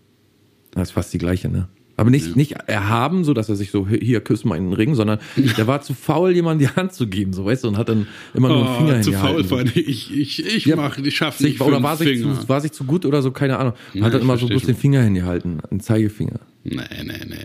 Das 0.71 0.89
ist 0.89 0.91
fast 0.91 1.13
die 1.13 1.17
gleiche, 1.17 1.49
ne? 1.49 1.67
Aber 1.99 2.11
nicht, 2.11 2.35
nicht 2.35 2.51
erhaben, 2.67 3.23
so 3.23 3.33
dass 3.33 3.49
er 3.49 3.55
sich 3.55 3.71
so, 3.71 3.87
hier, 3.87 4.21
küss 4.21 4.45
mal 4.45 4.55
in 4.55 4.65
den 4.65 4.73
Ring, 4.73 4.93
sondern 4.93 5.17
der 5.35 5.65
war 5.65 5.81
zu 5.81 5.95
faul, 5.95 6.31
jemandem 6.31 6.69
die 6.69 6.75
Hand 6.79 6.93
zu 6.93 7.07
geben, 7.07 7.33
so 7.33 7.43
weißt 7.43 7.63
du, 7.63 7.69
und 7.69 7.77
hat 7.77 7.89
dann 7.89 8.05
immer 8.35 8.49
nur 8.49 8.67
einen 8.67 8.77
Finger 8.77 8.97
oh, 8.99 9.01
zu 9.01 9.11
faul, 9.47 9.59
allem. 9.59 9.71
ich, 9.73 10.15
ich, 10.15 10.45
ich 10.45 10.65
Ja, 10.65 10.75
mach, 10.75 10.99
ich 10.99 11.15
schaff's 11.15 11.39
nicht 11.39 11.59
oder 11.59 11.81
war 11.81 11.97
sich, 11.97 12.21
zu, 12.21 12.47
war 12.47 12.61
sich 12.61 12.71
zu 12.71 12.83
gut 12.83 13.03
oder 13.03 13.23
so, 13.23 13.31
keine 13.31 13.57
Ahnung. 13.57 13.73
Ja, 13.93 14.03
hat 14.05 14.13
dann 14.13 14.21
immer 14.21 14.37
so 14.37 14.45
bloß 14.45 14.63
den 14.63 14.75
Finger 14.75 15.01
hingehalten, 15.01 15.59
den 15.71 15.79
Zeigefinger. 15.79 16.39
Nee, 16.63 16.75
nee, 17.03 17.13
nee. 17.27 17.35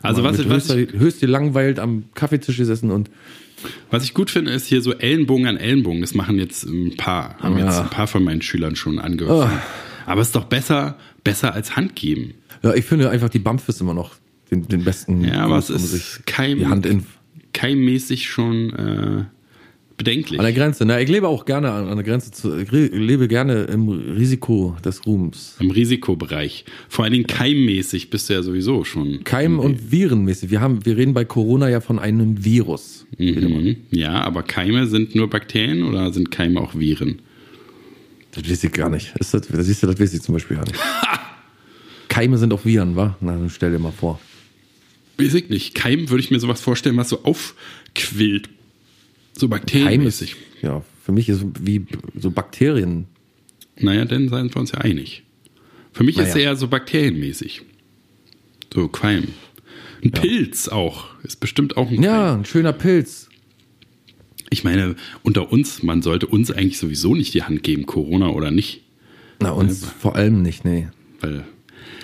Also 0.00 0.24
was, 0.24 0.38
was, 0.48 0.70
höchst, 0.70 0.74
ich, 0.74 0.92
höchst 0.98 1.20
gelangweilt 1.20 1.78
am 1.78 2.04
Kaffeetisch 2.14 2.56
gesessen 2.56 2.90
und 2.90 3.10
was 3.90 4.04
ich 4.04 4.14
gut 4.14 4.30
finde, 4.30 4.52
ist 4.52 4.66
hier 4.66 4.80
so 4.80 4.92
Ellenbogen 4.92 5.46
an 5.46 5.56
Ellenbogen. 5.56 6.00
Das 6.00 6.14
machen 6.14 6.38
jetzt 6.38 6.64
ein 6.64 6.96
paar, 6.96 7.36
haben 7.40 7.58
Ja. 7.58 7.66
jetzt 7.66 7.78
ein 7.78 7.90
paar 7.90 8.06
von 8.06 8.22
meinen 8.22 8.42
Schülern 8.42 8.76
schon 8.76 8.98
angefangen. 8.98 9.60
Aber 10.06 10.20
es 10.20 10.28
ist 10.28 10.36
doch 10.36 10.44
besser, 10.44 10.96
besser 11.24 11.52
als 11.52 11.76
Hand 11.76 11.96
geben. 11.96 12.34
Ja, 12.62 12.74
ich 12.74 12.84
finde 12.84 13.10
einfach 13.10 13.28
die 13.28 13.38
Bump 13.38 13.62
ist 13.68 13.80
immer 13.80 13.94
noch 13.94 14.14
den, 14.50 14.68
den 14.68 14.84
besten. 14.84 15.24
Ja, 15.24 15.44
aber 15.44 15.58
es 15.58 15.70
ist 15.70 16.26
kein, 16.26 16.58
die 16.58 16.66
Hand 16.66 16.86
in, 16.86 17.04
keimmäßig 17.52 18.28
schon 18.28 18.72
äh, 18.74 19.24
bedenklich. 19.96 20.38
an 20.38 20.44
der 20.44 20.54
Grenze. 20.54 20.84
Na, 20.84 21.00
ich 21.00 21.08
lebe 21.08 21.28
auch 21.28 21.44
gerne 21.44 21.72
an, 21.72 21.88
an 21.88 21.96
der 21.96 22.04
Grenze 22.04 22.30
zu, 22.30 22.56
ich 22.58 22.70
lebe 22.70 23.28
gerne 23.28 23.64
im 23.64 23.88
Risiko 23.88 24.76
des 24.84 25.06
Ruhms. 25.06 25.56
Im 25.58 25.70
Risikobereich. 25.70 26.64
Vor 26.88 27.04
allen 27.04 27.12
Dingen 27.12 27.26
keimmäßig 27.26 28.10
bist 28.10 28.28
du 28.28 28.34
ja 28.34 28.42
sowieso 28.42 28.84
schon. 28.84 29.24
Keim- 29.24 29.58
und 29.58 29.90
Virenmäßig. 29.90 30.50
Wir 30.50 30.60
haben, 30.60 30.84
wir 30.84 30.96
reden 30.96 31.14
bei 31.14 31.24
Corona 31.24 31.68
ja 31.68 31.80
von 31.80 31.98
einem 31.98 32.44
Virus. 32.44 33.06
Mhm. 33.18 33.76
Ja, 33.90 34.22
aber 34.22 34.42
Keime 34.42 34.86
sind 34.86 35.14
nur 35.14 35.28
Bakterien 35.30 35.82
oder 35.82 36.12
sind 36.12 36.30
Keime 36.30 36.60
auch 36.60 36.74
Viren? 36.74 37.20
Das 38.32 38.48
weiß 38.48 38.64
ich 38.64 38.72
gar 38.72 38.90
nicht. 38.90 39.14
Ist 39.18 39.32
das, 39.32 39.48
das 39.48 39.66
siehst 39.66 39.82
du, 39.82 39.86
das 39.86 39.98
weiß 39.98 40.12
ich 40.12 40.20
zum 40.20 40.34
Beispiel 40.34 40.56
gar 40.58 40.66
nicht. 40.66 40.78
Keime 42.16 42.38
sind 42.38 42.50
auch 42.54 42.64
Viren, 42.64 42.96
wa? 42.96 43.14
Na, 43.20 43.32
dann 43.32 43.50
stell 43.50 43.72
dir 43.72 43.78
mal 43.78 43.92
vor. 43.92 44.18
Weiß 45.18 45.34
ich 45.34 45.50
nicht. 45.50 45.74
Keim 45.74 46.08
würde 46.08 46.22
ich 46.22 46.30
mir 46.30 46.40
sowas 46.40 46.62
vorstellen, 46.62 46.96
was 46.96 47.10
so 47.10 47.22
aufquillt. 47.24 48.48
So 49.34 49.44
ist, 49.46 49.50
bakterienmäßig. 49.50 50.34
ja, 50.62 50.82
für 51.04 51.12
mich 51.12 51.28
ist 51.28 51.44
wie 51.60 51.84
so 52.18 52.30
Bakterien. 52.30 53.04
Naja, 53.78 54.06
dann 54.06 54.30
seien 54.30 54.48
wir 54.54 54.56
uns 54.58 54.72
ja 54.72 54.78
einig. 54.78 55.24
Für 55.92 56.04
mich 56.04 56.16
ist 56.16 56.28
Naja. 56.30 56.36
er 56.36 56.42
eher 56.52 56.56
so 56.56 56.68
bakterienmäßig. 56.68 57.60
So 58.72 58.88
Qualm. 58.88 59.28
Ein 60.02 60.10
Pilz 60.12 60.68
auch. 60.68 61.08
Ist 61.22 61.38
bestimmt 61.40 61.76
auch 61.76 61.90
ein 61.90 62.02
Ja, 62.02 62.30
Keim. 62.30 62.40
ein 62.40 62.44
schöner 62.46 62.72
Pilz. 62.72 63.28
Ich 64.48 64.64
meine, 64.64 64.96
unter 65.22 65.52
uns, 65.52 65.82
man 65.82 66.00
sollte 66.00 66.28
uns 66.28 66.50
eigentlich 66.50 66.78
sowieso 66.78 67.14
nicht 67.14 67.34
die 67.34 67.42
Hand 67.42 67.62
geben, 67.62 67.84
Corona 67.84 68.30
oder 68.30 68.50
nicht. 68.50 68.80
Na, 69.40 69.50
uns 69.50 69.84
vor 70.00 70.16
allem 70.16 70.40
nicht, 70.40 70.64
nee. 70.64 70.88
Weil 71.20 71.44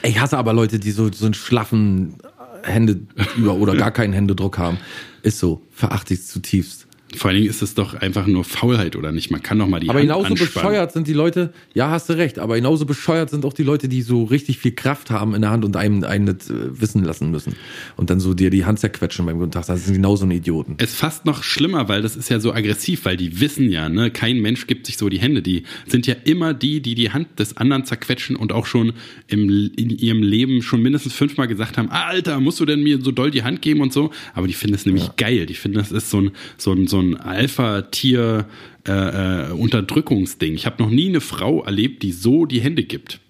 Ich 0.03 0.19
hasse 0.19 0.39
aber 0.39 0.53
Leute, 0.53 0.79
die 0.79 0.91
so, 0.91 1.11
so 1.13 1.27
einen 1.27 1.35
schlaffen 1.35 2.17
Hände 2.63 3.01
über 3.37 3.55
oder 3.55 3.75
gar 3.75 3.91
keinen 3.91 4.13
Händedruck 4.13 4.59
haben. 4.59 4.79
Ist 5.23 5.39
so, 5.39 5.63
verachte 5.71 6.15
ich 6.15 6.27
zutiefst. 6.27 6.87
Vor 7.17 7.31
allen 7.31 7.39
Dingen 7.39 7.51
ist 7.51 7.63
es 7.63 7.75
doch 7.75 7.95
einfach 7.95 8.27
nur 8.27 8.45
Faulheit 8.45 8.97
oder 8.97 9.13
nicht. 9.13 9.31
Man 9.31 9.43
kann 9.43 9.59
doch 9.59 9.67
mal 9.67 9.81
die 9.81 9.89
Aber 9.89 9.99
Hand 9.99 10.09
genauso 10.09 10.33
anspannen. 10.33 10.53
bescheuert 10.55 10.93
sind 10.93 11.07
die 11.07 11.13
Leute, 11.13 11.53
ja, 11.75 11.91
hast 11.91 12.09
du 12.09 12.15
recht, 12.15 12.39
aber 12.39 12.57
genauso 12.57 12.87
bescheuert 12.87 13.31
sind 13.31 13.45
auch 13.45 13.53
die 13.53 13.63
Leute, 13.63 13.89
die 13.89 14.03
so 14.03 14.25
richtig 14.25 14.59
viel 14.59 14.73
Kraft 14.73 15.11
haben 15.11 15.35
in 15.35 15.43
der 15.43 15.51
Hand 15.51 15.65
und 15.65 15.77
einem, 15.77 16.05
einen 16.05 16.27
das 16.27 16.51
äh, 16.51 16.81
wissen 16.81 17.05
lassen 17.05 17.31
müssen. 17.31 17.55
Und 17.97 18.11
dann 18.11 18.21
so 18.21 18.35
dir 18.35 18.51
die 18.51 18.65
Hand 18.65 18.81
zerquetschen 18.81 19.27
beim 19.27 19.39
guten 19.39 19.51
Tag. 19.51 19.67
Das 19.67 19.85
sind 19.85 19.95
genauso 19.95 20.25
ein 20.25 20.31
Idioten. 20.31 20.75
Es 20.79 20.91
ist 20.91 20.99
fast 20.99 21.25
noch 21.25 21.43
schlimmer, 21.43 21.89
weil 21.89 22.03
das 22.03 22.17
ist 22.17 22.29
ja 22.29 22.41
so 22.41 22.53
aggressiv, 22.53 23.05
weil 23.05 23.17
die 23.17 23.41
wissen 23.41 23.71
ja, 23.71 23.89
ne, 23.89 24.11
kein 24.11 24.41
Mensch 24.41 24.67
gibt 24.67 24.87
sich 24.87 24.97
so 24.97 25.09
die 25.09 25.19
Hände. 25.19 25.43
Die 25.43 25.65
sind 25.87 26.07
ja 26.07 26.15
immer 26.25 26.55
die, 26.55 26.81
die 26.81 26.95
die 26.95 27.11
Hand 27.11 27.39
des 27.39 27.57
anderen 27.57 27.85
zerquetschen 27.85 28.37
und 28.37 28.53
auch 28.53 28.67
schon 28.67 28.93
im, 29.29 29.71
in 29.77 29.91
ihrem 29.91 30.23
Leben 30.23 30.63
schon 30.63 30.83
mindestens 30.83 31.13
fünfmal 31.13 31.49
gesagt 31.49 31.79
haben, 31.79 31.89
ah, 31.91 32.07
Alter, 32.07 32.41
musst 32.41 32.61
du 32.61 32.65
denn 32.65 32.83
mir 32.83 33.01
so 33.01 33.11
doll 33.11 33.31
die 33.31 33.43
Hand 33.43 33.63
geben 33.63 33.81
und 33.81 33.93
so? 33.93 34.11
Aber 34.35 34.47
die 34.47 34.55
finden 34.55 34.75
es 34.75 34.87
nämlich 34.87 35.17
geil. 35.17 35.47
Die 35.47 35.55
finden, 35.55 35.79
das 35.79 35.93
ist 35.93 36.11
so 36.11 36.21
ein, 36.21 36.31
so 36.57 36.73
ein, 36.73 36.87
so 36.87 37.01
ein 37.01 37.02
Alpha-Tier, 37.17 38.47
äh, 38.87 39.49
äh, 39.49 39.53
Unterdrückungsding. 39.53 40.55
Ich 40.55 40.67
habe 40.67 40.83
noch 40.83 40.91
nie 40.91 41.09
eine 41.09 41.21
Frau 41.21 41.63
erlebt, 41.63 42.03
die 42.03 42.13
so 42.13 42.47
die 42.47 42.61
Hände 42.61 42.83
gibt. 42.85 43.21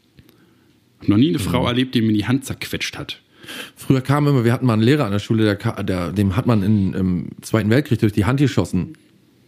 Hab 1.00 1.08
noch 1.08 1.16
nie 1.16 1.30
eine 1.30 1.38
Frau 1.38 1.66
erlebt, 1.66 1.94
die 1.94 2.00
mir 2.00 2.12
die 2.12 2.26
Hand 2.26 2.44
zerquetscht 2.44 2.96
hat. 2.96 3.20
Früher 3.76 4.00
kam 4.00 4.26
immer, 4.28 4.44
wir 4.44 4.52
hatten 4.52 4.66
mal 4.66 4.74
einen 4.74 4.82
Lehrer 4.82 5.04
an 5.04 5.12
der 5.12 5.18
Schule, 5.18 5.44
der, 5.44 5.82
der, 5.82 6.12
dem 6.12 6.36
hat 6.36 6.46
man 6.46 6.62
in, 6.62 6.94
im 6.94 7.28
Zweiten 7.40 7.70
Weltkrieg 7.70 7.98
durch 7.98 8.12
die 8.12 8.24
Hand 8.24 8.40
geschossen. 8.40 8.96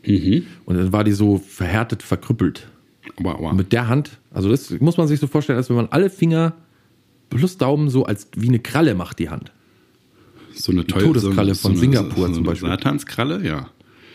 Mhm. 0.05 0.45
Und 0.65 0.77
dann 0.77 0.93
war 0.93 1.05
die 1.05 1.13
so 1.13 1.39
verhärtet, 1.39 2.03
verkrüppelt. 2.03 2.69
Aber 3.17 3.39
Und 3.39 3.57
mit 3.57 3.73
der 3.73 3.89
Hand, 3.89 4.19
also 4.33 4.51
das 4.51 4.71
muss 4.81 4.97
man 4.97 5.07
sich 5.07 5.21
so 5.21 5.27
vorstellen, 5.27 5.57
als 5.57 5.69
wenn 5.69 5.77
man 5.77 5.89
alle 5.91 6.11
Finger 6.11 6.55
plus 7.31 7.57
Daumen 7.57 7.89
so 7.89 8.05
als 8.05 8.29
wie 8.37 8.49
eine 8.49 8.59
Kralle 8.59 8.95
macht, 8.95 9.19
die 9.19 9.29
Hand. 9.29 9.53
so 10.55 10.73
eine 10.73 10.87
Todeskralle 10.87 11.55
von 11.55 11.77
Singapur 11.77 12.29
so 12.29 12.35
zum 12.35 12.43
eine 12.43 12.51
Beispiel. 12.51 12.69
Satanskralle, 12.69 13.47
ja. 13.47 13.71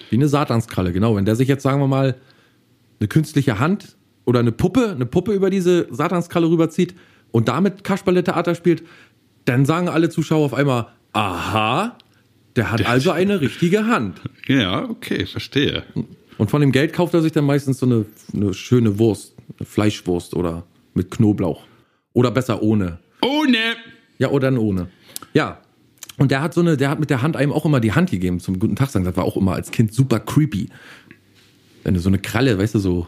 Wie 0.10 0.16
eine 0.16 0.28
Satanskralle, 0.28 0.92
genau. 0.92 1.16
Wenn 1.16 1.26
der 1.26 1.36
sich 1.36 1.48
jetzt, 1.48 1.64
sagen 1.64 1.80
wir 1.80 1.88
mal, 1.88 2.16
eine 3.00 3.08
künstliche 3.08 3.60
Hand 3.60 3.98
oder 4.26 4.40
eine 4.40 4.52
Puppe, 4.52 4.92
eine 4.92 5.06
Puppe 5.06 5.34
über 5.34 5.50
diese 5.50 5.88
Satanskralle 5.92 6.50
rüberzieht 6.50 6.96
und 7.32 7.48
damit 7.48 7.84
Kasperle-Theater 7.84 8.56
spielt, 8.56 8.84
dann 9.46 9.66
sagen 9.66 9.90
alle 9.90 10.10
Zuschauer 10.10 10.46
auf 10.46 10.54
einmal, 10.54 10.88
aha, 11.14 11.98
der 12.56 12.72
hat 12.72 12.86
also 12.88 13.12
eine 13.12 13.42
richtige 13.42 13.88
Hand. 13.88 14.22
Ja, 14.48 14.84
okay, 14.90 15.26
verstehe. 15.26 15.84
Und 16.38 16.50
von 16.50 16.62
dem 16.62 16.72
Geld 16.72 16.94
kauft 16.94 17.14
er 17.14 17.22
sich 17.22 17.32
dann 17.32 17.46
meistens 17.46 17.80
so 17.80 17.86
eine, 17.86 18.06
eine 18.34 18.54
schöne 18.54 19.00
Wurst, 19.00 19.36
eine 19.58 19.66
Fleischwurst 19.66 20.36
oder 20.36 20.64
mit 20.94 21.12
Knoblauch. 21.12 21.64
Oder 22.14 22.32
besser 22.32 22.62
ohne. 22.62 23.00
Oh 23.22 23.44
ne! 23.46 23.76
Ja, 24.18 24.30
oder 24.30 24.52
dann 24.52 24.58
ohne. 24.58 24.88
Ja. 25.34 25.62
Und 26.20 26.32
der 26.32 26.42
hat 26.42 26.54
so 26.54 26.62
eine, 26.62 26.78
der 26.78 26.90
hat 26.90 27.00
mit 27.00 27.10
der 27.10 27.22
Hand 27.22 27.36
einem 27.36 27.52
auch 27.52 27.66
immer 27.66 27.80
die 27.80 27.94
Hand 27.94 28.12
gegeben 28.12 28.40
zum 28.40 28.60
guten 28.60 28.76
Tag 28.76 28.90
sagen. 28.90 29.06
Das 29.06 29.16
war 29.18 29.24
auch 29.24 29.38
immer 29.38 29.54
als 29.54 29.72
Kind 29.72 29.94
super 29.94 30.20
creepy. 30.20 30.70
Wenn 31.84 31.94
du 31.94 32.00
so 32.00 32.10
eine 32.10 32.20
Kralle, 32.20 32.58
weißt 32.60 32.76
du, 32.76 32.80
so. 32.80 33.08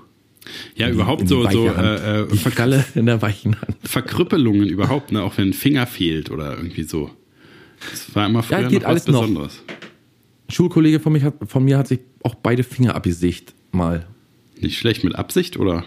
Ja, 0.75 0.87
die- 0.87 0.93
überhaupt 0.93 1.27
so, 1.27 1.47
so 1.49 1.67
äh, 1.67 2.21
äh, 2.21 2.25
Kralle 2.51 2.83
in 2.95 3.05
der 3.05 3.21
weichen 3.21 3.61
Hand. 3.61 3.75
Verkrüppelungen 3.83 4.67
überhaupt, 4.67 5.11
ne? 5.11 5.21
Auch 5.21 5.37
wenn 5.37 5.49
ein 5.49 5.53
Finger 5.53 5.85
fehlt 5.85 6.31
oder 6.31 6.55
irgendwie 6.57 6.83
so. 6.83 7.11
Das 7.91 8.15
war 8.15 8.27
immer 8.27 8.41
früher 8.43 8.61
Ja, 8.61 8.67
geht 8.67 8.81
noch 8.83 8.89
was 8.89 8.91
alles 8.91 9.07
noch. 9.07 9.21
Besonderes. 9.21 9.61
Ein 10.47 10.51
Schulkollege 10.53 10.99
von, 10.99 11.13
mich 11.13 11.23
hat, 11.23 11.35
von 11.47 11.63
mir 11.63 11.77
hat 11.77 11.87
sich 11.87 11.99
auch 12.23 12.35
beide 12.35 12.63
Finger 12.63 12.95
abgesägt 12.95 13.53
mal. 13.71 14.05
Nicht 14.59 14.77
schlecht 14.77 15.03
mit 15.03 15.15
Absicht, 15.15 15.57
oder? 15.57 15.83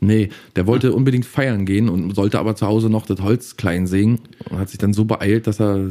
Nee, 0.00 0.30
der 0.56 0.66
wollte 0.66 0.92
unbedingt 0.94 1.24
feiern 1.26 1.64
gehen 1.64 1.88
und 1.88 2.14
sollte 2.16 2.38
aber 2.40 2.56
zu 2.56 2.66
Hause 2.66 2.90
noch 2.90 3.06
das 3.06 3.20
Holz 3.20 3.56
klein 3.56 3.86
sägen 3.86 4.20
und 4.50 4.58
hat 4.58 4.68
sich 4.68 4.78
dann 4.78 4.92
so 4.94 5.04
beeilt, 5.04 5.46
dass 5.46 5.60
er 5.60 5.90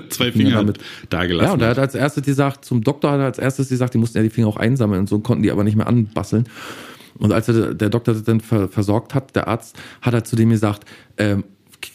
Zwei 0.08 0.32
Finger 0.32 0.56
damit- 0.56 0.78
da 1.10 1.26
gelassen. 1.26 1.46
Ja, 1.46 1.52
und 1.54 1.62
er 1.62 1.68
hat 1.68 1.78
als 1.78 1.94
erstes 1.94 2.24
gesagt, 2.24 2.64
zum 2.64 2.82
Doktor 2.82 3.12
hat 3.12 3.20
er 3.20 3.26
als 3.26 3.38
erstes 3.38 3.68
gesagt, 3.68 3.94
die 3.94 3.98
mussten 3.98 4.18
ja 4.18 4.24
die 4.24 4.30
Finger 4.30 4.48
auch 4.48 4.56
einsammeln 4.56 5.00
und 5.00 5.08
so 5.08 5.18
konnten 5.20 5.42
die 5.42 5.50
aber 5.50 5.64
nicht 5.64 5.76
mehr 5.76 5.86
anbasteln. 5.86 6.48
Und 7.18 7.32
als 7.32 7.48
er, 7.48 7.74
der 7.74 7.90
Doktor 7.90 8.14
das 8.14 8.24
dann 8.24 8.40
ver, 8.40 8.68
versorgt 8.68 9.14
hat, 9.14 9.36
der 9.36 9.48
Arzt, 9.48 9.76
hat 10.00 10.14
er 10.14 10.24
zu 10.24 10.36
dem 10.36 10.50
gesagt, 10.50 10.84
ähm, 11.18 11.44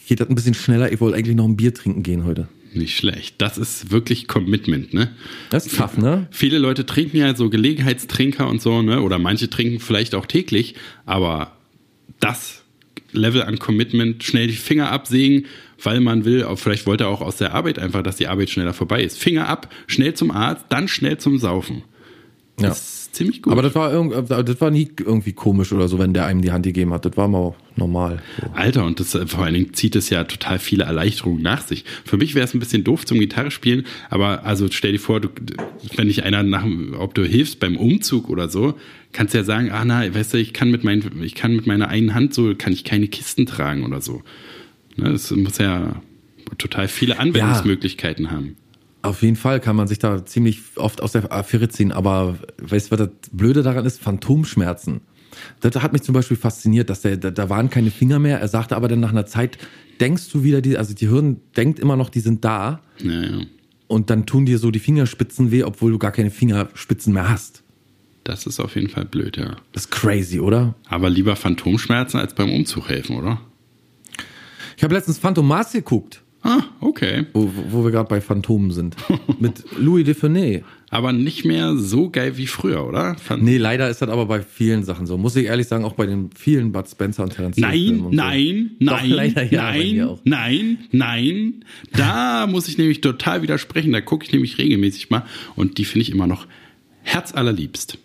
geht 0.06 0.20
das 0.20 0.28
ein 0.28 0.34
bisschen 0.34 0.54
schneller, 0.54 0.92
ich 0.92 1.00
wollte 1.00 1.16
eigentlich 1.16 1.36
noch 1.36 1.46
ein 1.46 1.56
Bier 1.56 1.74
trinken 1.74 2.02
gehen 2.02 2.24
heute. 2.24 2.48
Nicht 2.74 2.96
schlecht. 2.96 3.36
Das 3.38 3.56
ist 3.58 3.90
wirklich 3.90 4.28
Commitment, 4.28 4.92
ne? 4.92 5.10
Das 5.50 5.66
ist 5.66 5.76
tough, 5.76 5.96
ne? 5.96 6.28
Viele 6.30 6.58
Leute 6.58 6.84
trinken 6.86 7.16
ja 7.16 7.34
so 7.34 7.48
Gelegenheitstrinker 7.48 8.48
und 8.48 8.60
so, 8.60 8.82
ne? 8.82 9.00
Oder 9.02 9.18
manche 9.18 9.48
trinken 9.48 9.80
vielleicht 9.80 10.14
auch 10.14 10.26
täglich, 10.26 10.74
aber 11.06 11.52
das 12.20 12.62
Level 13.12 13.42
an 13.42 13.58
Commitment, 13.58 14.22
schnell 14.22 14.48
die 14.48 14.54
Finger 14.54 14.90
absägen, 14.92 15.46
weil 15.82 16.00
man 16.00 16.24
will, 16.24 16.46
vielleicht 16.56 16.86
wollte 16.86 17.04
er 17.04 17.10
auch 17.10 17.20
aus 17.20 17.36
der 17.36 17.54
Arbeit 17.54 17.78
einfach, 17.78 18.02
dass 18.02 18.16
die 18.16 18.26
Arbeit 18.26 18.50
schneller 18.50 18.74
vorbei 18.74 19.02
ist. 19.02 19.18
Finger 19.18 19.48
ab, 19.48 19.72
schnell 19.86 20.14
zum 20.14 20.30
Arzt, 20.30 20.66
dann 20.68 20.88
schnell 20.88 21.18
zum 21.18 21.38
Saufen. 21.38 21.82
Ja. 22.60 22.68
Das 22.68 22.78
ist 22.80 23.14
ziemlich 23.14 23.42
gut. 23.42 23.52
Aber 23.52 23.62
das 23.62 23.74
war, 23.76 24.22
das 24.42 24.60
war 24.60 24.70
nie 24.70 24.90
irgendwie 24.98 25.32
komisch 25.32 25.72
oder 25.72 25.86
so, 25.86 25.98
wenn 26.00 26.12
der 26.12 26.26
einem 26.26 26.42
die 26.42 26.50
Hand 26.50 26.64
gegeben 26.64 26.92
hat. 26.92 27.04
Das 27.04 27.16
war 27.16 27.28
mal 27.28 27.54
normal. 27.76 28.20
So. 28.40 28.50
Alter, 28.52 28.84
und 28.84 28.98
das, 28.98 29.16
vor 29.26 29.44
allen 29.44 29.54
Dingen 29.54 29.74
zieht 29.74 29.94
es 29.94 30.10
ja 30.10 30.24
total 30.24 30.58
viele 30.58 30.84
Erleichterungen 30.84 31.40
nach 31.40 31.62
sich. 31.62 31.84
Für 32.04 32.16
mich 32.16 32.34
wäre 32.34 32.44
es 32.44 32.54
ein 32.54 32.58
bisschen 32.58 32.82
doof 32.82 33.06
zum 33.06 33.20
Gitarre 33.20 33.52
spielen, 33.52 33.86
aber 34.10 34.44
also 34.44 34.66
stell 34.70 34.92
dir 34.92 34.98
vor, 34.98 35.20
du, 35.20 35.28
wenn 35.94 36.08
dich 36.08 36.24
einer 36.24 36.42
nach, 36.42 36.64
ob 36.98 37.14
du 37.14 37.24
hilfst 37.24 37.60
beim 37.60 37.76
Umzug 37.76 38.28
oder 38.28 38.48
so, 38.48 38.74
kannst 39.12 39.34
du 39.34 39.38
ja 39.38 39.44
sagen, 39.44 39.70
ah 39.70 39.84
na, 39.84 40.12
weißt 40.12 40.34
du, 40.34 40.38
ich 40.38 40.52
kann 40.52 40.72
mit 40.72 40.82
meinen, 40.82 41.22
ich 41.22 41.36
kann 41.36 41.54
mit 41.54 41.66
meiner 41.66 41.88
einen 41.88 42.14
Hand 42.14 42.34
so, 42.34 42.54
kann 42.56 42.72
ich 42.72 42.82
keine 42.82 43.06
Kisten 43.06 43.46
tragen 43.46 43.84
oder 43.84 44.00
so. 44.00 44.22
Ne, 44.98 45.12
das 45.12 45.30
muss 45.30 45.58
ja 45.58 46.02
total 46.58 46.88
viele 46.88 47.18
Anwendungsmöglichkeiten 47.18 48.30
haben. 48.30 48.56
Auf 49.02 49.22
jeden 49.22 49.36
Fall 49.36 49.60
kann 49.60 49.76
man 49.76 49.86
sich 49.86 50.00
da 50.00 50.26
ziemlich 50.26 50.60
oft 50.74 51.00
aus 51.02 51.12
der 51.12 51.32
Affäre 51.32 51.68
ziehen, 51.68 51.92
aber 51.92 52.36
weißt 52.60 52.88
du, 52.88 52.98
was 52.98 53.06
das 53.06 53.30
Blöde 53.30 53.62
daran 53.62 53.86
ist? 53.86 54.00
Phantomschmerzen. 54.02 55.00
Das 55.60 55.76
hat 55.76 55.92
mich 55.92 56.02
zum 56.02 56.14
Beispiel 56.14 56.36
fasziniert, 56.36 56.90
dass 56.90 57.02
der, 57.02 57.16
da, 57.16 57.30
da 57.30 57.48
waren 57.48 57.70
keine 57.70 57.92
Finger 57.92 58.18
mehr. 58.18 58.40
Er 58.40 58.48
sagte 58.48 58.74
aber 58.74 58.88
dann 58.88 58.98
nach 58.98 59.10
einer 59.10 59.26
Zeit, 59.26 59.56
denkst 60.00 60.30
du 60.32 60.42
wieder, 60.42 60.60
die, 60.60 60.76
also 60.76 60.94
die 60.94 61.08
Hirn 61.08 61.40
denkt 61.56 61.78
immer 61.78 61.96
noch, 61.96 62.10
die 62.10 62.20
sind 62.20 62.44
da 62.44 62.80
Ja, 62.98 63.22
ja. 63.22 63.38
und 63.86 64.10
dann 64.10 64.26
tun 64.26 64.46
dir 64.46 64.58
so 64.58 64.72
die 64.72 64.80
Fingerspitzen 64.80 65.52
weh, 65.52 65.62
obwohl 65.62 65.92
du 65.92 65.98
gar 65.98 66.10
keine 66.10 66.32
Fingerspitzen 66.32 67.12
mehr 67.12 67.28
hast. 67.28 67.62
Das 68.24 68.46
ist 68.46 68.58
auf 68.58 68.74
jeden 68.74 68.88
Fall 68.88 69.04
blöd, 69.04 69.36
ja. 69.36 69.56
Das 69.72 69.84
ist 69.84 69.90
crazy, 69.92 70.40
oder? 70.40 70.74
Aber 70.88 71.08
lieber 71.08 71.36
Phantomschmerzen 71.36 72.18
als 72.18 72.34
beim 72.34 72.50
Umzug 72.50 72.88
helfen, 72.88 73.16
oder? 73.16 73.40
Ich 74.78 74.84
habe 74.84 74.94
letztens 74.94 75.18
Phantom 75.18 75.44
Mars 75.44 75.72
geguckt. 75.72 76.22
Ah, 76.42 76.62
okay. 76.80 77.26
Wo, 77.32 77.50
wo 77.70 77.82
wir 77.82 77.90
gerade 77.90 78.08
bei 78.08 78.20
Phantomen 78.20 78.70
sind. 78.70 78.94
Mit 79.40 79.64
Louis 79.76 80.04
Dufournet. 80.04 80.62
Aber 80.90 81.12
nicht 81.12 81.44
mehr 81.44 81.74
so 81.74 82.10
geil 82.10 82.36
wie 82.36 82.46
früher, 82.46 82.86
oder? 82.86 83.16
Fand 83.16 83.42
Nee, 83.42 83.56
leider 83.56 83.90
ist 83.90 84.02
das 84.02 84.08
aber 84.08 84.26
bei 84.26 84.40
vielen 84.40 84.84
Sachen 84.84 85.08
so. 85.08 85.18
Muss 85.18 85.34
ich 85.34 85.46
ehrlich 85.46 85.66
sagen, 85.66 85.84
auch 85.84 85.94
bei 85.94 86.06
den 86.06 86.30
vielen 86.30 86.70
Bud 86.70 86.88
Spencer 86.88 87.24
und 87.24 87.32
Terence 87.34 87.56
Nein, 87.56 87.98
und 87.98 88.12
so. 88.12 88.16
nein, 88.16 88.70
Doch, 88.78 88.92
nein, 89.02 89.10
leider 89.34 89.42
ja, 89.52 89.72
nein, 89.72 90.18
nein, 90.22 90.78
nein. 90.92 91.64
Da 91.96 92.46
muss 92.48 92.68
ich 92.68 92.78
nämlich 92.78 93.00
total 93.00 93.42
widersprechen. 93.42 93.90
Da 93.90 94.00
gucke 94.00 94.24
ich 94.26 94.30
nämlich 94.32 94.58
regelmäßig 94.58 95.10
mal 95.10 95.24
und 95.56 95.78
die 95.78 95.84
finde 95.84 96.02
ich 96.02 96.12
immer 96.12 96.28
noch 96.28 96.46
herzallerliebst. 97.02 97.98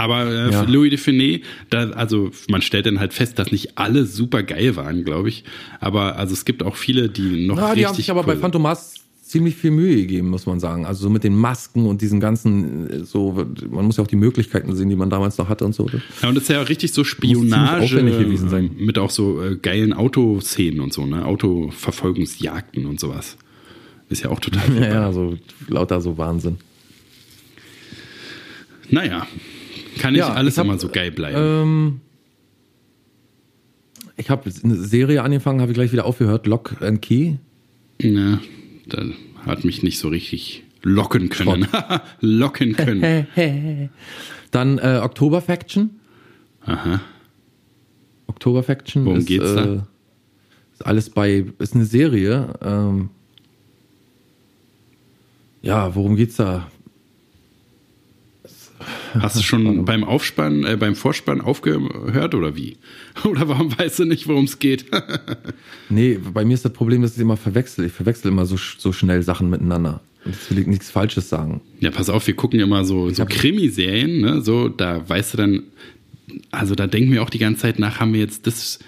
Aber 0.00 0.26
äh, 0.26 0.50
Ja. 0.50 0.64
für 0.64 0.70
Louis 0.70 0.92
Dufiné, 0.92 1.42
da, 1.68 1.90
also 1.90 2.30
man 2.48 2.62
stellt 2.62 2.86
dann 2.86 3.00
halt 3.00 3.12
fest, 3.12 3.38
dass 3.38 3.52
nicht 3.52 3.76
alle 3.78 4.06
super 4.06 4.42
geil 4.42 4.74
waren, 4.76 5.04
glaube 5.04 5.28
ich. 5.28 5.44
Aber 5.80 6.16
also 6.16 6.32
es 6.32 6.44
gibt 6.44 6.62
auch 6.62 6.76
viele, 6.76 7.08
die 7.08 7.46
noch 7.46 7.58
Ja, 7.58 7.66
richtig 7.66 7.78
die 7.80 7.86
haben 7.86 7.94
sich 7.96 8.10
aber 8.10 8.22
bei 8.22 8.34
cool- 8.34 8.40
Phantomas 8.40 8.94
ziemlich 9.22 9.54
viel 9.54 9.70
Mühe 9.70 9.94
gegeben, 9.94 10.28
muss 10.28 10.46
man 10.46 10.58
sagen. 10.58 10.86
Also 10.86 11.02
so 11.02 11.10
mit 11.10 11.22
den 11.22 11.36
Masken 11.36 11.86
und 11.86 12.00
diesen 12.02 12.18
ganzen, 12.18 12.90
äh, 12.90 13.04
so, 13.04 13.46
man 13.70 13.84
muss 13.84 13.96
ja 13.98 14.02
auch 14.02 14.08
die 14.08 14.16
Möglichkeiten 14.16 14.74
sehen, 14.74 14.88
die 14.88 14.96
man 14.96 15.08
damals 15.10 15.38
noch 15.38 15.48
hatte 15.48 15.64
und 15.64 15.74
so. 15.74 15.86
Ja, 16.22 16.28
und 16.30 16.34
das 16.34 16.44
ist 16.44 16.48
ja 16.48 16.60
richtig 16.62 16.92
so 16.92 17.04
Spionage 17.04 17.94
gewesen 18.02 18.48
sein. 18.48 18.70
mit 18.78 18.98
auch 18.98 19.10
so 19.10 19.40
äh, 19.42 19.56
geilen 19.56 19.92
Autoszenen 19.92 20.80
und 20.80 20.92
so, 20.92 21.06
ne? 21.06 21.24
Autoverfolgungsjagden 21.26 22.86
und 22.86 22.98
sowas. 22.98 23.36
Ist 24.08 24.24
ja 24.24 24.30
auch 24.30 24.40
total. 24.40 24.62
Ja, 24.80 24.86
ja, 24.88 25.12
so 25.12 25.36
lauter 25.68 26.00
so 26.00 26.18
Wahnsinn. 26.18 26.56
Naja, 28.90 29.26
kann 30.00 30.14
nicht 30.14 30.20
Ja, 30.20 30.32
alles 30.32 30.58
hab, 30.58 30.64
immer 30.64 30.78
so 30.78 30.88
geil 30.88 31.10
bleiben. 31.10 31.36
Ähm, 31.38 32.00
ich 34.16 34.30
habe 34.30 34.50
eine 34.62 34.76
Serie 34.76 35.22
angefangen, 35.22 35.60
habe 35.60 35.72
ich 35.72 35.76
gleich 35.76 35.92
wieder 35.92 36.04
aufgehört, 36.04 36.46
Lock 36.46 36.82
and 36.82 37.00
Key. 37.00 37.34
Ne, 38.02 38.40
da 38.86 39.04
hat 39.46 39.64
mich 39.64 39.82
nicht 39.82 39.98
so 39.98 40.08
richtig 40.08 40.64
locken 40.82 41.28
können. 41.28 41.66
locken 42.20 42.74
können. 42.74 43.26
Dann 44.50 44.78
äh, 44.78 45.00
Oktober 45.02 45.40
Faction. 45.40 45.90
Aha. 46.64 47.00
Oktober 48.26 48.62
Faction 48.62 49.04
Worum 49.04 49.18
ist, 49.18 49.26
geht's 49.26 49.54
da? 49.54 49.64
Äh, 49.64 49.80
ist 50.72 50.86
alles 50.86 51.10
bei, 51.10 51.46
ist 51.58 51.74
eine 51.74 51.84
Serie. 51.84 52.54
Ähm, 52.62 53.10
ja, 55.62 55.94
worum 55.94 56.16
geht's 56.16 56.36
da? 56.36 56.70
Hast 59.20 59.36
du 59.36 59.42
schon 59.42 59.84
beim 59.84 60.04
Aufspann, 60.04 60.64
äh, 60.64 60.76
beim 60.76 60.94
Vorspann 60.94 61.40
aufgehört 61.40 62.34
oder 62.34 62.56
wie? 62.56 62.76
Oder 63.24 63.48
warum 63.48 63.76
weißt 63.76 64.00
du 64.00 64.04
nicht, 64.04 64.28
worum 64.28 64.44
es 64.44 64.58
geht? 64.58 64.86
Nee, 65.92 66.20
bei 66.32 66.44
mir 66.44 66.54
ist 66.54 66.64
das 66.64 66.72
Problem, 66.72 67.02
dass 67.02 67.16
ich 67.16 67.20
immer 67.20 67.36
verwechsel. 67.36 67.86
Ich 67.86 67.92
verwechsel 67.92 68.30
immer 68.30 68.46
so, 68.46 68.56
so 68.56 68.92
schnell 68.92 69.24
Sachen 69.24 69.50
miteinander. 69.50 70.00
Und 70.24 70.36
Jetzt 70.36 70.48
will 70.48 70.60
ich 70.60 70.68
nichts 70.68 70.88
Falsches 70.88 71.28
sagen. 71.28 71.62
Ja, 71.80 71.90
pass 71.90 72.08
auf, 72.08 72.28
wir 72.28 72.34
gucken 72.34 72.60
immer 72.60 72.84
so, 72.84 73.10
so 73.10 73.24
Krimiserien, 73.24 74.20
ne? 74.20 74.40
So, 74.40 74.68
da 74.68 75.08
weißt 75.08 75.32
du 75.32 75.36
dann, 75.38 75.62
also 76.52 76.76
da 76.76 76.86
denken 76.86 77.10
wir 77.10 77.24
auch 77.24 77.30
die 77.30 77.40
ganze 77.40 77.62
Zeit 77.62 77.80
nach, 77.80 77.98
haben 77.98 78.12
wir 78.12 78.20
jetzt 78.20 78.46
das. 78.46 78.78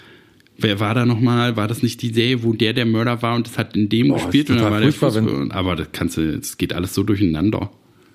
Wer 0.59 0.79
war 0.79 0.95
da 0.95 1.07
nochmal? 1.07 1.57
War 1.57 1.67
das 1.67 1.83
nicht 1.83 2.03
die 2.03 2.13
Serie, 2.13 2.45
wo 2.45 2.53
der 2.53 2.73
der 2.73 2.87
Mörder 2.87 3.21
war 3.21 3.35
und 3.35 3.49
das 3.49 3.59
hat 3.59 3.75
in 3.75 3.89
dem 3.89 4.09
Boah, 4.09 4.19
gespielt 4.19 4.49
und 4.51 4.59
dann 4.59 4.71
war 4.71 4.81
der 4.81 4.93
Fußball, 4.93 5.51
aber 5.51 5.75
das 5.75 5.89
kannst 5.93 6.19
du, 6.19 6.21
es 6.23 6.57
geht 6.57 6.73
alles 6.73 6.95
so 6.95 7.03
durcheinander. 7.03 7.73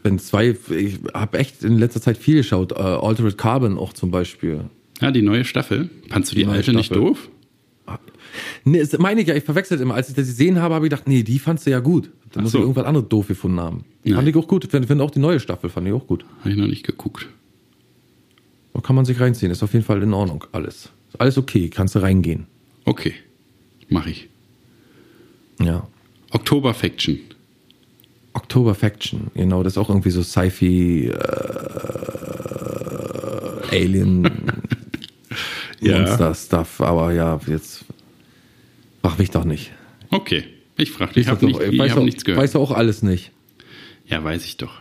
Wenn 0.07 0.19
zwei, 0.19 0.55
ich 0.69 0.99
habe 1.13 1.37
echt 1.37 1.65
in 1.65 1.77
letzter 1.77 2.01
Zeit 2.01 2.17
viel 2.17 2.37
geschaut. 2.37 2.71
Äh, 2.71 2.75
Altered 2.75 3.37
Carbon 3.37 3.77
auch 3.77 3.91
zum 3.91 4.09
Beispiel. 4.09 4.61
Ja, 5.01 5.11
die 5.11 5.21
neue 5.21 5.43
Staffel. 5.43 5.89
Fandst 6.09 6.31
du 6.31 6.35
die, 6.37 6.45
Die 6.45 6.49
alte 6.49 6.71
nicht 6.71 6.85
Staffel. 6.85 7.03
doof? 7.03 7.29
Nee, 8.63 8.79
das 8.79 8.97
meine 8.99 9.19
ich 9.19 9.27
ja, 9.27 9.35
ich 9.35 9.43
verwechselt 9.43 9.81
immer. 9.81 9.95
Als 9.95 10.07
ich 10.07 10.15
das 10.15 10.27
gesehen 10.27 10.61
habe, 10.61 10.75
habe 10.75 10.85
ich 10.85 10.91
gedacht, 10.91 11.09
nee, 11.09 11.23
die 11.23 11.39
fandst 11.39 11.65
du 11.65 11.71
ja 11.71 11.79
gut. 11.79 12.09
Da 12.31 12.41
muss 12.41 12.53
so. 12.53 12.59
ich 12.59 12.61
irgendwas 12.61 12.85
anderes 12.85 13.09
doof 13.09 13.27
gefunden 13.27 13.59
haben. 13.59 13.83
Nein. 14.05 14.15
Fand 14.15 14.29
ich 14.29 14.35
auch 14.37 14.47
gut. 14.47 14.63
Ich 14.63 14.71
finde 14.71 14.87
find 14.87 15.01
auch 15.01 15.11
die 15.11 15.19
neue 15.19 15.41
Staffel, 15.41 15.69
fand 15.69 15.87
ich 15.87 15.93
auch 15.93 16.07
gut. 16.07 16.23
Habe 16.39 16.51
ich 16.51 16.55
noch 16.55 16.67
nicht 16.67 16.85
geguckt. 16.85 17.27
Da 18.73 18.79
kann 18.79 18.95
man 18.95 19.03
sich 19.03 19.19
reinziehen. 19.19 19.51
Ist 19.51 19.61
auf 19.61 19.73
jeden 19.73 19.83
Fall 19.83 20.01
in 20.03 20.13
Ordnung. 20.13 20.45
Alles. 20.53 20.89
Ist 21.09 21.19
alles 21.19 21.37
okay. 21.37 21.69
Kannst 21.69 21.95
du 21.95 21.99
reingehen. 21.99 22.45
Okay, 22.85 23.13
mache 23.89 24.11
ich. 24.11 24.29
Ja. 25.59 25.85
Oktober 26.31 26.73
Oktober 28.37 28.75
Faction. 28.75 29.27
Genau, 29.33 29.63
das 29.63 29.73
ist 29.73 29.77
auch 29.77 29.89
irgendwie 29.89 30.11
so 30.11 30.21
Sci-Fi, 30.23 31.07
äh, 31.07 31.13
Alien, 33.71 34.29
Ja. 35.79 35.99
Monster-Stuff. 35.99 36.81
Aber 36.81 37.11
ja, 37.13 37.39
jetzt 37.47 37.85
frag 39.01 39.19
mich 39.19 39.29
doch 39.31 39.43
nicht. 39.43 39.71
Okay, 40.11 40.43
ich 40.77 40.91
frage 40.91 41.13
dich. 41.13 41.23
Ich 41.25 41.29
habe 41.29 41.45
nicht, 41.45 41.59
ich 41.59 41.77
weiß 41.79 41.91
hab 41.91 41.97
auch- 41.99 42.03
nichts 42.03 42.23
gehört. 42.25 42.41
Weißt 42.43 42.55
du 42.55 42.59
auch 42.59 42.71
alles 42.71 43.03
nicht. 43.03 43.31
Ja, 44.05 44.23
weiß 44.23 44.45
ich 44.45 44.57
doch. 44.57 44.79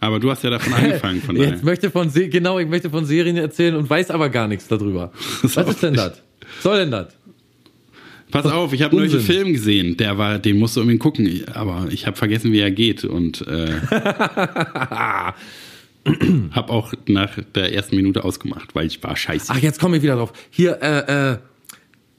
Aber 0.00 0.18
du 0.18 0.30
hast 0.30 0.42
ja 0.42 0.50
davon 0.50 0.72
angefangen, 0.74 1.20
von 1.20 1.34
daher. 1.36 1.50
Jetzt 1.52 1.62
möchte 1.64 1.90
von 1.90 2.08
Se 2.10 2.28
genau, 2.28 2.58
ich 2.58 2.68
möchte 2.68 2.90
von 2.90 3.04
Serien 3.04 3.36
erzählen 3.36 3.74
und 3.76 3.88
weiß 3.90 4.10
aber 4.10 4.28
gar 4.30 4.48
nichts 4.48 4.66
darüber. 4.68 5.12
Was 5.42 5.56
ist 5.68 5.82
denn 5.82 5.94
das? 5.94 6.22
Was 6.56 6.62
soll 6.62 6.78
denn 6.78 6.90
das? 6.90 7.08
Pass 8.30 8.46
auf, 8.46 8.72
ich 8.72 8.82
habe 8.82 8.96
neulich 8.96 9.12
einen 9.12 9.20
Unsinn. 9.20 9.36
Film 9.36 9.52
gesehen, 9.52 9.96
der 9.96 10.18
war, 10.18 10.38
den 10.38 10.58
musst 10.58 10.76
du 10.76 10.80
unbedingt 10.80 11.02
gucken, 11.02 11.42
aber 11.52 11.88
ich 11.90 12.06
habe 12.06 12.16
vergessen, 12.16 12.52
wie 12.52 12.60
er 12.60 12.70
geht 12.70 13.04
und 13.04 13.46
äh, 13.46 13.72
habe 16.52 16.70
auch 16.70 16.92
nach 17.06 17.38
der 17.54 17.74
ersten 17.74 17.96
Minute 17.96 18.24
ausgemacht, 18.24 18.74
weil 18.74 18.86
ich 18.86 19.02
war 19.02 19.16
scheiße. 19.16 19.52
Ach, 19.54 19.58
jetzt 19.58 19.80
komme 19.80 19.96
ich 19.96 20.02
wieder 20.02 20.16
drauf. 20.16 20.32
Hier, 20.50 20.78
äh, 20.82 21.32
äh, 21.32 21.38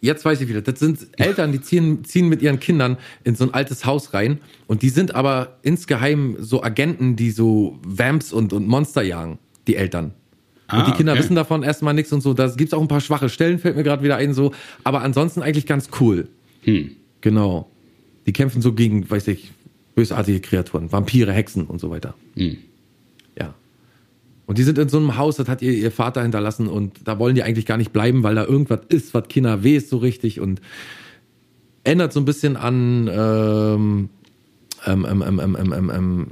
jetzt 0.01 0.25
weiß 0.25 0.41
ich 0.41 0.49
wieder. 0.49 0.61
Das 0.61 0.79
sind 0.79 1.07
Eltern, 1.17 1.51
die 1.51 1.61
ziehen, 1.61 2.03
ziehen 2.03 2.29
mit 2.29 2.41
ihren 2.41 2.59
Kindern 2.59 2.97
in 3.23 3.35
so 3.35 3.45
ein 3.45 3.53
altes 3.53 3.85
Haus 3.85 4.13
rein 4.13 4.39
und 4.67 4.81
die 4.81 4.89
sind 4.89 5.15
aber 5.15 5.59
insgeheim 5.61 6.35
so 6.39 6.63
Agenten, 6.63 7.15
die 7.15 7.31
so 7.31 7.79
Vamps 7.83 8.33
und, 8.33 8.53
und 8.53 8.67
Monster 8.67 9.01
jagen, 9.01 9.39
die 9.67 9.75
Eltern. 9.75 10.13
Ah, 10.71 10.79
und 10.79 10.87
die 10.87 10.91
ah, 10.91 10.95
Kinder 10.95 11.11
okay. 11.13 11.21
wissen 11.21 11.35
davon 11.35 11.63
erstmal 11.63 11.93
nichts 11.93 12.11
und 12.13 12.21
so. 12.21 12.33
Da 12.33 12.47
gibt 12.47 12.69
es 12.69 12.73
auch 12.73 12.81
ein 12.81 12.87
paar 12.87 13.01
schwache 13.01 13.29
Stellen, 13.29 13.59
fällt 13.59 13.75
mir 13.75 13.83
gerade 13.83 14.03
wieder 14.03 14.15
ein, 14.15 14.33
so. 14.33 14.53
Aber 14.83 15.01
ansonsten 15.01 15.41
eigentlich 15.41 15.65
ganz 15.65 15.89
cool. 15.99 16.27
Hm. 16.63 16.91
Genau. 17.21 17.69
Die 18.25 18.33
kämpfen 18.33 18.61
so 18.61 18.73
gegen, 18.73 19.09
weiß 19.09 19.27
ich, 19.27 19.51
bösartige 19.95 20.39
Kreaturen, 20.39 20.91
Vampire, 20.91 21.31
Hexen 21.31 21.65
und 21.65 21.79
so 21.79 21.89
weiter. 21.89 22.13
Hm. 22.35 22.57
Ja. 23.37 23.53
Und 24.45 24.57
die 24.57 24.63
sind 24.63 24.77
in 24.77 24.89
so 24.89 24.97
einem 24.97 25.17
Haus, 25.17 25.35
das 25.35 25.47
hat 25.47 25.61
ihr, 25.61 25.73
ihr 25.73 25.91
Vater 25.91 26.21
hinterlassen 26.21 26.67
und 26.67 26.99
da 27.05 27.19
wollen 27.19 27.35
die 27.35 27.43
eigentlich 27.43 27.65
gar 27.65 27.77
nicht 27.77 27.91
bleiben, 27.91 28.23
weil 28.23 28.35
da 28.35 28.45
irgendwas 28.45 28.81
ist, 28.89 29.13
was 29.13 29.27
Kinder 29.27 29.63
weh 29.63 29.75
ist 29.75 29.89
so 29.89 29.97
richtig 29.97 30.39
und 30.39 30.61
ändert 31.83 32.13
so 32.13 32.19
ein 32.19 32.25
bisschen 32.25 32.57
an 32.57 33.09
ähm, 33.11 34.09
ähm, 34.85 35.05
ähm, 35.09 35.21
ähm, 35.21 35.39
ähm, 35.39 35.73
ähm, 35.73 35.91
ähm, 35.93 36.27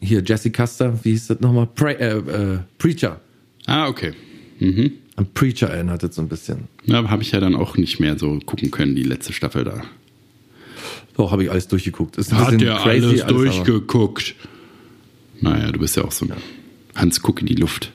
hier 0.00 0.22
Jesse 0.24 0.50
Custer, 0.50 0.98
wie 1.02 1.10
hieß 1.10 1.28
das 1.28 1.40
nochmal? 1.40 1.66
Pre 1.66 1.98
äh, 1.98 2.18
äh, 2.18 2.58
Preacher. 2.78 3.20
Ah, 3.66 3.88
okay. 3.88 4.12
Mhm. 4.58 4.92
An 5.16 5.26
Preacher 5.34 5.68
erinnert 5.68 6.02
es 6.02 6.14
so 6.16 6.22
ein 6.22 6.28
bisschen. 6.28 6.68
Ja, 6.84 7.08
habe 7.08 7.22
ich 7.22 7.32
ja 7.32 7.40
dann 7.40 7.54
auch 7.54 7.76
nicht 7.76 8.00
mehr 8.00 8.18
so 8.18 8.38
gucken 8.44 8.70
können, 8.70 8.94
die 8.96 9.02
letzte 9.02 9.32
Staffel 9.32 9.64
da. 9.64 9.82
Doch, 11.16 11.32
habe 11.32 11.44
ich 11.44 11.50
alles 11.50 11.68
durchgeguckt. 11.68 12.16
Ist 12.18 12.32
ein 12.32 12.38
Hat 12.38 12.46
bisschen 12.46 12.58
der 12.66 12.76
crazy, 12.76 13.04
alles 13.06 13.22
aber- 13.22 13.32
durchgeguckt? 13.32 14.34
Naja, 15.40 15.72
du 15.72 15.78
bist 15.78 15.96
ja 15.96 16.04
auch 16.04 16.12
so 16.12 16.26
ein 16.26 16.32
Hans 16.94 17.20
Guck 17.22 17.40
in 17.40 17.46
die 17.46 17.54
Luft. 17.54 17.92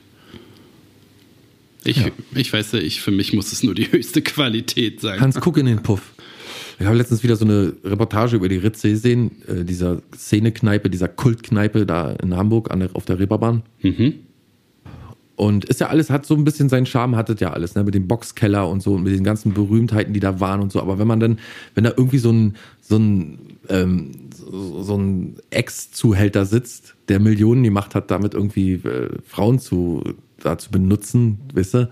Ich, 1.84 1.96
Ja. 1.96 2.08
ich 2.34 2.52
weiß 2.52 2.72
ja, 2.72 2.78
ich, 2.78 3.00
für 3.00 3.10
mich 3.10 3.32
muss 3.32 3.52
es 3.52 3.62
nur 3.62 3.74
die 3.74 3.86
höchste 3.92 4.22
Qualität 4.22 5.00
sein. 5.00 5.20
Hans, 5.20 5.38
guck 5.40 5.56
in 5.58 5.66
den 5.66 5.82
Puff. 5.82 6.12
Ich 6.78 6.86
habe 6.86 6.96
letztens 6.96 7.22
wieder 7.22 7.36
so 7.36 7.44
eine 7.44 7.74
Reportage 7.84 8.36
über 8.36 8.48
die 8.48 8.56
Ritze 8.56 8.90
gesehen, 8.90 9.42
äh, 9.46 9.64
dieser 9.64 10.02
Szenekneipe, 10.14 10.90
dieser 10.90 11.08
Kultkneipe 11.08 11.86
da 11.86 12.12
in 12.12 12.34
Hamburg 12.36 12.70
an 12.72 12.80
der, 12.80 12.90
auf 12.94 13.04
der 13.04 13.18
Reeperbahn. 13.18 13.62
Mhm. 13.82 14.14
Und 15.42 15.64
ist 15.64 15.80
ja 15.80 15.88
alles, 15.88 16.08
hat 16.08 16.24
so 16.24 16.36
ein 16.36 16.44
bisschen 16.44 16.68
seinen 16.68 16.86
Charme, 16.86 17.16
hattet 17.16 17.40
ja 17.40 17.52
alles, 17.52 17.74
ne, 17.74 17.82
mit 17.82 17.96
dem 17.96 18.06
Boxkeller 18.06 18.68
und 18.68 18.80
so 18.80 18.94
und 18.94 19.02
mit 19.02 19.12
den 19.12 19.24
ganzen 19.24 19.52
Berühmtheiten, 19.52 20.14
die 20.14 20.20
da 20.20 20.38
waren 20.38 20.60
und 20.60 20.70
so. 20.70 20.80
Aber 20.80 21.00
wenn 21.00 21.08
man 21.08 21.18
dann, 21.18 21.40
wenn 21.74 21.82
da 21.82 21.90
irgendwie 21.96 22.18
so 22.18 22.30
ein, 22.30 22.54
so 22.80 22.96
ein, 22.96 23.38
ähm, 23.68 24.12
so, 24.30 24.96
ein 24.96 25.34
Ex-Zuhälter 25.50 26.46
sitzt, 26.46 26.94
der 27.08 27.18
Millionen 27.18 27.64
gemacht 27.64 27.96
hat, 27.96 28.12
damit 28.12 28.34
irgendwie 28.34 28.74
äh, 28.74 29.08
Frauen 29.26 29.58
zu, 29.58 30.14
da 30.38 30.58
zu 30.58 30.70
benutzen, 30.70 31.38
weißt 31.54 31.74
du? 31.74 31.90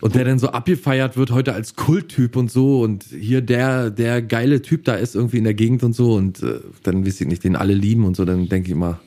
Und 0.00 0.16
der 0.16 0.24
dann 0.24 0.40
so 0.40 0.48
abgefeiert 0.48 1.16
wird 1.16 1.30
heute 1.30 1.54
als 1.54 1.76
Kulttyp 1.76 2.34
und 2.34 2.50
so 2.50 2.82
und 2.82 3.04
hier 3.04 3.40
der, 3.40 3.90
der 3.90 4.20
geile 4.20 4.62
Typ 4.62 4.82
da 4.82 4.94
ist 4.94 5.14
irgendwie 5.14 5.38
in 5.38 5.44
der 5.44 5.54
Gegend 5.54 5.84
und 5.84 5.94
so 5.94 6.14
und 6.14 6.42
äh, 6.42 6.58
dann 6.82 7.06
weiß 7.06 7.20
ich 7.20 7.28
nicht, 7.28 7.44
den 7.44 7.54
alle 7.54 7.74
lieben 7.74 8.04
und 8.04 8.16
so, 8.16 8.24
dann 8.24 8.48
denke 8.48 8.66
ich 8.66 8.72
immer, 8.72 8.98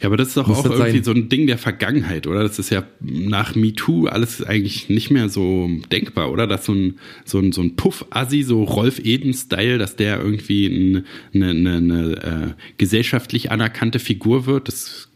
Ja, 0.00 0.06
aber 0.06 0.16
das 0.16 0.28
ist 0.28 0.36
doch 0.36 0.46
Muss 0.46 0.58
auch 0.58 0.64
irgendwie 0.66 0.90
sein? 0.92 1.04
so 1.04 1.12
ein 1.12 1.28
Ding 1.28 1.46
der 1.46 1.58
Vergangenheit, 1.58 2.26
oder? 2.26 2.42
Das 2.42 2.58
ist 2.58 2.70
ja 2.70 2.84
nach 3.00 3.54
MeToo 3.54 4.06
alles 4.06 4.42
eigentlich 4.42 4.88
nicht 4.88 5.10
mehr 5.10 5.28
so 5.28 5.68
denkbar, 5.90 6.30
oder? 6.30 6.46
Dass 6.46 6.64
so 6.64 6.72
ein, 6.72 6.98
so 7.24 7.38
ein, 7.38 7.52
so 7.52 7.62
ein 7.62 7.76
Puff-Assi, 7.76 8.42
so 8.42 8.62
Rolf 8.62 8.98
Eden-Style, 8.98 9.78
dass 9.78 9.96
der 9.96 10.20
irgendwie 10.20 10.66
ein, 10.66 11.06
eine, 11.34 11.50
eine, 11.50 11.76
eine 11.76 12.12
äh, 12.16 12.62
gesellschaftlich 12.76 13.50
anerkannte 13.50 13.98
Figur 13.98 14.46
wird, 14.46 14.68
das 14.68 15.08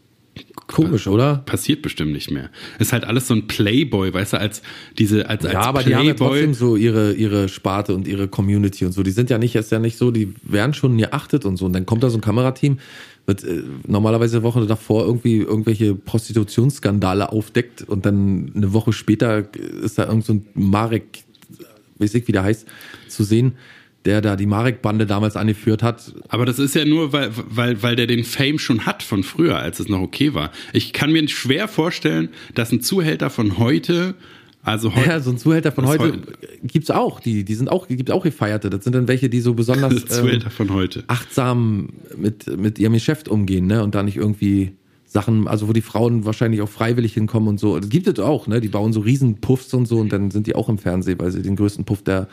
Komisch, 0.67 1.07
oder? 1.07 1.37
Passiert 1.45 1.81
bestimmt 1.81 2.13
nicht 2.13 2.31
mehr. 2.31 2.49
Ist 2.79 2.93
halt 2.93 3.03
alles 3.03 3.27
so 3.27 3.33
ein 3.33 3.47
Playboy, 3.47 4.13
weißt 4.13 4.33
du, 4.33 4.39
als 4.39 4.61
diese, 4.97 5.29
als, 5.29 5.43
als 5.43 5.53
Ja, 5.53 5.61
aber 5.61 5.83
die 5.83 5.95
haben 5.95 6.07
ja 6.07 6.13
trotzdem 6.13 6.53
so 6.53 6.75
ihre, 6.75 7.13
ihre 7.13 7.49
Sparte 7.49 7.93
und 7.93 8.07
ihre 8.07 8.27
Community 8.27 8.85
und 8.85 8.93
so. 8.93 9.03
Die 9.03 9.11
sind 9.11 9.29
ja 9.29 9.37
nicht, 9.37 9.55
ist 9.55 9.71
ja 9.71 9.79
nicht 9.79 9.97
so, 9.97 10.09
die 10.09 10.33
werden 10.41 10.73
schon 10.73 10.97
geachtet 10.97 11.45
und 11.45 11.57
so. 11.57 11.65
Und 11.65 11.73
dann 11.73 11.85
kommt 11.85 12.01
da 12.03 12.09
so 12.09 12.17
ein 12.17 12.21
Kamerateam, 12.21 12.79
wird 13.25 13.43
äh, 13.43 13.63
normalerweise 13.87 14.37
eine 14.37 14.43
Woche 14.43 14.65
davor 14.65 15.05
irgendwie 15.05 15.37
irgendwelche 15.37 15.95
Prostitutionsskandale 15.95 17.31
aufdeckt 17.31 17.83
und 17.83 18.05
dann 18.05 18.51
eine 18.55 18.73
Woche 18.73 18.93
später 18.93 19.45
ist 19.55 19.97
da 19.97 20.07
irgend 20.07 20.25
so 20.25 20.33
ein 20.33 20.45
Marek, 20.53 21.23
weiß 21.99 22.15
ich, 22.15 22.27
wie 22.27 22.33
der 22.33 22.43
heißt, 22.43 22.67
zu 23.07 23.23
sehen, 23.23 23.53
der 24.05 24.21
da 24.21 24.35
die 24.35 24.45
Marek-Bande 24.45 25.05
damals 25.05 25.37
angeführt 25.37 25.81
hat. 25.81 26.13
Aber 26.27 26.45
das 26.45 26.59
ist 26.59 26.75
ja 26.75 26.83
nur, 26.83 27.13
weil, 27.13 27.31
weil, 27.33 27.81
weil 27.81 27.95
der 27.95 28.07
den 28.07 28.25
Fame 28.25 28.59
schon 28.59 28.85
hat 28.85 29.01
von 29.01 29.23
früher, 29.23 29.57
als 29.57 29.79
es 29.79 29.87
noch 29.87 30.01
okay 30.01 30.33
war. 30.33 30.51
Ich 30.73 30.91
kann 30.91 31.11
mir 31.11 31.27
schwer 31.29 31.69
vorstellen, 31.69 32.29
dass 32.53 32.71
ein 32.71 32.81
Zuhälter 32.81 33.29
von 33.29 33.57
heute 33.57 34.15
also 34.63 34.93
heute, 34.95 35.09
Ja, 35.09 35.19
so 35.19 35.29
ein 35.31 35.37
Zuhälter 35.37 35.71
von 35.71 35.85
heute 35.87 36.03
heu- 36.13 36.17
gibt's 36.63 36.89
auch. 36.89 37.19
Die, 37.19 37.43
die 37.43 37.55
sind 37.55 37.69
auch, 37.69 37.87
gibt's 37.87 38.11
auch 38.11 38.23
gefeierte. 38.23 38.69
Das 38.69 38.83
sind 38.83 38.93
dann 38.95 39.07
welche, 39.07 39.29
die 39.29 39.41
so 39.41 39.53
besonders 39.53 39.93
ähm, 40.03 40.07
Zuhälter 40.07 40.49
von 40.49 40.73
heute. 40.73 41.03
achtsam 41.07 41.89
mit, 42.17 42.47
mit 42.57 42.79
ihrem 42.79 42.93
Geschäft 42.93 43.27
umgehen, 43.27 43.67
ne? 43.67 43.83
Und 43.83 43.93
da 43.95 44.03
nicht 44.03 44.17
irgendwie 44.17 44.71
Sachen, 45.13 45.47
also 45.47 45.67
wo 45.67 45.73
die 45.73 45.81
Frauen 45.81 46.25
wahrscheinlich 46.25 46.61
auch 46.61 46.69
freiwillig 46.69 47.13
hinkommen 47.13 47.47
und 47.47 47.59
so. 47.59 47.79
Das 47.79 47.87
gibt 47.89 48.07
es 48.07 48.17
auch, 48.19 48.47
ne? 48.47 48.59
Die 48.59 48.67
bauen 48.67 48.93
so 48.93 48.99
riesen 48.99 49.39
Puffs 49.41 49.71
und 49.75 49.87
so 49.87 49.99
und 49.99 50.11
dann 50.11 50.31
sind 50.31 50.47
die 50.47 50.55
auch 50.55 50.69
im 50.69 50.79
Fernsehen, 50.79 51.19
weil 51.19 51.29
sie 51.31 51.43
den 51.43 51.55
größten 51.55 51.85
Puff 51.85 52.01
der 52.01 52.27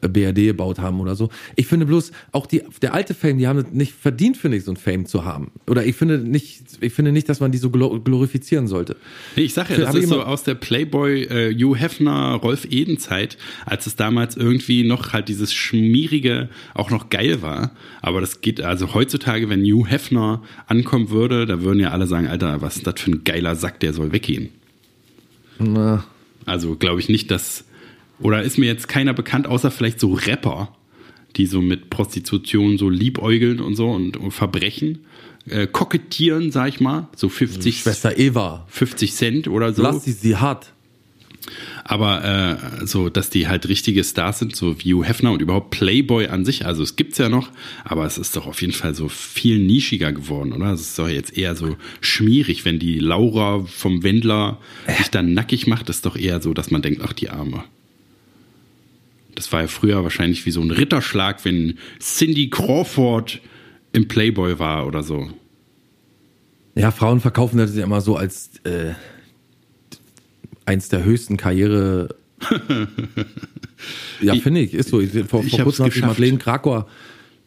äh, 0.00 0.08
BRD 0.08 0.36
gebaut 0.46 0.78
haben 0.78 0.98
oder 1.00 1.14
so. 1.14 1.28
Ich 1.56 1.66
finde 1.66 1.84
bloß, 1.84 2.10
auch 2.32 2.46
die, 2.46 2.62
der 2.80 2.94
alte 2.94 3.12
Fame, 3.12 3.36
die 3.36 3.46
haben 3.46 3.58
es 3.58 3.66
nicht 3.72 3.92
verdient, 3.92 4.38
finde 4.38 4.56
ich, 4.56 4.64
so 4.64 4.72
ein 4.72 4.78
Fame 4.78 5.04
zu 5.04 5.26
haben. 5.26 5.50
Oder 5.68 5.84
ich 5.84 5.94
finde 5.94 6.18
nicht, 6.18 6.62
ich 6.80 6.94
finde 6.94 7.12
nicht, 7.12 7.28
dass 7.28 7.40
man 7.40 7.52
die 7.52 7.58
so 7.58 7.68
glo- 7.68 8.00
glorifizieren 8.00 8.66
sollte. 8.66 8.96
Nee, 9.36 9.42
ich 9.42 9.52
sag 9.52 9.68
ja, 9.68 9.76
das 9.76 9.94
ich 9.94 10.04
ist 10.04 10.08
so 10.08 10.22
aus 10.22 10.42
der 10.42 10.54
Playboy 10.54 11.24
äh, 11.24 11.54
Hugh 11.54 11.76
Hefner, 11.78 12.32
Rolf 12.42 12.64
Eden 12.70 12.96
Zeit, 12.98 13.36
als 13.66 13.86
es 13.86 13.94
damals 13.96 14.36
irgendwie 14.38 14.84
noch 14.84 15.12
halt 15.12 15.28
dieses 15.28 15.52
schmierige 15.52 16.48
auch 16.74 16.90
noch 16.90 17.10
geil 17.10 17.42
war. 17.42 17.72
Aber 18.00 18.20
das 18.22 18.40
geht, 18.40 18.62
also 18.62 18.94
heutzutage, 18.94 19.48
wenn 19.50 19.62
Hugh 19.64 19.86
Hefner 19.86 20.42
ankommen 20.66 21.10
würde, 21.10 21.44
da 21.44 21.60
würden 21.62 21.78
ja 21.80 21.90
alle 21.90 22.06
sagen, 22.06 22.21
Alter, 22.26 22.60
was 22.60 22.76
ist 22.76 22.86
das 22.86 23.00
für 23.00 23.10
ein 23.12 23.24
geiler 23.24 23.56
Sack, 23.56 23.80
der 23.80 23.92
soll 23.92 24.12
weggehen. 24.12 24.50
Na, 25.58 26.04
Also 26.46 26.76
glaube 26.76 27.00
ich 27.00 27.08
nicht, 27.08 27.30
dass, 27.30 27.64
oder 28.20 28.42
ist 28.42 28.58
mir 28.58 28.66
jetzt 28.66 28.88
keiner 28.88 29.14
bekannt, 29.14 29.46
außer 29.46 29.70
vielleicht 29.70 30.00
so 30.00 30.12
Rapper, 30.14 30.74
die 31.36 31.46
so 31.46 31.62
mit 31.62 31.90
Prostitution 31.90 32.78
so 32.78 32.88
liebäugeln 32.88 33.60
und 33.60 33.74
so 33.74 33.90
und, 33.90 34.16
und 34.16 34.32
Verbrechen, 34.32 35.04
äh, 35.46 35.66
kokettieren, 35.66 36.52
sag 36.52 36.68
ich 36.68 36.80
mal, 36.80 37.08
so 37.16 37.28
50, 37.28 37.80
Schwester 37.80 38.18
Eva, 38.18 38.66
50 38.68 39.14
Cent 39.14 39.48
oder 39.48 39.72
so. 39.72 39.82
lass 39.82 40.04
sie, 40.04 40.12
sie 40.12 40.36
hat. 40.36 40.72
Aber 41.84 42.24
äh, 42.82 42.86
so, 42.86 43.08
dass 43.08 43.30
die 43.30 43.48
halt 43.48 43.68
richtige 43.68 44.04
Stars 44.04 44.38
sind, 44.38 44.54
so 44.54 44.78
wie 44.80 44.94
Hugh 44.94 45.04
Hefner 45.04 45.32
und 45.32 45.42
überhaupt 45.42 45.70
Playboy 45.70 46.28
an 46.28 46.44
sich, 46.44 46.66
also 46.66 46.82
es 46.82 46.96
gibt's 46.96 47.18
ja 47.18 47.28
noch, 47.28 47.50
aber 47.84 48.06
es 48.06 48.18
ist 48.18 48.36
doch 48.36 48.46
auf 48.46 48.60
jeden 48.60 48.72
Fall 48.72 48.94
so 48.94 49.08
viel 49.08 49.58
nischiger 49.58 50.12
geworden, 50.12 50.52
oder? 50.52 50.72
Es 50.72 50.80
ist 50.80 50.98
doch 50.98 51.08
jetzt 51.08 51.36
eher 51.36 51.56
so 51.56 51.76
schmierig, 52.00 52.64
wenn 52.64 52.78
die 52.78 52.98
Laura 52.98 53.64
vom 53.66 54.02
Wendler 54.02 54.58
sich 54.98 55.08
dann 55.08 55.34
nackig 55.34 55.66
macht, 55.66 55.88
ist 55.88 56.06
doch 56.06 56.16
eher 56.16 56.40
so, 56.40 56.54
dass 56.54 56.70
man 56.70 56.82
denkt, 56.82 57.02
ach 57.04 57.12
die 57.12 57.30
Arme. 57.30 57.64
Das 59.34 59.50
war 59.52 59.62
ja 59.62 59.66
früher 59.66 60.04
wahrscheinlich 60.04 60.46
wie 60.46 60.50
so 60.50 60.60
ein 60.60 60.70
Ritterschlag, 60.70 61.44
wenn 61.44 61.78
Cindy 61.98 62.50
Crawford 62.50 63.40
im 63.92 64.06
Playboy 64.08 64.58
war 64.58 64.86
oder 64.86 65.02
so. 65.02 65.30
Ja, 66.74 66.90
Frauen 66.90 67.20
verkaufen 67.20 67.58
das 67.58 67.74
ja 67.74 67.84
immer 67.84 68.00
so 68.00 68.16
als 68.16 68.50
äh, 68.64 68.92
eins 70.66 70.88
der 70.88 71.04
höchsten 71.04 71.36
Karriere. 71.36 72.14
ja, 74.20 74.34
finde 74.36 74.60
ich, 74.60 74.74
ist 74.74 74.88
so. 74.88 75.00
Ich, 75.00 75.12
vor 75.24 75.44
ich 75.44 75.50
vor 75.50 75.64
kurzem 75.64 75.86
sich 75.86 75.94
geschafft. 75.94 76.18
Madeleine 76.18 76.38
Krakauer 76.38 76.86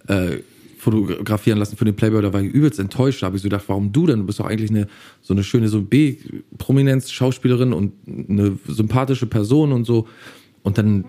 äh, 0.08 0.38
fotografieren 0.78 1.58
lassen 1.58 1.78
für 1.78 1.86
den 1.86 1.96
Playboy, 1.96 2.22
da 2.22 2.32
war 2.32 2.42
ich 2.42 2.54
übelst 2.54 2.80
enttäuscht. 2.80 3.22
Da 3.22 3.28
habe 3.28 3.36
ich 3.36 3.42
so 3.42 3.48
gedacht, 3.48 3.66
warum 3.68 3.92
du 3.92 4.06
denn? 4.06 4.20
Du 4.20 4.26
bist 4.26 4.40
doch 4.40 4.46
eigentlich 4.46 4.70
eine 4.70 4.88
so 5.22 5.34
eine 5.34 5.44
schöne 5.44 5.68
so 5.68 5.82
B-Prominenz-Schauspielerin 5.82 7.74
und 7.74 7.94
eine 8.08 8.58
sympathische 8.68 9.26
Person 9.26 9.72
und 9.72 9.86
so. 9.86 10.08
Und 10.62 10.78
dann 10.78 11.06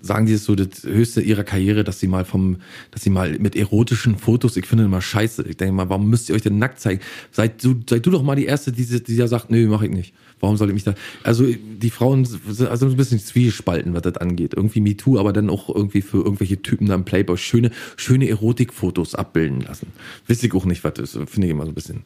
sagen 0.00 0.26
die 0.26 0.34
es 0.34 0.44
so 0.44 0.54
das 0.54 0.84
höchste 0.84 1.20
ihrer 1.20 1.44
Karriere, 1.44 1.84
dass 1.84 2.00
sie 2.00 2.06
mal 2.06 2.24
vom, 2.24 2.58
dass 2.90 3.02
sie 3.02 3.10
mal 3.10 3.38
mit 3.38 3.56
erotischen 3.56 4.16
Fotos, 4.16 4.56
ich 4.56 4.66
finde 4.66 4.84
immer 4.84 5.00
scheiße. 5.00 5.44
Ich 5.48 5.56
denke 5.56 5.74
mal, 5.74 5.88
warum 5.88 6.08
müsst 6.08 6.28
ihr 6.28 6.34
euch 6.34 6.42
denn 6.42 6.58
nackt 6.58 6.80
zeigen? 6.80 7.00
Seid 7.30 7.64
du, 7.64 7.80
seid 7.88 8.06
du 8.06 8.10
doch 8.10 8.22
mal 8.22 8.36
die 8.36 8.46
erste, 8.46 8.72
die, 8.72 8.84
die 8.84 9.16
da 9.16 9.28
sagt, 9.28 9.50
nö, 9.50 9.66
mach 9.68 9.82
ich 9.82 9.90
nicht. 9.90 10.14
Warum 10.40 10.56
soll 10.56 10.68
ich 10.68 10.74
mich 10.74 10.84
da? 10.84 10.94
Also 11.24 11.46
die 11.46 11.90
Frauen 11.90 12.24
sind 12.24 12.68
also 12.68 12.86
ein 12.86 12.96
bisschen 12.96 13.18
zwiespalten, 13.18 13.94
was 13.94 14.02
das 14.02 14.18
angeht. 14.18 14.54
Irgendwie 14.54 14.80
MeToo, 14.80 15.18
aber 15.18 15.32
dann 15.32 15.50
auch 15.50 15.74
irgendwie 15.74 16.02
für 16.02 16.18
irgendwelche 16.18 16.62
Typen 16.62 16.86
da 16.86 16.94
im 16.94 17.04
Playboy 17.04 17.36
schöne, 17.36 17.72
schöne 17.96 18.28
Erotikfotos 18.28 19.16
abbilden 19.16 19.62
lassen. 19.62 19.88
Weiß 20.28 20.42
ich 20.42 20.54
auch 20.54 20.64
nicht, 20.64 20.84
was 20.84 20.94
das 20.94 21.14
ist. 21.16 21.30
Finde 21.30 21.48
ich 21.48 21.52
immer 21.52 21.64
so 21.64 21.72
ein 21.72 21.74
bisschen. 21.74 22.04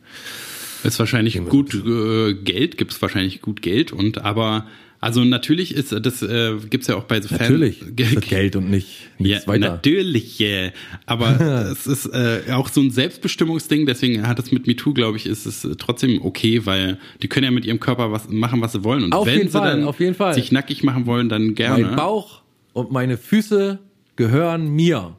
Ist 0.83 0.99
wahrscheinlich 0.99 1.39
gut 1.49 1.75
äh, 1.75 2.35
Geld, 2.35 2.77
gibt 2.77 2.93
es 2.93 3.03
wahrscheinlich 3.03 3.41
gut 3.41 3.63
Geld 3.63 3.93
und 3.93 4.25
aber 4.25 4.67
also 5.03 5.23
natürlich 5.25 5.75
ist 5.75 5.93
das 5.93 6.23
äh, 6.23 6.55
gibt's 6.71 6.87
ja 6.87 6.95
auch 6.97 7.05
bei 7.05 7.21
so 7.21 7.29
Fan- 7.29 7.39
Natürlich. 7.41 7.83
Das 7.97 8.21
Geld 8.21 8.57
und 8.57 8.71
nicht 8.71 8.89
Ja, 9.19 9.27
nichts 9.37 9.47
weiter. 9.49 9.69
natürlich, 9.73 10.41
äh, 10.41 10.71
aber 11.07 11.39
es 11.73 11.87
ist 11.87 12.07
äh, 12.07 12.43
auch 12.53 12.69
so 12.69 12.81
ein 12.81 12.91
Selbstbestimmungsding, 12.91 13.85
deswegen 13.85 14.27
hat 14.27 14.39
es 14.39 14.51
mit 14.53 14.67
MeToo, 14.67 14.95
glaube 14.95 15.19
ich, 15.19 15.27
ist 15.27 15.45
es 15.45 15.65
äh, 15.65 15.75
trotzdem 15.77 16.23
okay, 16.25 16.65
weil 16.65 16.99
die 17.21 17.29
können 17.29 17.45
ja 17.45 17.51
mit 17.51 17.67
ihrem 17.67 17.81
Körper 17.81 18.13
was 18.13 18.29
machen, 18.31 18.61
was 18.63 18.73
sie 18.73 18.85
wollen 18.85 19.05
und 19.05 19.13
Auf 19.13 19.27
wenn 19.27 19.35
jeden 19.39 19.49
sie 19.49 19.59
Fall, 19.59 19.71
dann 19.77 19.85
auf 19.85 20.01
jeden 20.01 20.15
Fall. 20.15 20.35
sich 20.35 20.53
nackig 20.53 20.83
machen 20.85 21.05
wollen, 21.07 21.29
dann 21.29 21.55
gerne. 21.55 21.85
Mein 21.85 21.97
Bauch 21.97 22.43
und 22.73 22.91
meine 22.93 23.19
Füße 23.19 23.79
gehören 24.17 24.69
mir. 24.75 25.17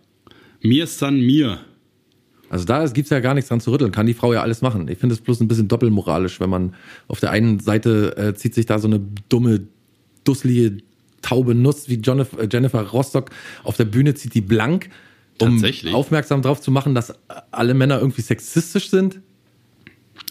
Mir 0.62 0.86
ist 0.86 1.02
dann 1.02 1.20
mir. 1.20 1.60
Also 2.50 2.66
da 2.66 2.86
gibt's 2.86 3.10
ja 3.10 3.20
gar 3.20 3.34
nichts 3.34 3.50
dran 3.50 3.60
zu 3.62 3.72
rütteln, 3.72 3.92
kann 3.92 4.06
die 4.06 4.14
Frau 4.14 4.32
ja 4.32 4.42
alles 4.44 4.62
machen. 4.62 4.88
Ich 4.88 5.00
finde 5.00 5.16
es 5.16 5.22
bloß 5.22 5.42
ein 5.42 5.48
bisschen 5.48 5.68
doppelmoralisch, 5.68 6.40
wenn 6.40 6.52
man 6.52 6.76
auf 7.08 7.20
der 7.20 7.32
einen 7.32 7.60
Seite 7.60 8.16
äh, 8.16 8.36
zieht 8.36 8.54
sich 8.54 8.68
da 8.68 8.78
so 8.78 8.88
eine 8.88 9.02
dumme, 9.28 9.62
dusselige, 10.24 10.78
taube 11.22 11.56
Nuss 11.56 11.90
wie 11.90 11.96
äh, 11.96 12.48
Jennifer 12.52 12.82
Rostock 12.82 13.30
auf 13.64 13.78
der 13.78 13.86
Bühne, 13.86 14.14
zieht 14.14 14.34
die 14.34 14.42
blank, 14.42 14.90
um 15.40 15.64
aufmerksam 15.94 16.42
drauf 16.42 16.62
zu 16.62 16.72
machen, 16.72 16.96
dass 16.96 17.14
alle 17.52 17.74
Männer 17.74 18.00
irgendwie 18.00 18.22
sexistisch 18.22 18.90
sind. 18.90 19.22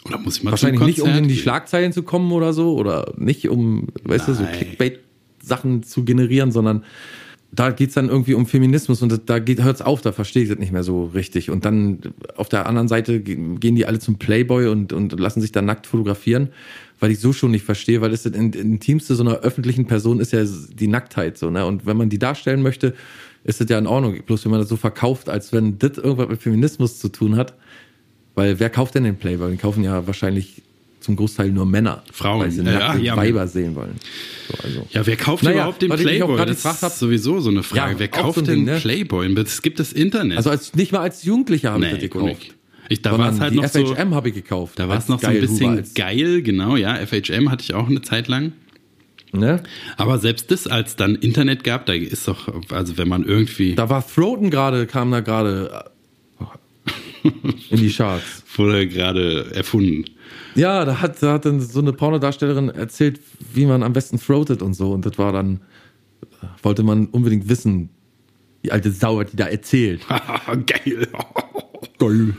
Oder 0.04 0.18
muss 0.18 0.38
ich 0.38 0.44
mal 0.44 0.50
Wahrscheinlich 0.52 0.80
nicht, 0.80 1.00
um 1.00 1.10
in 1.10 1.28
die? 1.28 1.36
Schlagzeilen 1.36 1.92
zu 1.92 2.02
kommen 2.02 2.32
oder 2.32 2.52
so, 2.52 2.76
oder 2.76 3.12
nicht, 3.16 3.48
um, 3.48 3.88
weißt 4.04 4.28
du, 4.28 4.34
so 4.34 4.42
Nein. 4.42 4.56
Clickbait-Sachen 4.56 5.82
zu 5.82 6.04
generieren, 6.04 6.52
sondern 6.52 6.84
da 7.54 7.70
geht's 7.70 7.92
dann 7.92 8.08
irgendwie 8.08 8.32
um 8.32 8.46
Feminismus 8.46 9.02
und 9.02 9.28
da 9.28 9.38
geht, 9.38 9.62
hört's 9.62 9.82
auf, 9.82 10.00
da 10.00 10.12
verstehe 10.12 10.42
ich 10.44 10.48
das 10.48 10.58
nicht 10.58 10.72
mehr 10.72 10.82
so 10.82 11.04
richtig. 11.04 11.50
Und 11.50 11.66
dann 11.66 11.98
auf 12.34 12.48
der 12.48 12.64
anderen 12.66 12.88
Seite 12.88 13.20
ge- 13.20 13.56
gehen 13.60 13.76
die 13.76 13.84
alle 13.84 13.98
zum 13.98 14.16
Playboy 14.18 14.68
und, 14.68 14.94
und 14.94 15.18
lassen 15.20 15.42
sich 15.42 15.52
da 15.52 15.60
nackt 15.60 15.86
fotografieren, 15.86 16.48
weil 16.98 17.10
ich 17.10 17.18
so 17.20 17.34
schon 17.34 17.50
nicht 17.50 17.64
verstehe, 17.64 18.00
weil 18.00 18.10
das 18.10 18.22
das 18.22 18.32
in- 18.32 18.54
intimste 18.54 19.14
so 19.14 19.22
einer 19.22 19.40
öffentlichen 19.40 19.86
Person 19.86 20.18
ist 20.18 20.32
ja 20.32 20.42
die 20.44 20.88
Nacktheit 20.88 21.36
so, 21.36 21.50
ne? 21.50 21.66
Und 21.66 21.84
wenn 21.84 21.98
man 21.98 22.08
die 22.08 22.18
darstellen 22.18 22.62
möchte, 22.62 22.94
ist 23.44 23.60
das 23.60 23.68
ja 23.68 23.78
in 23.78 23.86
Ordnung. 23.86 24.16
Bloß 24.24 24.44
wenn 24.46 24.50
man 24.52 24.60
das 24.60 24.70
so 24.70 24.76
verkauft, 24.76 25.28
als 25.28 25.52
wenn 25.52 25.78
das 25.78 25.98
irgendwas 25.98 26.28
mit 26.30 26.40
Feminismus 26.40 26.98
zu 27.00 27.10
tun 27.10 27.36
hat, 27.36 27.52
weil 28.34 28.60
wer 28.60 28.70
kauft 28.70 28.94
denn 28.94 29.04
den 29.04 29.16
Playboy? 29.16 29.50
Den 29.50 29.58
kaufen 29.58 29.84
ja 29.84 30.06
wahrscheinlich 30.06 30.62
zum 31.02 31.16
Großteil 31.16 31.50
nur 31.50 31.66
Männer. 31.66 32.02
Frauen. 32.12 32.40
Weil 32.42 32.50
sie 32.50 32.62
Ja, 32.62 32.72
nackte 32.78 33.02
ja, 33.02 33.16
Weiber 33.16 33.46
sehen 33.48 33.74
wollen. 33.74 33.96
So, 34.48 34.54
also. 34.62 34.86
Ja, 34.90 35.06
wer 35.06 35.16
kauft 35.16 35.42
Naja, 35.44 35.56
überhaupt 35.56 35.82
den 35.82 35.92
ich 35.92 36.00
Playboy? 36.00 36.36
gerade 36.36 36.52
Das 36.52 36.62
gefragt 36.62 36.82
hab- 36.82 36.92
ist 36.92 36.98
sowieso 36.98 37.40
so 37.40 37.50
eine 37.50 37.62
Frage. 37.62 37.92
Ja, 37.92 37.98
wer 37.98 38.08
kauft 38.08 38.38
so 38.38 38.44
den 38.44 38.64
ne? 38.64 38.78
Playboy? 38.80 39.32
Es 39.40 39.62
gibt 39.62 39.78
das 39.80 39.92
Internet. 39.92 40.36
Also 40.38 40.50
als, 40.50 40.74
nicht 40.74 40.92
mal 40.92 41.00
als 41.00 41.24
Jugendlicher 41.24 41.72
habe 41.72 41.84
ich 41.86 41.92
Nee, 41.92 41.98
das 42.00 42.10
guck 42.10 42.22
nicht. 42.22 42.40
gekauft. 42.40 42.58
Ich, 42.88 43.00
da 43.02 43.16
war 43.16 43.30
es 43.32 43.40
halt 43.40 43.54
noch 43.54 43.66
so, 43.68 43.94
FHM 43.94 44.14
habe 44.14 44.28
ich 44.28 44.34
gekauft. 44.34 44.78
da 44.78 44.88
war 44.88 44.98
es 44.98 45.08
noch 45.08 45.20
so 45.20 45.26
ein 45.26 45.40
bisschen 45.40 45.82
geil, 45.94 46.42
genau, 46.42 46.76
ja. 46.76 46.94
FHM 47.06 47.50
hatte 47.50 47.62
ich 47.62 47.72
auch 47.74 47.88
eine 47.88 48.02
Zeit 48.02 48.28
lang. 48.28 48.52
Ne? 49.34 49.62
Aber 49.96 50.18
selbst 50.18 50.50
das, 50.50 50.66
als 50.66 50.94
dann 50.96 51.14
Internet 51.14 51.64
gab, 51.64 51.86
da 51.86 51.94
ist 51.94 52.28
doch, 52.28 52.52
also 52.70 52.98
wenn 52.98 53.08
man 53.08 53.24
irgendwie, 53.24 53.74
Da 53.74 53.88
war 53.88 54.06
Throaton 54.06 54.50
gerade, 54.50 54.86
kam 54.86 55.10
da 55.10 55.20
gerade 55.20 55.84
in 57.70 57.78
die 57.78 57.90
Charts. 57.90 58.42
wurde 58.56 58.86
gerade 58.88 59.52
erfunden. 59.54 60.04
Ja, 60.54 60.84
da 60.84 61.00
hat, 61.00 61.22
da 61.22 61.34
hat 61.34 61.44
dann 61.44 61.60
so 61.60 61.80
eine 61.80 61.92
Pornodarstellerin 61.92 62.68
erzählt, 62.70 63.20
wie 63.54 63.66
man 63.66 63.82
am 63.82 63.92
besten 63.92 64.18
throatet 64.18 64.62
und 64.62 64.74
so. 64.74 64.92
Und 64.92 65.06
das 65.06 65.18
war 65.18 65.32
dann, 65.32 65.60
wollte 66.62 66.82
man 66.82 67.06
unbedingt 67.06 67.48
wissen, 67.48 67.88
die 68.64 68.72
alte 68.72 68.90
Sau, 68.92 69.18
was 69.18 69.30
die 69.30 69.36
da 69.36 69.46
erzählt. 69.46 70.02
Geil. 70.46 71.08
Geil. 71.98 72.34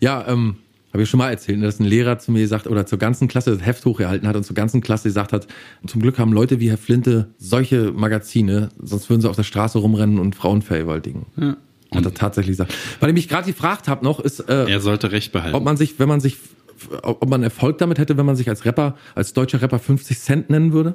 Ja, 0.00 0.26
ähm, 0.28 0.56
habe 0.92 1.02
ich 1.02 1.10
schon 1.10 1.18
mal 1.18 1.30
erzählt, 1.30 1.58
ne, 1.58 1.66
dass 1.66 1.80
ein 1.80 1.84
Lehrer 1.84 2.18
zu 2.18 2.32
mir 2.32 2.40
gesagt 2.40 2.66
oder 2.66 2.86
zur 2.86 2.98
ganzen 2.98 3.28
Klasse 3.28 3.50
das 3.52 3.64
Heft 3.64 3.84
hochgehalten 3.84 4.26
hat 4.26 4.36
und 4.36 4.44
zur 4.44 4.54
ganzen 4.56 4.80
Klasse 4.80 5.08
gesagt 5.08 5.32
hat, 5.32 5.46
zum 5.86 6.00
Glück 6.00 6.18
haben 6.18 6.32
Leute 6.32 6.60
wie 6.60 6.70
Herr 6.70 6.78
Flinte 6.78 7.28
solche 7.38 7.92
Magazine, 7.92 8.70
sonst 8.82 9.10
würden 9.10 9.20
sie 9.20 9.28
auf 9.28 9.36
der 9.36 9.42
Straße 9.42 9.78
rumrennen 9.78 10.18
und 10.18 10.34
Frauen 10.34 10.62
vergewaltigen. 10.62 11.26
Ja. 11.36 11.56
Hat 11.94 12.04
er 12.04 12.14
tatsächlich 12.14 12.52
gesagt. 12.52 12.74
Weil 13.00 13.10
ich 13.10 13.14
mich 13.14 13.28
gerade 13.28 13.46
gefragt 13.46 13.88
habe 13.88 14.04
noch, 14.04 14.20
ist, 14.20 14.40
äh, 14.40 14.68
Er 14.70 14.80
sollte 14.80 15.10
recht 15.12 15.32
behalten. 15.32 15.56
ob 15.56 15.64
man 15.64 15.76
sich, 15.76 15.98
wenn 15.98 16.08
man 16.08 16.20
sich 16.20 16.36
ob 17.02 17.28
man 17.28 17.42
Erfolg 17.42 17.78
damit 17.78 17.98
hätte, 17.98 18.16
wenn 18.16 18.26
man 18.26 18.36
sich 18.36 18.48
als 18.48 18.64
Rapper, 18.64 18.96
als 19.14 19.32
deutscher 19.32 19.60
Rapper 19.62 19.78
50 19.78 20.18
Cent 20.18 20.50
nennen 20.50 20.72
würde? 20.72 20.94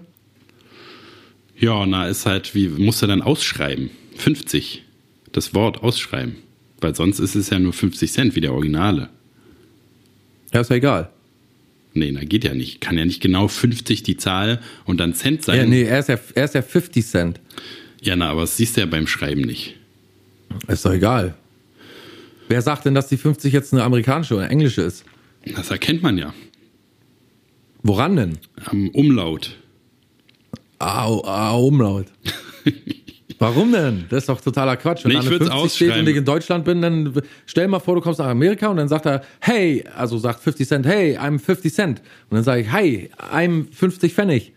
Ja, 1.58 1.86
na, 1.86 2.08
ist 2.08 2.26
halt, 2.26 2.56
wie 2.56 2.68
musst 2.68 3.02
du 3.02 3.08
dann 3.08 3.22
ausschreiben? 3.22 3.90
50. 4.18 4.84
Das 5.32 5.54
Wort 5.54 5.82
ausschreiben. 5.82 6.36
Weil 6.82 6.96
sonst 6.96 7.20
ist 7.20 7.36
es 7.36 7.50
ja 7.50 7.60
nur 7.60 7.74
50 7.74 8.12
Cent 8.12 8.36
wie 8.36 8.42
der 8.42 8.54
Originale. 8.54 9.10
Ja, 10.54 10.62
ist 10.62 10.70
ja 10.70 10.76
egal. 10.76 11.10
Nee, 11.94 12.12
na 12.12 12.24
geht 12.24 12.44
ja 12.44 12.54
nicht. 12.54 12.82
Kann 12.82 12.98
ja 12.98 13.06
nicht 13.06 13.22
genau 13.22 13.48
50 13.48 14.04
die 14.04 14.18
Zahl 14.18 14.60
und 14.86 15.00
dann 15.00 15.14
Cent 15.14 15.44
sein. 15.44 15.58
Ja, 15.58 15.66
nee, 15.66 15.84
er 15.84 16.00
ist 16.00 16.10
ja, 16.10 16.18
er 16.34 16.46
ist 16.46 16.56
ja 16.56 16.62
50 16.62 17.06
Cent. 17.06 17.40
Ja, 18.02 18.16
na, 18.16 18.30
aber 18.30 18.42
das 18.42 18.58
siehst 18.58 18.76
du 18.76 18.82
ja 18.82 18.88
beim 18.88 19.08
Schreiben 19.08 19.42
nicht. 19.42 19.76
Ist 20.68 20.86
doch 20.86 20.94
egal. 20.94 21.36
Wer 22.50 22.62
sagt 22.62 22.86
denn, 22.86 22.94
dass 22.94 23.08
die 23.08 23.18
50 23.18 23.54
jetzt 23.54 23.74
eine 23.74 23.84
amerikanische 23.84 24.36
oder 24.36 24.50
englische 24.50 24.82
ist? 24.82 25.06
Das 25.56 25.72
erkennt 25.72 26.04
man 26.04 26.18
ja. 26.18 26.34
Woran 27.84 28.16
denn? 28.16 28.38
Am 28.66 28.90
Umlaut. 28.90 29.58
Ah, 30.80 31.08
ah 31.24 31.58
Umlaut. 31.58 32.08
Warum 33.40 33.74
denn? 33.74 34.06
Das 34.10 34.24
ist 34.24 34.30
doch 34.30 34.40
totaler 34.40 34.78
Quatsch. 34.78 35.04
Wenn 35.04 35.12
Nee, 35.12 35.18
ich 35.18 35.28
eine 35.28 35.32
würd's 35.32 35.50
50 35.50 35.76
steht 35.76 35.88
und 35.88 35.92
ausschreiben. 35.92 36.08
ich 36.08 36.18
in 36.18 36.26
Deutschland 36.26 36.66
bin, 36.66 36.82
dann 36.82 37.22
stell 37.46 37.68
mal 37.68 37.80
vor, 37.80 37.96
du 37.96 38.02
kommst 38.02 38.20
nach 38.20 38.28
Amerika 38.28 38.68
und 38.68 38.78
dann 38.78 38.88
sagt 38.88 39.06
er, 39.06 39.22
hey, 39.42 39.84
also 39.96 40.18
sagt 40.18 40.40
50 40.42 40.68
Cent, 40.68 40.86
hey, 40.86 41.18
I'm 41.18 41.40
50 41.40 41.74
Cent. 41.74 42.02
Und 42.30 42.36
dann 42.36 42.44
sage 42.44 42.62
ich, 42.62 42.72
hi, 42.72 43.10
I'm 43.18 43.66
50 43.74 44.14
Pfennig. 44.14 44.54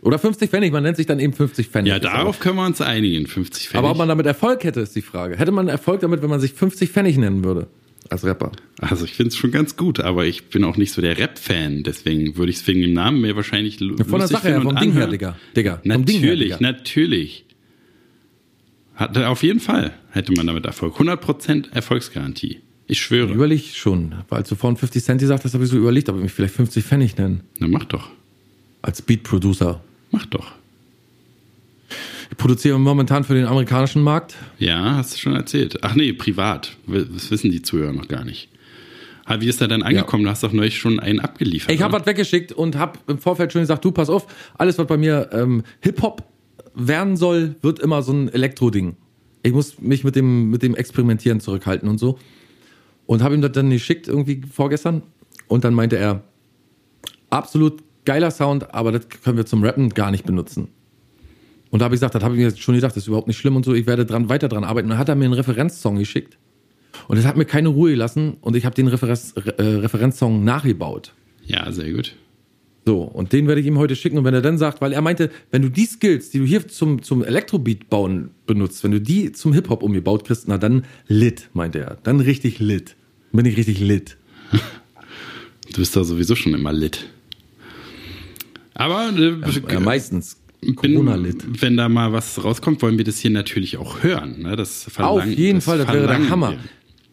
Oder 0.00 0.18
50 0.18 0.50
Pfennig, 0.50 0.72
man 0.72 0.82
nennt 0.82 0.96
sich 0.96 1.06
dann 1.06 1.18
eben 1.18 1.32
50 1.32 1.68
Pfennig. 1.68 1.90
Ja, 1.90 1.98
darauf 1.98 2.38
können 2.38 2.56
wir 2.56 2.66
uns 2.66 2.80
einigen. 2.80 3.26
50 3.26 3.68
Pfennig. 3.68 3.78
Aber, 3.78 3.88
aber 3.88 3.92
ob 3.92 3.98
man 3.98 4.08
damit 4.08 4.26
Erfolg 4.26 4.64
hätte, 4.64 4.80
ist 4.80 4.96
die 4.96 5.02
Frage. 5.02 5.36
Hätte 5.36 5.52
man 5.52 5.68
Erfolg 5.68 6.00
damit, 6.00 6.22
wenn 6.22 6.30
man 6.30 6.40
sich 6.40 6.52
50 6.52 6.90
Pfennig 6.90 7.16
nennen 7.18 7.44
würde? 7.44 7.68
Als 8.10 8.24
Rapper. 8.24 8.52
also 8.78 9.04
ich 9.06 9.14
finde 9.14 9.28
es 9.28 9.36
schon 9.36 9.50
ganz 9.50 9.76
gut, 9.76 9.98
aber 10.00 10.26
ich 10.26 10.48
bin 10.50 10.62
auch 10.64 10.76
nicht 10.76 10.92
so 10.92 11.00
der 11.00 11.16
Rap-Fan. 11.18 11.82
Deswegen 11.84 12.36
würde 12.36 12.50
ich 12.50 12.56
es 12.58 12.66
wegen 12.66 12.82
dem 12.82 12.92
Namen 12.92 13.20
mir 13.20 13.34
wahrscheinlich 13.34 13.80
lu- 13.80 13.96
Von 13.96 14.18
der 14.18 14.28
Sache 14.28 14.48
her, 14.48 14.60
vom 14.62 14.76
Ding 14.76 14.92
her. 14.92 15.06
Digga. 15.06 15.36
Digga. 15.56 15.76
Ding 15.76 15.90
her, 15.90 15.98
Natürlich, 15.98 16.38
Digga. 16.52 16.58
natürlich. 16.60 17.44
Hat, 18.94 19.16
auf 19.18 19.42
jeden 19.42 19.58
Fall 19.60 19.92
hätte 20.10 20.32
man 20.32 20.46
damit 20.46 20.66
Erfolg. 20.66 20.94
100% 21.00 21.72
Erfolgsgarantie. 21.72 22.60
Ich 22.86 23.00
schwöre. 23.00 23.32
Überleg 23.32 23.64
schon. 23.74 24.14
Weil 24.28 24.40
als 24.40 24.50
du 24.50 24.54
vorhin 24.54 24.76
50 24.76 25.02
Cent 25.02 25.20
gesagt 25.20 25.44
hast, 25.44 25.54
habe 25.54 25.64
ich 25.64 25.70
so 25.70 25.76
überlegt, 25.78 26.08
ob 26.10 26.16
ich 26.16 26.22
mich 26.22 26.32
vielleicht 26.32 26.54
50 26.54 26.84
Pfennig 26.84 27.16
nennen. 27.16 27.40
Na, 27.58 27.66
mach 27.66 27.84
doch. 27.86 28.10
Als 28.82 29.00
Beat-Producer. 29.02 29.82
Mach 30.10 30.26
doch. 30.26 30.52
Ich 32.30 32.36
produziere 32.36 32.78
momentan 32.78 33.24
für 33.24 33.34
den 33.34 33.46
amerikanischen 33.46 34.02
Markt. 34.02 34.36
Ja, 34.58 34.96
hast 34.96 35.14
du 35.14 35.18
schon 35.18 35.34
erzählt. 35.34 35.78
Ach 35.82 35.94
nee, 35.94 36.12
privat. 36.12 36.76
Das 36.86 37.30
wissen 37.30 37.50
die 37.50 37.62
Zuhörer 37.62 37.92
noch 37.92 38.08
gar 38.08 38.24
nicht. 38.24 38.48
Wie 39.38 39.48
ist 39.48 39.60
er 39.60 39.68
dann 39.68 39.82
angekommen? 39.82 40.24
Du 40.24 40.30
hast 40.30 40.42
doch 40.42 40.52
neulich 40.52 40.78
schon 40.78 41.00
einen 41.00 41.20
abgeliefert. 41.20 41.74
Ich 41.74 41.80
habe 41.80 41.94
was 41.94 42.06
weggeschickt 42.06 42.52
und 42.52 42.76
habe 42.76 42.98
im 43.06 43.18
Vorfeld 43.18 43.52
schon 43.52 43.62
gesagt, 43.62 43.84
du 43.84 43.90
pass 43.90 44.10
auf, 44.10 44.26
alles 44.58 44.78
was 44.78 44.86
bei 44.86 44.98
mir 44.98 45.30
ähm, 45.32 45.62
Hip-Hop 45.80 46.24
werden 46.74 47.16
soll, 47.16 47.56
wird 47.62 47.78
immer 47.78 48.02
so 48.02 48.12
ein 48.12 48.28
Elektro-Ding. 48.28 48.96
Ich 49.42 49.52
muss 49.52 49.80
mich 49.80 50.04
mit 50.04 50.16
dem, 50.16 50.50
mit 50.50 50.62
dem 50.62 50.74
Experimentieren 50.74 51.40
zurückhalten 51.40 51.88
und 51.88 51.98
so. 51.98 52.18
Und 53.06 53.22
habe 53.22 53.34
ihm 53.34 53.42
das 53.42 53.52
dann 53.52 53.70
geschickt, 53.70 54.08
irgendwie 54.08 54.42
vorgestern. 54.50 55.02
Und 55.46 55.64
dann 55.64 55.74
meinte 55.74 55.96
er, 55.96 56.22
absolut 57.30 57.82
geiler 58.04 58.30
Sound, 58.30 58.74
aber 58.74 58.92
das 58.92 59.08
können 59.08 59.36
wir 59.36 59.46
zum 59.46 59.62
Rappen 59.62 59.90
gar 59.90 60.10
nicht 60.10 60.24
benutzen. 60.24 60.68
Und 61.74 61.80
da 61.80 61.86
habe 61.86 61.96
ich 61.96 61.98
gesagt, 61.98 62.14
das 62.14 62.22
habe 62.22 62.36
ich 62.36 62.38
mir 62.38 62.46
jetzt 62.46 62.62
schon 62.62 62.76
gedacht, 62.76 62.92
das 62.92 63.02
ist 63.02 63.08
überhaupt 63.08 63.26
nicht 63.26 63.36
schlimm 63.36 63.56
und 63.56 63.64
so, 63.64 63.74
ich 63.74 63.88
werde 63.88 64.06
dran, 64.06 64.28
weiter 64.28 64.48
dran 64.48 64.62
arbeiten. 64.62 64.86
Und 64.86 64.90
dann 64.90 64.98
hat 65.00 65.08
er 65.08 65.16
mir 65.16 65.24
einen 65.24 65.34
Referenzsong 65.34 65.98
geschickt. 65.98 66.38
Und 67.08 67.16
das 67.16 67.26
hat 67.26 67.36
mir 67.36 67.46
keine 67.46 67.66
Ruhe 67.66 67.90
gelassen 67.90 68.36
und 68.42 68.54
ich 68.54 68.64
habe 68.64 68.76
den 68.76 68.86
Referenz, 68.86 69.34
äh, 69.34 69.60
Referenzsong 69.60 70.44
nachgebaut. 70.44 71.14
Ja, 71.44 71.72
sehr 71.72 71.92
gut. 71.92 72.14
So, 72.86 73.02
und 73.02 73.32
den 73.32 73.48
werde 73.48 73.60
ich 73.60 73.66
ihm 73.66 73.76
heute 73.76 73.96
schicken. 73.96 74.18
Und 74.18 74.22
wenn 74.22 74.34
er 74.34 74.40
dann 74.40 74.56
sagt, 74.56 74.82
weil 74.82 74.92
er 74.92 75.02
meinte, 75.02 75.32
wenn 75.50 75.62
du 75.62 75.68
die 75.68 75.86
Skills, 75.86 76.30
die 76.30 76.38
du 76.38 76.44
hier 76.44 76.68
zum, 76.68 77.02
zum 77.02 77.24
Elektrobeat 77.24 77.90
bauen 77.90 78.30
benutzt, 78.46 78.84
wenn 78.84 78.92
du 78.92 79.00
die 79.00 79.32
zum 79.32 79.52
Hip-Hop 79.52 79.82
umgebaut 79.82 80.24
kriegst, 80.24 80.46
na 80.46 80.58
dann 80.58 80.84
lit, 81.08 81.50
meinte 81.54 81.80
er. 81.80 81.98
Dann 82.04 82.20
richtig 82.20 82.60
lit. 82.60 82.94
Bin 83.32 83.46
ich 83.46 83.56
richtig 83.56 83.80
lit. 83.80 84.16
Du 85.72 85.80
bist 85.80 85.96
doch 85.96 86.04
sowieso 86.04 86.36
schon 86.36 86.54
immer 86.54 86.72
lit. 86.72 87.06
Aber 88.74 89.10
äh, 89.16 89.72
Ja, 89.72 89.80
meistens. 89.80 90.36
Bin, 90.64 90.76
Corona-lit. 90.94 91.62
wenn 91.62 91.76
da 91.76 91.88
mal 91.88 92.12
was 92.12 92.42
rauskommt, 92.42 92.82
wollen 92.82 92.96
wir 92.98 93.04
das 93.04 93.18
hier 93.18 93.30
natürlich 93.30 93.76
auch 93.78 94.02
hören. 94.02 94.42
Ne? 94.42 94.56
Das 94.56 94.86
Auf 94.98 95.24
jeden 95.26 95.60
Fall, 95.60 95.78
das 95.78 95.88
wäre 95.88 96.06
der 96.06 96.30
Hammer. 96.30 96.50
wir. 96.52 96.58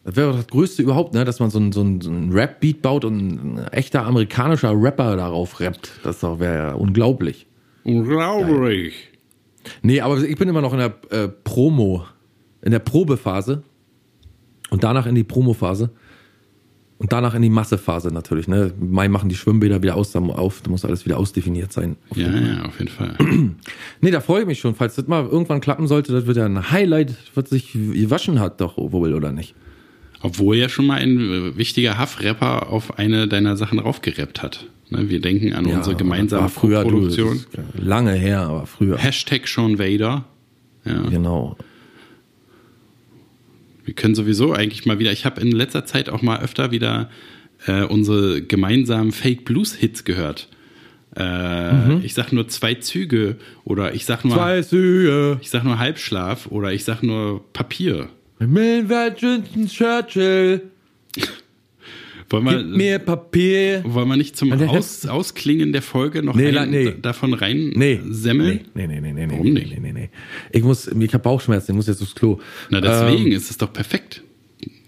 Das 0.04 0.16
wäre 0.16 0.34
das 0.34 0.47
Größte 0.47 0.82
überhaupt, 0.82 1.14
ne? 1.14 1.26
dass 1.26 1.39
man 1.39 1.52
so 1.52 1.60
einen 1.60 1.72
so 1.72 1.82
einen- 1.82 2.02
so 2.02 2.10
einen 2.10 2.32
Rap-Beat 2.32 2.82
baut 2.82 3.06
und 3.06 3.18
ein 3.20 3.58
echter 3.72 4.04
amerikanischer 4.06 4.72
Rapper 4.76 5.16
darauf 5.16 5.60
rappt. 5.60 5.91
Das 6.04 6.24
wäre 6.24 6.56
ja 6.56 6.74
unglaublich. 6.74 7.45
Unglaublich. 7.84 8.93
Nee, 9.84 10.02
aber 10.02 10.18
ich 10.24 10.36
bin 10.38 10.49
immer 10.49 10.62
noch 10.62 10.74
in 10.74 10.80
der 10.80 10.93
äh, 11.12 11.28
Promo, 11.28 12.04
in 12.64 12.72
der 12.72 12.80
Probephase 12.80 13.62
und 14.72 14.84
danach 14.84 15.06
in 15.06 15.14
die 15.16 15.24
Promophase 15.24 15.91
und 17.02 17.12
danach 17.12 17.34
in 17.34 17.41
die 17.41 17.49
Massephase 17.49 18.10
natürlich. 18.10 18.47
Ne? 18.47 18.72
Im 18.80 18.91
Mai 18.91 19.08
machen 19.08 19.28
die 19.28 19.36
Schwimmbäder 19.36 19.82
wieder 19.82 19.95
aus, 19.95 20.16
auf, 20.16 20.62
da 20.62 20.70
muss 20.70 20.86
alles 20.86 21.04
wieder 21.04 21.18
ausdefiniert 21.18 21.74
sein. 21.74 21.95
Ja, 22.16 22.30
ja, 22.30 22.66
auf 22.66 22.78
jeden 22.78 22.91
Fall. 22.91 23.18
Nee, 24.02 24.12
da 24.12 24.20
freue 24.20 24.41
ich 24.41 24.47
mich 24.47 24.60
schon, 24.60 24.76
falls 24.76 24.95
das 24.95 25.08
mal 25.08 25.26
irgendwann 25.26 25.62
klappen 25.62 25.88
sollte, 25.88 26.12
das 26.12 26.26
wird 26.28 26.38
ja 26.38 26.45
ein 26.45 26.72
Highlight, 26.72 27.16
was 27.36 27.49
sich 27.49 27.74
gewaschen 27.74 28.39
hat, 28.39 28.62
doch 28.62 28.78
wohl 28.78 29.14
oder 29.14 29.32
nicht. 29.32 29.56
Obwohl 30.22 30.58
ja 30.58 30.70
schon 30.70 30.86
mal 30.86 30.99
ein 30.99 31.20
äh, 31.20 31.58
wichtiger 31.58 31.97
Haff-Rapper 31.97 32.70
auf 32.70 32.99
eine 32.99 33.28
deiner 33.28 33.58
Sachen 33.58 33.80
raufgerappt 33.80 34.43
hat. 34.43 34.68
Ne? 34.89 35.10
Wir 35.10 35.22
denken 35.22 35.54
an 35.54 35.66
unsere 35.66 35.95
gemeinsame 35.95 36.49
früher, 36.49 36.84
du, 36.84 36.89
Produktion. 36.89 37.38
ist 37.38 37.47
Lange 37.80 38.14
her, 38.14 38.41
aber 38.41 38.68
früher. 38.68 38.97
Hashtag 38.97 39.47
Sean 39.47 39.80
Vader. 39.80 40.26
Ja. 40.86 41.02
Genau. 41.10 41.58
Wir 43.91 43.95
können 43.97 44.15
sowieso 44.15 44.53
eigentlich 44.53 44.85
mal 44.85 44.99
wieder, 44.99 45.11
ich 45.11 45.25
habe 45.25 45.41
in 45.41 45.51
letzter 45.51 45.85
Zeit 45.85 46.07
auch 46.07 46.21
mal 46.21 46.39
öfter 46.39 46.71
wieder 46.71 47.09
äh, 47.67 47.83
unsere 47.83 48.41
gemeinsamen 48.41 49.11
Fake 49.11 49.43
Blues 49.43 49.75
Hits 49.75 50.05
gehört. 50.05 50.47
Äh, 51.17 51.97
Ich 51.97 52.13
sag 52.13 52.31
nur 52.31 52.47
zwei 52.47 52.75
Züge 52.75 53.35
oder 53.65 53.93
ich 53.93 54.05
sag 54.05 54.23
nur 54.23 54.35
Zwei 54.35 54.61
Sühe. 54.61 55.39
ich 55.41 55.49
sag 55.49 55.65
nur 55.65 55.77
Halbschlaf 55.77 56.47
oder 56.47 56.71
ich 56.71 56.85
sag 56.85 57.03
nur 57.03 57.43
Papier. 57.51 58.07
Winston 58.39 59.43
Churchill. 59.67 60.61
Wollen 62.32 62.45
Gib 62.45 62.57
wir, 62.57 62.63
mir 62.77 62.99
Papier. 62.99 63.84
wollen 63.86 64.07
wir 64.07 64.17
nicht 64.17 64.38
zum 64.38 64.51
Aus, 64.53 65.05
Ausklingen 65.05 65.71
der 65.73 65.82
Folge 65.82 66.23
noch 66.23 66.36
Nee, 66.36 66.55
einen 66.57 66.71
nee. 66.71 66.93
davon 67.01 67.34
rein 67.34 67.71
Nee. 67.75 67.99
semmeln? 68.09 68.61
Nee, 68.73 68.88
nee, 68.88 69.01
nee, 69.01 69.11
nee, 69.13 69.25
nee. 69.27 69.34
Warum 69.34 69.53
nicht? 69.53 69.69
Nee, 69.71 69.79
nee, 69.82 69.91
nee. 69.93 70.09
Ich 70.51 70.63
muss, 70.63 70.88
ich 70.88 71.13
habe 71.13 71.23
Bauchschmerzen, 71.23 71.71
ich 71.71 71.75
muss 71.75 71.88
jetzt 71.88 72.01
aufs 72.01 72.15
Klo. 72.15 72.39
Na, 72.69 72.79
deswegen 72.82 73.27
Ähm, 73.27 73.32
ist 73.34 73.49
es 73.51 73.57
doch 73.57 73.73
perfekt. 73.73 74.23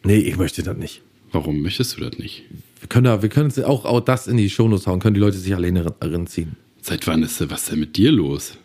nee, 0.03 0.17
ich 0.19 0.37
möchte 0.37 0.63
das 0.63 0.77
nicht. 0.77 1.01
Warum 1.31 1.61
möchtest 1.61 1.97
du 1.97 2.01
das 2.01 2.17
nicht? 2.17 2.43
Wir 2.79 2.87
können 2.89 3.05
da, 3.05 3.21
wir 3.21 3.29
können 3.29 3.49
jetzt 3.49 3.63
auch, 3.63 3.85
auch 3.85 4.01
das 4.01 4.27
in 4.27 4.37
die 4.37 4.49
Shownotes 4.49 4.87
hauen, 4.87 4.99
können 4.99 5.13
die 5.15 5.19
Leute 5.21 5.37
sich 5.37 5.53
alleine 5.55 5.85
reinziehen. 6.01 6.55
Seit 6.81 7.07
wann 7.07 7.23
ist 7.23 7.49
was 7.49 7.65
denn 7.65 7.79
mit 7.79 7.95
dir 7.97 8.11
los? 8.11 8.57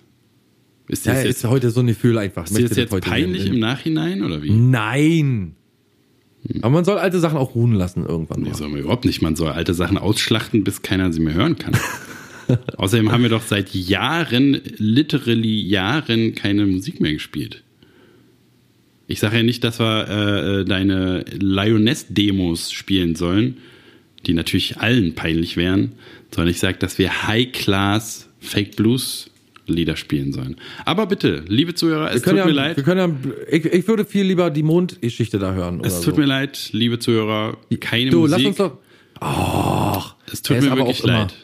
Ist 0.88 1.06
dir 1.06 1.10
Ja, 1.10 1.14
das 1.16 1.24
ist 1.24 1.42
jetzt, 1.42 1.50
heute 1.50 1.70
so 1.70 1.80
ein 1.80 1.86
Gefühl 1.86 2.18
einfach. 2.18 2.44
ist 2.46 2.56
dir 2.58 2.68
das 2.68 2.76
jetzt 2.76 3.00
peinlich 3.00 3.44
nehmen. 3.44 3.54
im 3.56 3.60
Nachhinein 3.60 4.22
oder 4.24 4.42
wie? 4.42 4.50
Nein. 4.50 5.54
Aber 6.62 6.70
man 6.70 6.84
soll 6.84 6.98
alte 6.98 7.18
Sachen 7.18 7.36
auch 7.36 7.54
ruhen 7.54 7.74
lassen 7.74 8.06
irgendwann 8.06 8.42
Nee, 8.42 8.50
mal. 8.50 8.54
soll 8.56 8.68
man 8.68 8.80
überhaupt 8.80 9.04
nicht. 9.04 9.22
Man 9.22 9.36
soll 9.36 9.50
alte 9.50 9.74
Sachen 9.74 9.98
ausschlachten, 9.98 10.64
bis 10.64 10.82
keiner 10.82 11.12
sie 11.12 11.20
mehr 11.20 11.34
hören 11.34 11.58
kann. 11.58 11.76
Außerdem 12.76 13.12
haben 13.12 13.22
wir 13.22 13.28
doch 13.30 13.42
seit 13.42 13.74
Jahren, 13.74 14.60
literally 14.78 15.60
Jahren, 15.60 16.34
keine 16.34 16.64
Musik 16.66 17.00
mehr 17.00 17.12
gespielt. 17.12 17.62
Ich 19.06 19.20
sage 19.20 19.38
ja 19.38 19.42
nicht, 19.42 19.64
dass 19.64 19.78
wir 19.80 20.06
äh, 20.08 20.60
äh, 20.60 20.64
deine 20.64 21.24
Lioness-Demos 21.38 22.72
spielen 22.72 23.16
sollen, 23.16 23.58
die 24.26 24.34
natürlich 24.34 24.78
allen 24.78 25.14
peinlich 25.14 25.56
wären, 25.56 25.92
sondern 26.34 26.50
ich 26.50 26.58
sage, 26.60 26.78
dass 26.78 26.98
wir 26.98 27.26
High-Class 27.26 28.28
Fake 28.40 28.76
Blues 28.76 29.30
Lieder 29.68 29.96
spielen 29.96 30.32
sollen. 30.32 30.56
Aber 30.84 31.06
bitte, 31.06 31.44
liebe 31.46 31.74
Zuhörer, 31.74 32.08
es 32.10 32.16
tut 32.22 32.24
können 32.24 32.36
mir 32.46 32.54
ja, 32.54 32.54
leid. 32.54 32.76
Wir 32.76 32.84
können 32.84 33.22
ja, 33.24 33.32
ich, 33.50 33.64
ich 33.64 33.86
würde 33.88 34.04
viel 34.04 34.24
lieber 34.24 34.50
die 34.50 34.62
Mondgeschichte 34.62 35.38
da 35.38 35.52
hören. 35.52 35.80
Es 35.84 36.00
tut 36.00 36.14
so. 36.14 36.20
mir 36.20 36.26
leid, 36.26 36.70
liebe 36.72 36.98
Zuhörer, 36.98 37.56
keine 37.80 38.10
Du, 38.10 38.20
Musik. 38.20 38.36
lass 38.38 38.46
uns 38.46 38.56
doch. 38.56 38.78
Ach, 39.20 40.14
Es 40.32 40.42
tut 40.42 40.60
mir 40.60 40.70
aber 40.72 40.82
wirklich 40.82 41.00
auch 41.00 41.04
immer- 41.04 41.18
leid. 41.18 41.34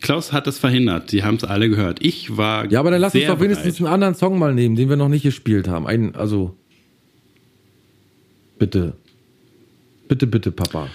Klaus 0.00 0.32
hat 0.32 0.46
es 0.46 0.58
verhindert. 0.58 1.10
Sie 1.10 1.24
haben 1.24 1.34
es 1.36 1.44
alle 1.44 1.68
gehört. 1.68 1.98
Ich 2.00 2.36
war. 2.36 2.70
Ja, 2.72 2.80
aber 2.80 2.90
dann 2.90 3.02
lass 3.02 3.14
uns 3.14 3.26
doch 3.26 3.38
wenigstens 3.40 3.76
bereit. 3.76 3.86
einen 3.86 3.92
anderen 3.94 4.14
Song 4.14 4.38
mal 4.38 4.54
nehmen, 4.54 4.74
den 4.76 4.88
wir 4.88 4.96
noch 4.96 5.10
nicht 5.10 5.22
gespielt 5.24 5.68
haben. 5.68 5.86
Einen, 5.86 6.14
also. 6.14 6.56
Bitte. 8.58 8.94
Bitte, 10.08 10.26
bitte, 10.26 10.52
Papa. 10.52 10.88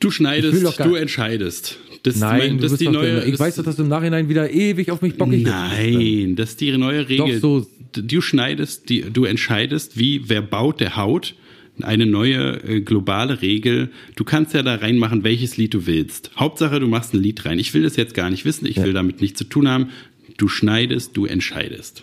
Du 0.00 0.10
schneidest, 0.10 0.78
du 0.80 0.94
entscheidest. 0.94 1.78
Das, 2.02 2.16
Nein, 2.16 2.58
das 2.58 2.68
du 2.68 2.74
ist 2.74 2.80
die 2.82 2.88
neue. 2.88 3.14
der, 3.14 3.24
ich 3.24 3.32
das- 3.32 3.40
weiß 3.40 3.56
doch, 3.56 3.64
dass 3.64 3.76
du 3.76 3.82
im 3.82 3.88
Nachhinein 3.88 4.28
wieder 4.28 4.50
ewig 4.50 4.90
auf 4.90 5.00
mich 5.00 5.16
bockig 5.16 5.42
Nein, 5.42 6.36
das 6.36 6.50
ist 6.50 6.60
die 6.60 6.76
neue 6.76 7.08
Regel. 7.08 7.40
Doch 7.40 7.62
so. 7.62 7.66
Du 8.02 8.20
schneidest, 8.20 8.88
die, 8.88 9.02
du 9.02 9.24
entscheidest, 9.24 9.96
wie 9.98 10.28
wer 10.28 10.42
baut, 10.42 10.80
der 10.80 10.96
haut. 10.96 11.34
eine 11.80 12.06
neue 12.06 12.62
äh, 12.64 12.80
globale 12.82 13.40
Regel. 13.42 13.90
Du 14.16 14.24
kannst 14.24 14.52
ja 14.54 14.62
da 14.62 14.74
reinmachen, 14.76 15.24
welches 15.24 15.56
Lied 15.56 15.74
du 15.74 15.86
willst. 15.86 16.30
Hauptsache, 16.36 16.78
du 16.80 16.86
machst 16.88 17.14
ein 17.14 17.20
Lied 17.20 17.44
rein. 17.46 17.58
Ich 17.58 17.72
will 17.74 17.82
das 17.82 17.96
jetzt 17.96 18.14
gar 18.14 18.30
nicht 18.30 18.44
wissen. 18.44 18.66
Ich 18.66 18.76
Ja. 18.76 18.84
will 18.84 18.92
damit 18.92 19.20
nichts 19.20 19.38
zu 19.38 19.44
tun 19.44 19.68
haben. 19.68 19.88
Du 20.36 20.46
schneidest, 20.48 21.16
du 21.16 21.24
entscheidest. 21.26 22.02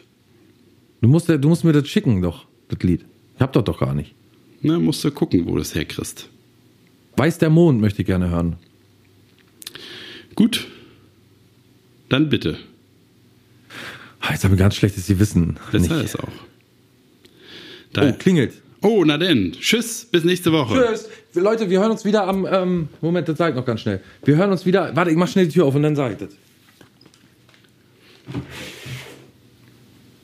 Du 1.01 1.07
musst, 1.07 1.29
du 1.29 1.47
musst 1.47 1.63
mir 1.63 1.71
das 1.73 1.87
schicken, 1.87 2.21
doch, 2.21 2.47
das 2.69 2.79
Lied. 2.83 3.05
Ich 3.35 3.41
hab 3.41 3.53
das 3.53 3.63
doch 3.63 3.79
gar 3.79 3.93
nicht. 3.93 4.13
Na, 4.61 4.77
musst 4.79 5.03
du 5.03 5.11
gucken, 5.11 5.45
wo 5.45 5.51
du 5.53 5.57
das 5.59 5.73
herkriegst. 5.75 6.29
Weiß 7.21 7.37
der 7.37 7.51
Mond 7.51 7.79
möchte 7.79 8.01
ich 8.01 8.07
gerne 8.07 8.31
hören. 8.31 8.55
Gut. 10.33 10.65
Dann 12.09 12.29
bitte. 12.29 12.57
Ah, 14.21 14.31
Jetzt 14.31 14.43
habe 14.43 14.55
ich 14.55 14.59
ganz 14.59 14.73
schlechtes 14.75 15.05
Gewissen. 15.05 15.57
Das 15.71 15.83
Nicht. 15.83 15.91
heißt 15.93 16.17
auch. 16.19 16.31
Da, 17.93 18.09
Oh, 18.09 18.13
klingelt. 18.13 18.53
oh, 18.81 19.03
na 19.05 19.19
denn. 19.19 19.51
Tschüss, 19.51 20.03
bis 20.05 20.23
nächste 20.23 20.51
Woche. 20.51 20.73
Tschüss. 20.83 21.09
Leute, 21.35 21.69
wir 21.69 21.79
hören 21.79 21.91
uns 21.91 22.05
wieder 22.05 22.25
am. 22.27 22.47
Ähm, 22.51 22.89
Moment, 23.01 23.29
das 23.29 23.37
sag 23.37 23.49
ich 23.51 23.55
noch 23.55 23.67
ganz 23.67 23.81
schnell. 23.81 24.01
Wir 24.25 24.37
hören 24.37 24.49
uns 24.51 24.65
wieder. 24.65 24.95
Warte, 24.95 25.11
ich 25.11 25.17
mach 25.17 25.27
schnell 25.27 25.45
die 25.45 25.51
Tür 25.53 25.65
auf 25.65 25.75
und 25.75 25.83
dann 25.83 25.95
sag 25.95 26.13
ich 26.13 26.17
das. 26.17 26.29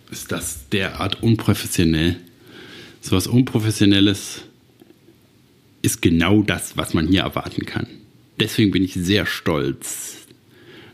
Ist 0.10 0.32
das 0.32 0.68
derart 0.70 1.22
unprofessionell? 1.22 2.16
So 3.02 3.16
was 3.16 3.28
Unprofessionelles 3.28 4.42
ist 5.88 6.02
genau 6.02 6.42
das, 6.42 6.76
was 6.76 6.94
man 6.94 7.08
hier 7.08 7.22
erwarten 7.22 7.66
kann. 7.66 7.88
Deswegen 8.42 8.72
bin 8.72 8.84
ich 8.84 8.94
sehr 8.94 9.26
stolz, 9.26 10.28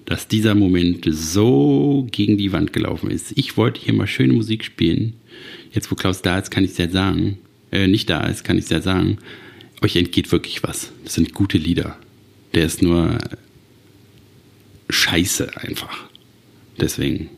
dass 0.05 0.27
dieser 0.27 0.53
Moment 0.53 1.03
so 1.09 2.07
gegen 2.11 2.37
die 2.37 2.51
Wand 2.51 2.73
gelaufen 2.73 3.09
ist. 3.09 3.33
Ich 3.35 3.57
wollte 3.57 3.81
hier 3.81 3.95
mal 3.95 4.05
schöne 4.05 4.33
Musik 4.33 4.63
spielen. 4.63 5.15
Jetzt, 5.71 5.89
wo 5.91 5.95
Klaus 5.95 6.21
da 6.21 6.37
ist, 6.37 6.51
kann 6.51 6.63
ich 6.63 6.77
ja 6.77 6.87
sagen. 6.87 7.39
Äh, 7.71 7.87
nicht 7.87 8.07
da 8.07 8.27
ist, 8.27 8.43
kann 8.43 8.59
ich 8.59 8.69
ja 8.69 8.81
sagen. 8.81 9.17
Euch 9.81 9.95
entgeht 9.95 10.31
wirklich 10.31 10.61
was. 10.61 10.91
Das 11.03 11.15
sind 11.15 11.33
gute 11.33 11.57
Lieder. 11.57 11.97
Der 12.53 12.65
ist 12.65 12.83
nur 12.83 13.17
scheiße 14.91 15.57
einfach. 15.57 16.03
Deswegen 16.79 17.31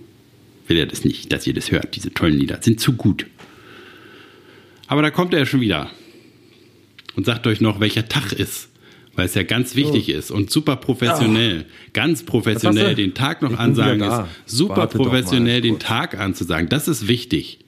will 0.67 0.77
er 0.77 0.87
das 0.87 1.05
nicht, 1.05 1.31
dass 1.31 1.47
ihr 1.47 1.53
das 1.53 1.71
hört. 1.71 1.95
Diese 1.95 2.13
tollen 2.13 2.37
Lieder 2.37 2.59
sind 2.61 2.81
zu 2.81 2.93
gut. 2.93 3.25
Aber 4.87 5.01
da 5.01 5.09
kommt 5.09 5.33
er 5.33 5.45
schon 5.45 5.61
wieder 5.61 5.89
und 7.15 7.25
sagt 7.25 7.47
euch 7.47 7.61
noch, 7.61 7.79
welcher 7.79 8.07
Tag 8.07 8.31
ist. 8.33 8.69
Weil 9.15 9.27
es 9.27 9.33
ja 9.33 9.43
ganz 9.43 9.75
wichtig 9.75 10.09
ist 10.09 10.29
und 10.29 10.51
super 10.51 10.75
professionell, 10.75 11.65
ganz 11.93 12.19
Was 12.19 12.25
professionell 12.25 12.95
den 12.95 13.13
Tag 13.13 13.41
noch 13.41 13.51
Ich 13.51 13.55
bin 13.57 13.65
ansagen 13.65 14.01
ist. 14.01 14.21
Super 14.45 14.75
Warte 14.77 14.97
professionell 14.97 15.61
den. 15.61 15.79
Tag 15.79 16.19
anzusagen. 16.19 16.67
Das 16.67 16.89
ist 16.89 17.07
wichtig. 17.07 17.59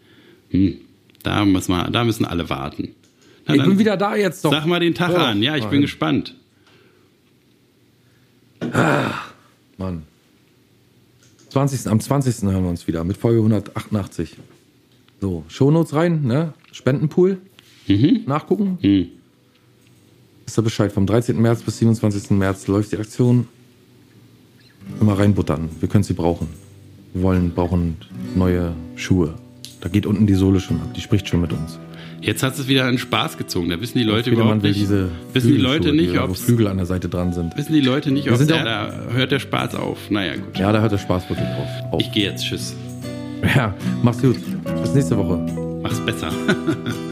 Hm. 0.50 0.76
Da, 1.24 1.46
muss 1.46 1.70
man, 1.70 1.92
da 1.94 2.04
müssen 2.04 2.26
alle 2.26 2.50
warten. 2.50 2.90
Na 3.46 3.56
Ich 3.56 3.64
bin 3.64 3.80
wieder 3.80 3.96
da 3.96 4.16
jetzt 4.18 4.44
doch. 4.44 4.52
Sag 4.52 4.66
mal 4.66 4.82
den 4.82 4.94
Tag 4.94 5.12
So. 5.12 5.18
an. 5.18 5.42
Ja, 5.42 5.56
ich 5.56 5.64
bin 5.64 5.72
Nein. 5.80 5.82
gespannt. 5.84 6.36
Mann. 9.78 10.04
20. 11.50 11.88
Am 11.90 12.00
20. 12.00 12.44
hören 12.44 12.64
wir 12.64 12.70
uns 12.70 12.88
wieder 12.88 13.04
mit 13.06 13.16
Folge 13.18 13.40
188. 13.40 14.36
So, 15.22 15.46
Shownotes 15.48 15.94
rein, 15.94 16.24
ne? 16.24 16.54
Spendenpool. 16.74 17.38
Nachgucken. 18.26 18.78
Hm. 18.82 19.08
Ist 20.48 20.58
da 20.58 20.62
Bescheid. 20.62 20.92
Vom 20.92 21.06
13. 21.06 21.40
März 21.40 21.62
bis 21.62 21.78
27. 21.80 22.32
März 22.32 22.68
läuft 22.68 22.94
die 22.94 22.98
Aktion. 22.98 23.48
Immer 25.02 25.20
reinbuttern. 25.20 25.70
Wir 25.82 25.90
können 25.90 26.06
sie 26.06 26.14
brauchen. 26.14 26.48
Wir 27.14 27.22
wollen, 27.22 27.52
brauchen 27.52 27.98
neue 28.34 28.74
Schuhe. 28.96 29.34
Da 29.82 29.90
geht 29.90 30.06
unten 30.06 30.26
die 30.26 30.34
Sohle 30.34 30.60
schon 30.60 30.78
ab. 30.78 30.94
Die 30.96 31.02
spricht 31.02 31.28
schon 31.28 31.42
mit 31.42 31.52
uns. 31.52 31.78
Jetzt 32.22 32.44
hat 32.44 32.58
es 32.58 32.68
wieder 32.68 32.86
einen 32.86 32.98
Spaß 32.98 33.38
gezogen. 33.38 33.70
Da 33.70 33.80
wissen 33.80 33.98
die 33.98 34.04
Leute 34.06 34.32
überhaupt 34.32 34.64
nicht. 34.64 34.80
diese 34.80 35.10
Wissen 35.34 35.52
die 35.52 35.58
Leute 35.58 35.94
nicht, 35.94 36.18
ob 36.18 36.36
Flügel 36.36 36.68
an 36.68 36.78
der 36.78 36.86
Seite 36.86 37.10
dran 37.10 37.34
sind. 37.34 37.56
Wissen 37.58 37.74
die 37.74 37.82
Leute 37.82 38.12
nicht, 38.12 38.32
ob 38.32 38.48
da 38.48 38.92
hört 39.12 39.32
der 39.32 39.40
Spaß 39.40 39.76
auf. 39.76 40.10
Naja, 40.10 40.36
gut. 40.36 40.58
Ja, 40.58 40.72
da 40.72 40.82
hört 40.82 40.94
der 40.94 40.98
Spaß 40.98 41.30
wirklich 41.30 41.48
drauf. 41.48 41.68
Auf. 41.92 42.02
Ich 42.02 42.12
gehe 42.12 42.32
jetzt. 42.32 42.44
Tschüss. 42.44 42.74
Ja, 43.56 43.76
mach's 44.02 44.22
gut. 44.22 44.38
Bis 44.82 44.94
nächste 44.94 45.18
Woche. 45.18 45.38
Mach's 45.84 46.00
besser. 46.00 46.32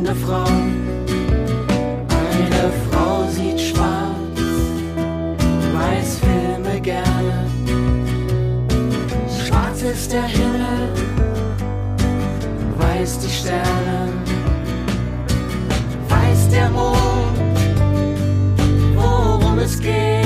weinende 0.00 0.14
Frauen. 0.14 0.74
Eine 2.08 2.72
Frau 2.90 3.24
sieht 3.28 3.60
schwarz, 3.60 4.40
weiß 5.74 6.18
Filme 6.20 6.80
gerne. 6.80 7.46
Schwarz 9.46 9.82
ist 9.82 10.12
der 10.12 10.24
Himmel, 10.24 10.88
weiß 12.78 13.18
die 13.18 13.30
Sterne, 13.30 14.08
weiß 16.08 16.48
der 16.50 16.70
Mond, 16.70 16.96
worum 18.96 19.58
es 19.58 19.78
geht. 19.80 20.19